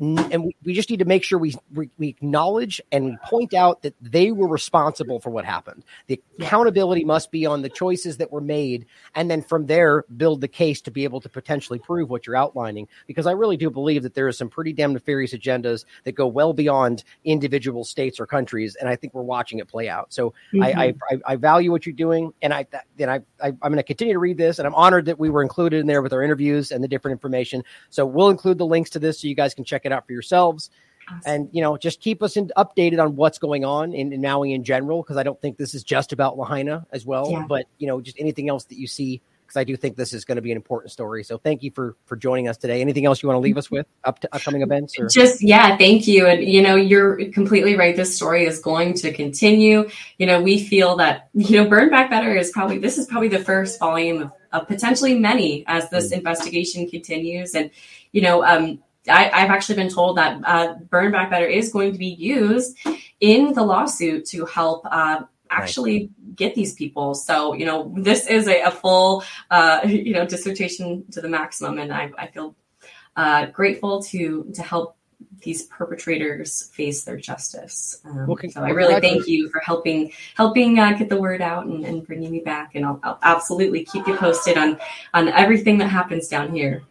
and 0.00 0.52
we, 0.64 0.72
just 0.72 0.88
need 0.88 0.98
to 1.00 1.04
make 1.04 1.22
sure 1.22 1.38
we, 1.38 1.54
we, 1.74 2.08
acknowledge 2.08 2.80
and 2.90 3.04
we 3.04 3.16
point 3.24 3.52
out 3.52 3.82
that 3.82 3.94
they 4.00 4.32
were 4.32 4.48
responsible 4.48 5.20
for 5.20 5.28
what 5.28 5.44
happened. 5.44 5.84
The 6.06 6.22
accountability 6.38 7.04
must 7.04 7.30
be 7.30 7.44
on 7.44 7.60
the 7.60 7.68
choices 7.68 8.16
that 8.16 8.32
were 8.32 8.40
made, 8.40 8.86
and 9.14 9.30
then 9.30 9.42
from 9.42 9.66
there 9.66 10.04
build 10.16 10.40
the 10.40 10.48
case 10.48 10.80
to 10.82 10.90
be 10.90 11.04
able 11.04 11.20
to 11.20 11.28
potentially 11.28 11.78
prove 11.78 12.08
what 12.08 12.26
you're 12.26 12.36
outlining. 12.36 12.88
Because 13.06 13.26
I 13.26 13.32
really 13.32 13.58
do 13.58 13.68
believe 13.68 14.02
that 14.02 14.14
there 14.14 14.26
are 14.26 14.32
some 14.32 14.48
pretty 14.48 14.72
damn 14.72 14.94
nefarious 14.94 15.34
agendas 15.34 15.84
that 16.04 16.12
go 16.12 16.26
well 16.26 16.54
beyond 16.54 17.04
individual 17.24 17.84
states 17.84 18.18
or 18.18 18.26
countries, 18.26 18.76
and 18.76 18.88
I 18.88 18.96
think 18.96 19.12
we're 19.12 19.22
watching 19.22 19.58
it 19.58 19.68
play 19.68 19.90
out. 19.90 20.14
So 20.14 20.32
mm-hmm. 20.54 20.62
I, 20.62 20.94
I, 21.10 21.18
I 21.26 21.36
value 21.36 21.70
what 21.70 21.84
you're 21.84 21.92
doing, 21.92 22.32
and 22.40 22.54
I 22.54 22.66
and 22.98 23.10
I, 23.10 23.20
I 23.42 23.48
I'm 23.48 23.58
going 23.60 23.76
to 23.76 23.82
continue 23.82 24.14
to 24.14 24.18
read 24.18 24.38
this, 24.38 24.58
and 24.58 24.66
I'm 24.66 24.74
honored 24.74 25.04
that 25.06 25.18
we 25.18 25.28
were 25.28 25.42
included 25.42 25.80
in 25.80 25.86
there 25.86 26.00
with 26.00 26.14
our 26.14 26.22
interviews 26.22 26.72
and 26.72 26.82
the 26.82 26.88
different 26.88 27.12
information. 27.12 27.62
So 27.90 28.06
we'll 28.06 28.30
include 28.30 28.56
the 28.56 28.66
links 28.66 28.88
to 28.90 28.98
this 28.98 29.20
so 29.20 29.28
you 29.28 29.34
guys 29.34 29.52
can 29.52 29.64
check 29.64 29.82
it 29.84 29.89
it 29.90 29.94
out 29.94 30.06
for 30.06 30.12
yourselves. 30.12 30.70
Awesome. 31.08 31.22
And 31.26 31.48
you 31.52 31.60
know, 31.60 31.76
just 31.76 32.00
keep 32.00 32.22
us 32.22 32.36
in, 32.36 32.50
updated 32.56 33.02
on 33.02 33.16
what's 33.16 33.38
going 33.38 33.64
on 33.64 33.92
in, 33.92 34.12
in 34.12 34.20
Maui 34.20 34.52
in 34.52 34.62
general, 34.62 35.02
because 35.02 35.16
I 35.16 35.22
don't 35.22 35.40
think 35.40 35.56
this 35.56 35.74
is 35.74 35.82
just 35.82 36.12
about 36.12 36.38
Lahaina 36.38 36.86
as 36.92 37.04
well. 37.04 37.30
Yeah. 37.30 37.44
But 37.48 37.66
you 37.78 37.86
know, 37.86 38.00
just 38.00 38.18
anything 38.18 38.48
else 38.48 38.64
that 38.64 38.78
you 38.78 38.86
see, 38.86 39.20
because 39.42 39.56
I 39.56 39.64
do 39.64 39.76
think 39.76 39.96
this 39.96 40.12
is 40.12 40.24
going 40.24 40.36
to 40.36 40.42
be 40.42 40.52
an 40.52 40.56
important 40.56 40.92
story. 40.92 41.24
So 41.24 41.36
thank 41.38 41.64
you 41.64 41.72
for 41.72 41.96
for 42.06 42.14
joining 42.14 42.46
us 42.46 42.56
today. 42.56 42.80
Anything 42.80 43.06
else 43.06 43.22
you 43.22 43.28
want 43.28 43.38
to 43.38 43.40
leave 43.40 43.58
us 43.58 43.70
with 43.70 43.86
up 44.04 44.20
to 44.20 44.32
upcoming 44.32 44.62
events? 44.62 44.96
Or? 44.98 45.08
Just 45.08 45.42
yeah, 45.42 45.76
thank 45.76 46.06
you. 46.06 46.28
And 46.28 46.44
you 46.44 46.62
know, 46.62 46.76
you're 46.76 47.30
completely 47.32 47.74
right. 47.74 47.96
This 47.96 48.14
story 48.14 48.46
is 48.46 48.60
going 48.60 48.94
to 48.94 49.12
continue. 49.12 49.88
You 50.18 50.26
know, 50.26 50.40
we 50.40 50.62
feel 50.62 50.96
that 50.96 51.28
you 51.34 51.56
know, 51.56 51.68
Burn 51.68 51.90
Back 51.90 52.10
Better 52.10 52.36
is 52.36 52.50
probably 52.50 52.78
this 52.78 52.98
is 52.98 53.06
probably 53.06 53.28
the 53.28 53.44
first 53.44 53.80
volume 53.80 54.22
of, 54.22 54.32
of 54.52 54.68
potentially 54.68 55.18
many 55.18 55.64
as 55.66 55.90
this 55.90 56.12
mm. 56.12 56.18
investigation 56.18 56.88
continues. 56.88 57.56
And 57.56 57.72
you 58.12 58.22
know, 58.22 58.44
um, 58.44 58.80
I, 59.08 59.40
have 59.40 59.50
actually 59.50 59.76
been 59.76 59.88
told 59.88 60.18
that 60.18 60.40
uh, 60.44 60.74
Burn 60.90 61.12
Back 61.12 61.30
Better 61.30 61.46
is 61.46 61.72
going 61.72 61.92
to 61.92 61.98
be 61.98 62.06
used 62.06 62.76
in 63.20 63.52
the 63.54 63.62
lawsuit 63.62 64.26
to 64.26 64.44
help 64.44 64.82
uh, 64.84 65.22
actually 65.50 65.98
right. 65.98 66.36
get 66.36 66.54
these 66.54 66.74
people. 66.74 67.14
So, 67.14 67.54
you 67.54 67.66
know, 67.66 67.92
this 67.96 68.26
is 68.26 68.46
a, 68.46 68.62
a 68.62 68.70
full, 68.70 69.24
uh, 69.50 69.80
you 69.86 70.12
know, 70.12 70.26
dissertation 70.26 71.04
to 71.12 71.20
the 71.20 71.28
maximum. 71.28 71.78
And 71.78 71.92
I, 71.92 72.10
I 72.18 72.26
feel 72.28 72.54
uh, 73.16 73.46
grateful 73.46 74.02
to, 74.02 74.50
to 74.54 74.62
help 74.62 74.96
these 75.42 75.64
perpetrators 75.64 76.70
face 76.74 77.04
their 77.04 77.16
justice. 77.16 78.00
Um, 78.04 78.26
well, 78.26 78.36
so 78.50 78.62
I 78.62 78.70
really 78.70 79.00
thank 79.00 79.26
you 79.26 79.48
for 79.48 79.60
helping 79.60 80.12
helping 80.34 80.78
uh, 80.78 80.92
get 80.92 81.08
the 81.08 81.20
word 81.20 81.40
out 81.40 81.66
and, 81.66 81.84
and 81.84 82.06
bringing 82.06 82.30
me 82.30 82.40
back. 82.40 82.74
And 82.74 82.84
I'll, 82.84 83.00
I'll, 83.02 83.18
absolutely 83.22 83.84
keep 83.84 84.06
you 84.06 84.16
posted 84.16 84.58
on 84.58 84.78
on 85.14 85.28
everything 85.28 85.78
that 85.78 85.88
happens 85.88 86.28
down 86.28 86.54
here. 86.54 86.82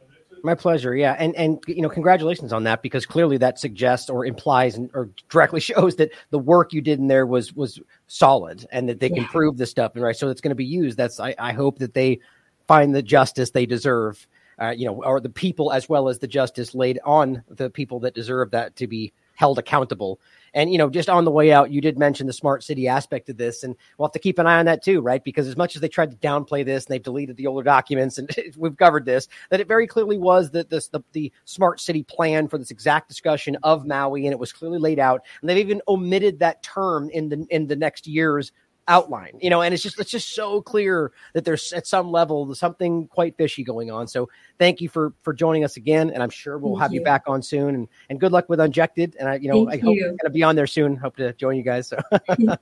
My 0.43 0.55
pleasure. 0.55 0.95
Yeah, 0.95 1.15
and 1.17 1.35
and 1.35 1.63
you 1.67 1.81
know, 1.81 1.89
congratulations 1.89 2.53
on 2.53 2.63
that 2.63 2.81
because 2.81 3.05
clearly 3.05 3.37
that 3.37 3.59
suggests 3.59 4.09
or 4.09 4.25
implies 4.25 4.75
and, 4.75 4.89
or 4.93 5.09
directly 5.29 5.59
shows 5.59 5.95
that 5.97 6.11
the 6.29 6.39
work 6.39 6.73
you 6.73 6.81
did 6.81 6.99
in 6.99 7.07
there 7.07 7.25
was 7.25 7.53
was 7.53 7.79
solid 8.07 8.67
and 8.71 8.89
that 8.89 8.99
they 8.99 9.09
can 9.09 9.23
yeah. 9.23 9.27
prove 9.27 9.57
this 9.57 9.69
stuff 9.69 9.93
and 9.95 10.03
right. 10.03 10.15
So 10.15 10.29
it's 10.29 10.41
going 10.41 10.51
to 10.51 10.55
be 10.55 10.65
used. 10.65 10.97
That's 10.97 11.19
I, 11.19 11.35
I 11.37 11.53
hope 11.53 11.79
that 11.79 11.93
they 11.93 12.19
find 12.67 12.93
the 12.93 13.01
justice 13.01 13.51
they 13.51 13.65
deserve. 13.65 14.27
Uh, 14.61 14.71
you 14.71 14.85
know, 14.85 15.01
or 15.05 15.21
the 15.21 15.29
people 15.29 15.71
as 15.71 15.87
well 15.87 16.09
as 16.09 16.19
the 16.19 16.27
justice 16.27 16.75
laid 16.75 16.99
on 17.05 17.41
the 17.47 17.69
people 17.69 17.97
that 18.01 18.13
deserve 18.13 18.51
that 18.51 18.75
to 18.75 18.87
be 18.87 19.13
held 19.35 19.57
accountable. 19.57 20.19
And, 20.53 20.71
you 20.71 20.77
know, 20.77 20.89
just 20.89 21.09
on 21.09 21.25
the 21.25 21.31
way 21.31 21.51
out, 21.51 21.71
you 21.71 21.81
did 21.81 21.97
mention 21.97 22.27
the 22.27 22.33
smart 22.33 22.63
city 22.63 22.87
aspect 22.87 23.29
of 23.29 23.37
this, 23.37 23.63
and 23.63 23.75
we'll 23.97 24.07
have 24.07 24.13
to 24.13 24.19
keep 24.19 24.39
an 24.39 24.47
eye 24.47 24.59
on 24.59 24.65
that 24.65 24.83
too, 24.83 25.01
right? 25.01 25.23
Because 25.23 25.47
as 25.47 25.57
much 25.57 25.75
as 25.75 25.81
they 25.81 25.87
tried 25.87 26.11
to 26.11 26.17
downplay 26.17 26.65
this 26.65 26.85
and 26.85 26.93
they've 26.93 27.03
deleted 27.03 27.37
the 27.37 27.47
older 27.47 27.63
documents, 27.63 28.17
and 28.17 28.29
we've 28.57 28.77
covered 28.77 29.05
this, 29.05 29.27
that 29.49 29.59
it 29.59 29.67
very 29.67 29.87
clearly 29.87 30.17
was 30.17 30.51
that 30.51 30.69
this 30.69 30.87
the, 30.87 31.01
the 31.13 31.31
smart 31.45 31.79
city 31.79 32.03
plan 32.03 32.47
for 32.47 32.57
this 32.57 32.71
exact 32.71 33.07
discussion 33.09 33.57
of 33.63 33.85
Maui, 33.85 34.25
and 34.25 34.33
it 34.33 34.39
was 34.39 34.53
clearly 34.53 34.79
laid 34.79 34.99
out. 34.99 35.21
And 35.41 35.49
they've 35.49 35.57
even 35.57 35.81
omitted 35.87 36.39
that 36.39 36.63
term 36.63 37.09
in 37.09 37.29
the 37.29 37.45
in 37.49 37.67
the 37.67 37.75
next 37.75 38.07
year's 38.07 38.51
outline, 38.89 39.39
you 39.39 39.49
know, 39.49 39.61
and 39.61 39.73
it's 39.73 39.83
just 39.83 39.97
it's 39.99 40.11
just 40.11 40.35
so 40.35 40.61
clear 40.61 41.13
that 41.33 41.45
there's 41.45 41.71
at 41.71 41.87
some 41.87 42.11
level 42.11 42.53
something 42.55 43.07
quite 43.07 43.37
fishy 43.37 43.63
going 43.63 43.91
on. 43.91 44.07
So 44.07 44.29
thank 44.57 44.81
you 44.81 44.89
for 44.89 45.13
for 45.21 45.33
joining 45.33 45.63
us 45.63 45.77
again, 45.77 46.09
and 46.09 46.21
I'm 46.21 46.29
sure 46.29 46.57
we'll 46.57 46.73
thank 46.73 46.81
have 46.81 46.93
you. 46.93 46.99
you. 46.99 47.05
back 47.05 47.23
on 47.27 47.41
soon. 47.41 47.75
And 47.75 47.87
and 48.09 48.19
good 48.19 48.33
luck 48.33 48.49
with 48.49 48.59
Unjected. 48.59 49.15
And 49.19 49.29
I, 49.29 49.35
you 49.35 49.47
know, 49.47 49.65
thank 49.67 49.81
I 49.81 49.85
hope 49.85 49.95
you. 49.95 50.07
I'm 50.09 50.17
gonna 50.17 50.33
be 50.33 50.43
on 50.43 50.55
there 50.55 50.67
soon. 50.67 50.97
Hope 50.97 51.15
to 51.17 51.31
join 51.33 51.55
you 51.55 51.63
guys. 51.63 51.87
So. 51.87 51.97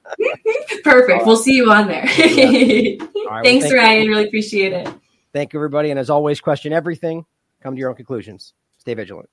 Perfect. 0.84 1.26
We'll 1.26 1.38
see 1.38 1.56
you 1.56 1.72
on 1.72 1.88
there. 1.88 2.06
yeah. 2.06 3.04
right, 3.30 3.44
Thanks, 3.44 3.66
well, 3.66 3.76
Ryan. 3.76 4.04
You. 4.04 4.10
Really 4.10 4.28
appreciate 4.28 4.74
it. 4.74 4.94
Thank 5.34 5.54
you, 5.54 5.60
everybody. 5.60 5.90
And 5.90 6.00
as 6.00 6.10
always, 6.10 6.42
question 6.42 6.74
everything. 6.74 7.26
Come 7.62 7.76
to 7.76 7.80
your 7.80 7.90
own 7.90 7.96
conclusions. 7.96 8.54
Stay 8.78 8.94
vigilant. 8.94 9.30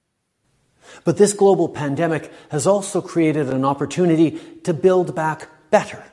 But 1.05 1.17
this 1.17 1.33
global 1.33 1.69
pandemic 1.69 2.31
has 2.51 2.67
also 2.67 3.01
created 3.01 3.49
an 3.49 3.65
opportunity 3.65 4.39
to 4.65 4.75
build 4.75 5.15
back 5.15 5.49
better. 5.71 6.05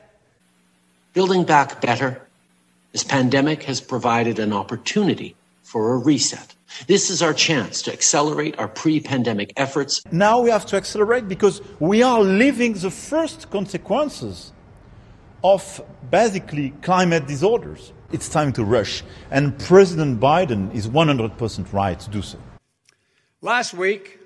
Building 1.12 1.44
back 1.44 1.82
better, 1.82 2.22
this 2.92 3.04
pandemic 3.04 3.64
has 3.64 3.82
provided 3.82 4.38
an 4.38 4.52
opportunity 4.52 5.36
for 5.62 5.92
a 5.92 5.98
reset. 5.98 6.54
This 6.86 7.10
is 7.10 7.20
our 7.20 7.34
chance 7.34 7.82
to 7.82 7.92
accelerate 7.92 8.58
our 8.58 8.68
pre 8.68 8.98
pandemic 8.98 9.52
efforts. 9.56 10.02
Now 10.10 10.40
we 10.40 10.48
have 10.48 10.64
to 10.66 10.76
accelerate 10.76 11.28
because 11.28 11.60
we 11.80 12.02
are 12.02 12.22
living 12.22 12.72
the 12.72 12.90
first 12.90 13.50
consequences 13.50 14.52
of 15.44 15.82
basically 16.10 16.70
climate 16.80 17.26
disorders. 17.26 17.92
It's 18.10 18.30
time 18.30 18.52
to 18.54 18.64
rush, 18.64 19.02
and 19.30 19.58
President 19.58 20.18
Biden 20.18 20.74
is 20.74 20.88
100% 20.88 21.72
right 21.74 22.00
to 22.00 22.10
do 22.10 22.22
so. 22.22 22.38
Last 23.42 23.74
week, 23.74 24.18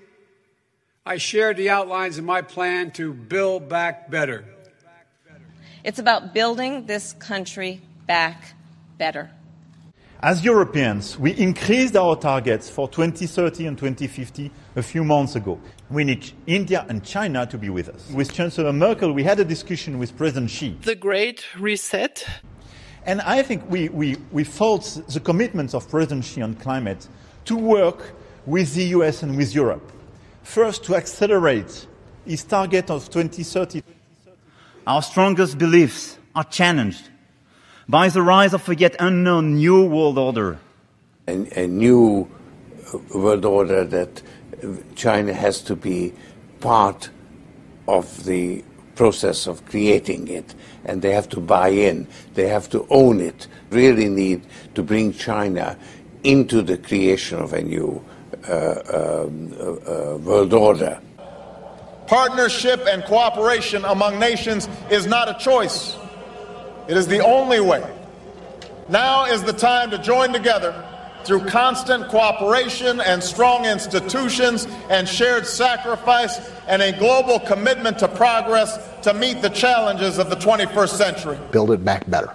I 1.04 1.16
shared 1.16 1.56
the 1.56 1.70
outlines 1.70 2.18
of 2.18 2.24
my 2.24 2.42
plan 2.42 2.92
to 2.92 3.12
build 3.12 3.68
back 3.68 4.08
better. 4.08 4.44
It's 5.86 6.00
about 6.00 6.34
building 6.34 6.86
this 6.86 7.12
country 7.12 7.80
back 8.08 8.56
better. 8.98 9.30
As 10.20 10.44
Europeans, 10.44 11.16
we 11.16 11.30
increased 11.30 11.94
our 11.94 12.16
targets 12.16 12.68
for 12.68 12.88
2030 12.88 13.68
and 13.68 13.78
2050 13.78 14.50
a 14.74 14.82
few 14.82 15.04
months 15.04 15.36
ago. 15.36 15.60
We 15.88 16.02
need 16.02 16.32
India 16.48 16.84
and 16.88 17.04
China 17.04 17.46
to 17.46 17.56
be 17.56 17.70
with 17.70 17.88
us. 17.88 18.10
With 18.10 18.32
Chancellor 18.32 18.72
Merkel, 18.72 19.12
we 19.12 19.22
had 19.22 19.38
a 19.38 19.44
discussion 19.44 20.00
with 20.00 20.16
President 20.16 20.50
Xi. 20.50 20.76
The 20.82 20.96
Great 20.96 21.44
Reset. 21.56 22.26
And 23.04 23.20
I 23.20 23.44
think 23.44 23.70
we, 23.70 23.88
we, 23.88 24.16
we 24.32 24.42
felt 24.42 25.00
the 25.08 25.20
commitments 25.20 25.72
of 25.72 25.88
President 25.88 26.24
Xi 26.24 26.42
on 26.42 26.56
climate 26.56 27.06
to 27.44 27.56
work 27.56 28.10
with 28.44 28.74
the 28.74 28.86
US 28.86 29.22
and 29.22 29.36
with 29.36 29.54
Europe. 29.54 29.92
First, 30.42 30.82
to 30.86 30.96
accelerate 30.96 31.86
his 32.24 32.42
target 32.42 32.90
of 32.90 33.08
2030 33.08 33.82
our 34.86 35.02
strongest 35.02 35.58
beliefs 35.58 36.18
are 36.34 36.44
challenged 36.44 37.08
by 37.88 38.08
the 38.08 38.22
rise 38.22 38.54
of 38.54 38.68
a 38.68 38.74
yet 38.74 38.94
unknown 38.98 39.56
new 39.56 39.84
world 39.84 40.18
order. 40.18 40.58
A, 41.28 41.64
a 41.64 41.66
new 41.66 42.28
world 43.14 43.44
order 43.44 43.84
that 43.84 44.22
China 44.94 45.32
has 45.32 45.60
to 45.62 45.76
be 45.76 46.12
part 46.60 47.10
of 47.88 48.24
the 48.24 48.64
process 48.94 49.46
of 49.46 49.64
creating 49.66 50.28
it, 50.28 50.54
and 50.84 51.02
they 51.02 51.12
have 51.12 51.28
to 51.28 51.40
buy 51.40 51.68
in, 51.68 52.06
they 52.34 52.48
have 52.48 52.68
to 52.70 52.86
own 52.90 53.20
it, 53.20 53.46
really 53.70 54.08
need 54.08 54.42
to 54.74 54.82
bring 54.82 55.12
China 55.12 55.76
into 56.24 56.62
the 56.62 56.78
creation 56.78 57.38
of 57.38 57.52
a 57.52 57.62
new 57.62 58.02
uh, 58.48 58.80
um, 58.92 59.52
uh, 59.58 60.14
uh, 60.14 60.16
world 60.16 60.52
order. 60.52 61.00
Partnership 62.06 62.86
and 62.88 63.04
cooperation 63.04 63.84
among 63.84 64.18
nations 64.18 64.68
is 64.90 65.06
not 65.06 65.28
a 65.28 65.34
choice, 65.42 65.96
it 66.88 66.96
is 66.96 67.06
the 67.06 67.20
only 67.20 67.60
way. 67.60 67.84
Now 68.88 69.24
is 69.24 69.42
the 69.42 69.52
time 69.52 69.90
to 69.90 69.98
join 69.98 70.32
together 70.32 70.84
through 71.24 71.44
constant 71.46 72.06
cooperation 72.08 73.00
and 73.00 73.22
strong 73.22 73.64
institutions 73.64 74.68
and 74.88 75.08
shared 75.08 75.44
sacrifice 75.44 76.38
and 76.68 76.80
a 76.80 76.96
global 76.96 77.40
commitment 77.40 77.98
to 77.98 78.06
progress 78.06 78.78
to 79.02 79.12
meet 79.12 79.42
the 79.42 79.50
challenges 79.50 80.18
of 80.18 80.30
the 80.30 80.36
21st 80.36 80.90
century. 80.90 81.38
Build 81.50 81.72
it 81.72 81.84
back 81.84 82.08
better. 82.08 82.32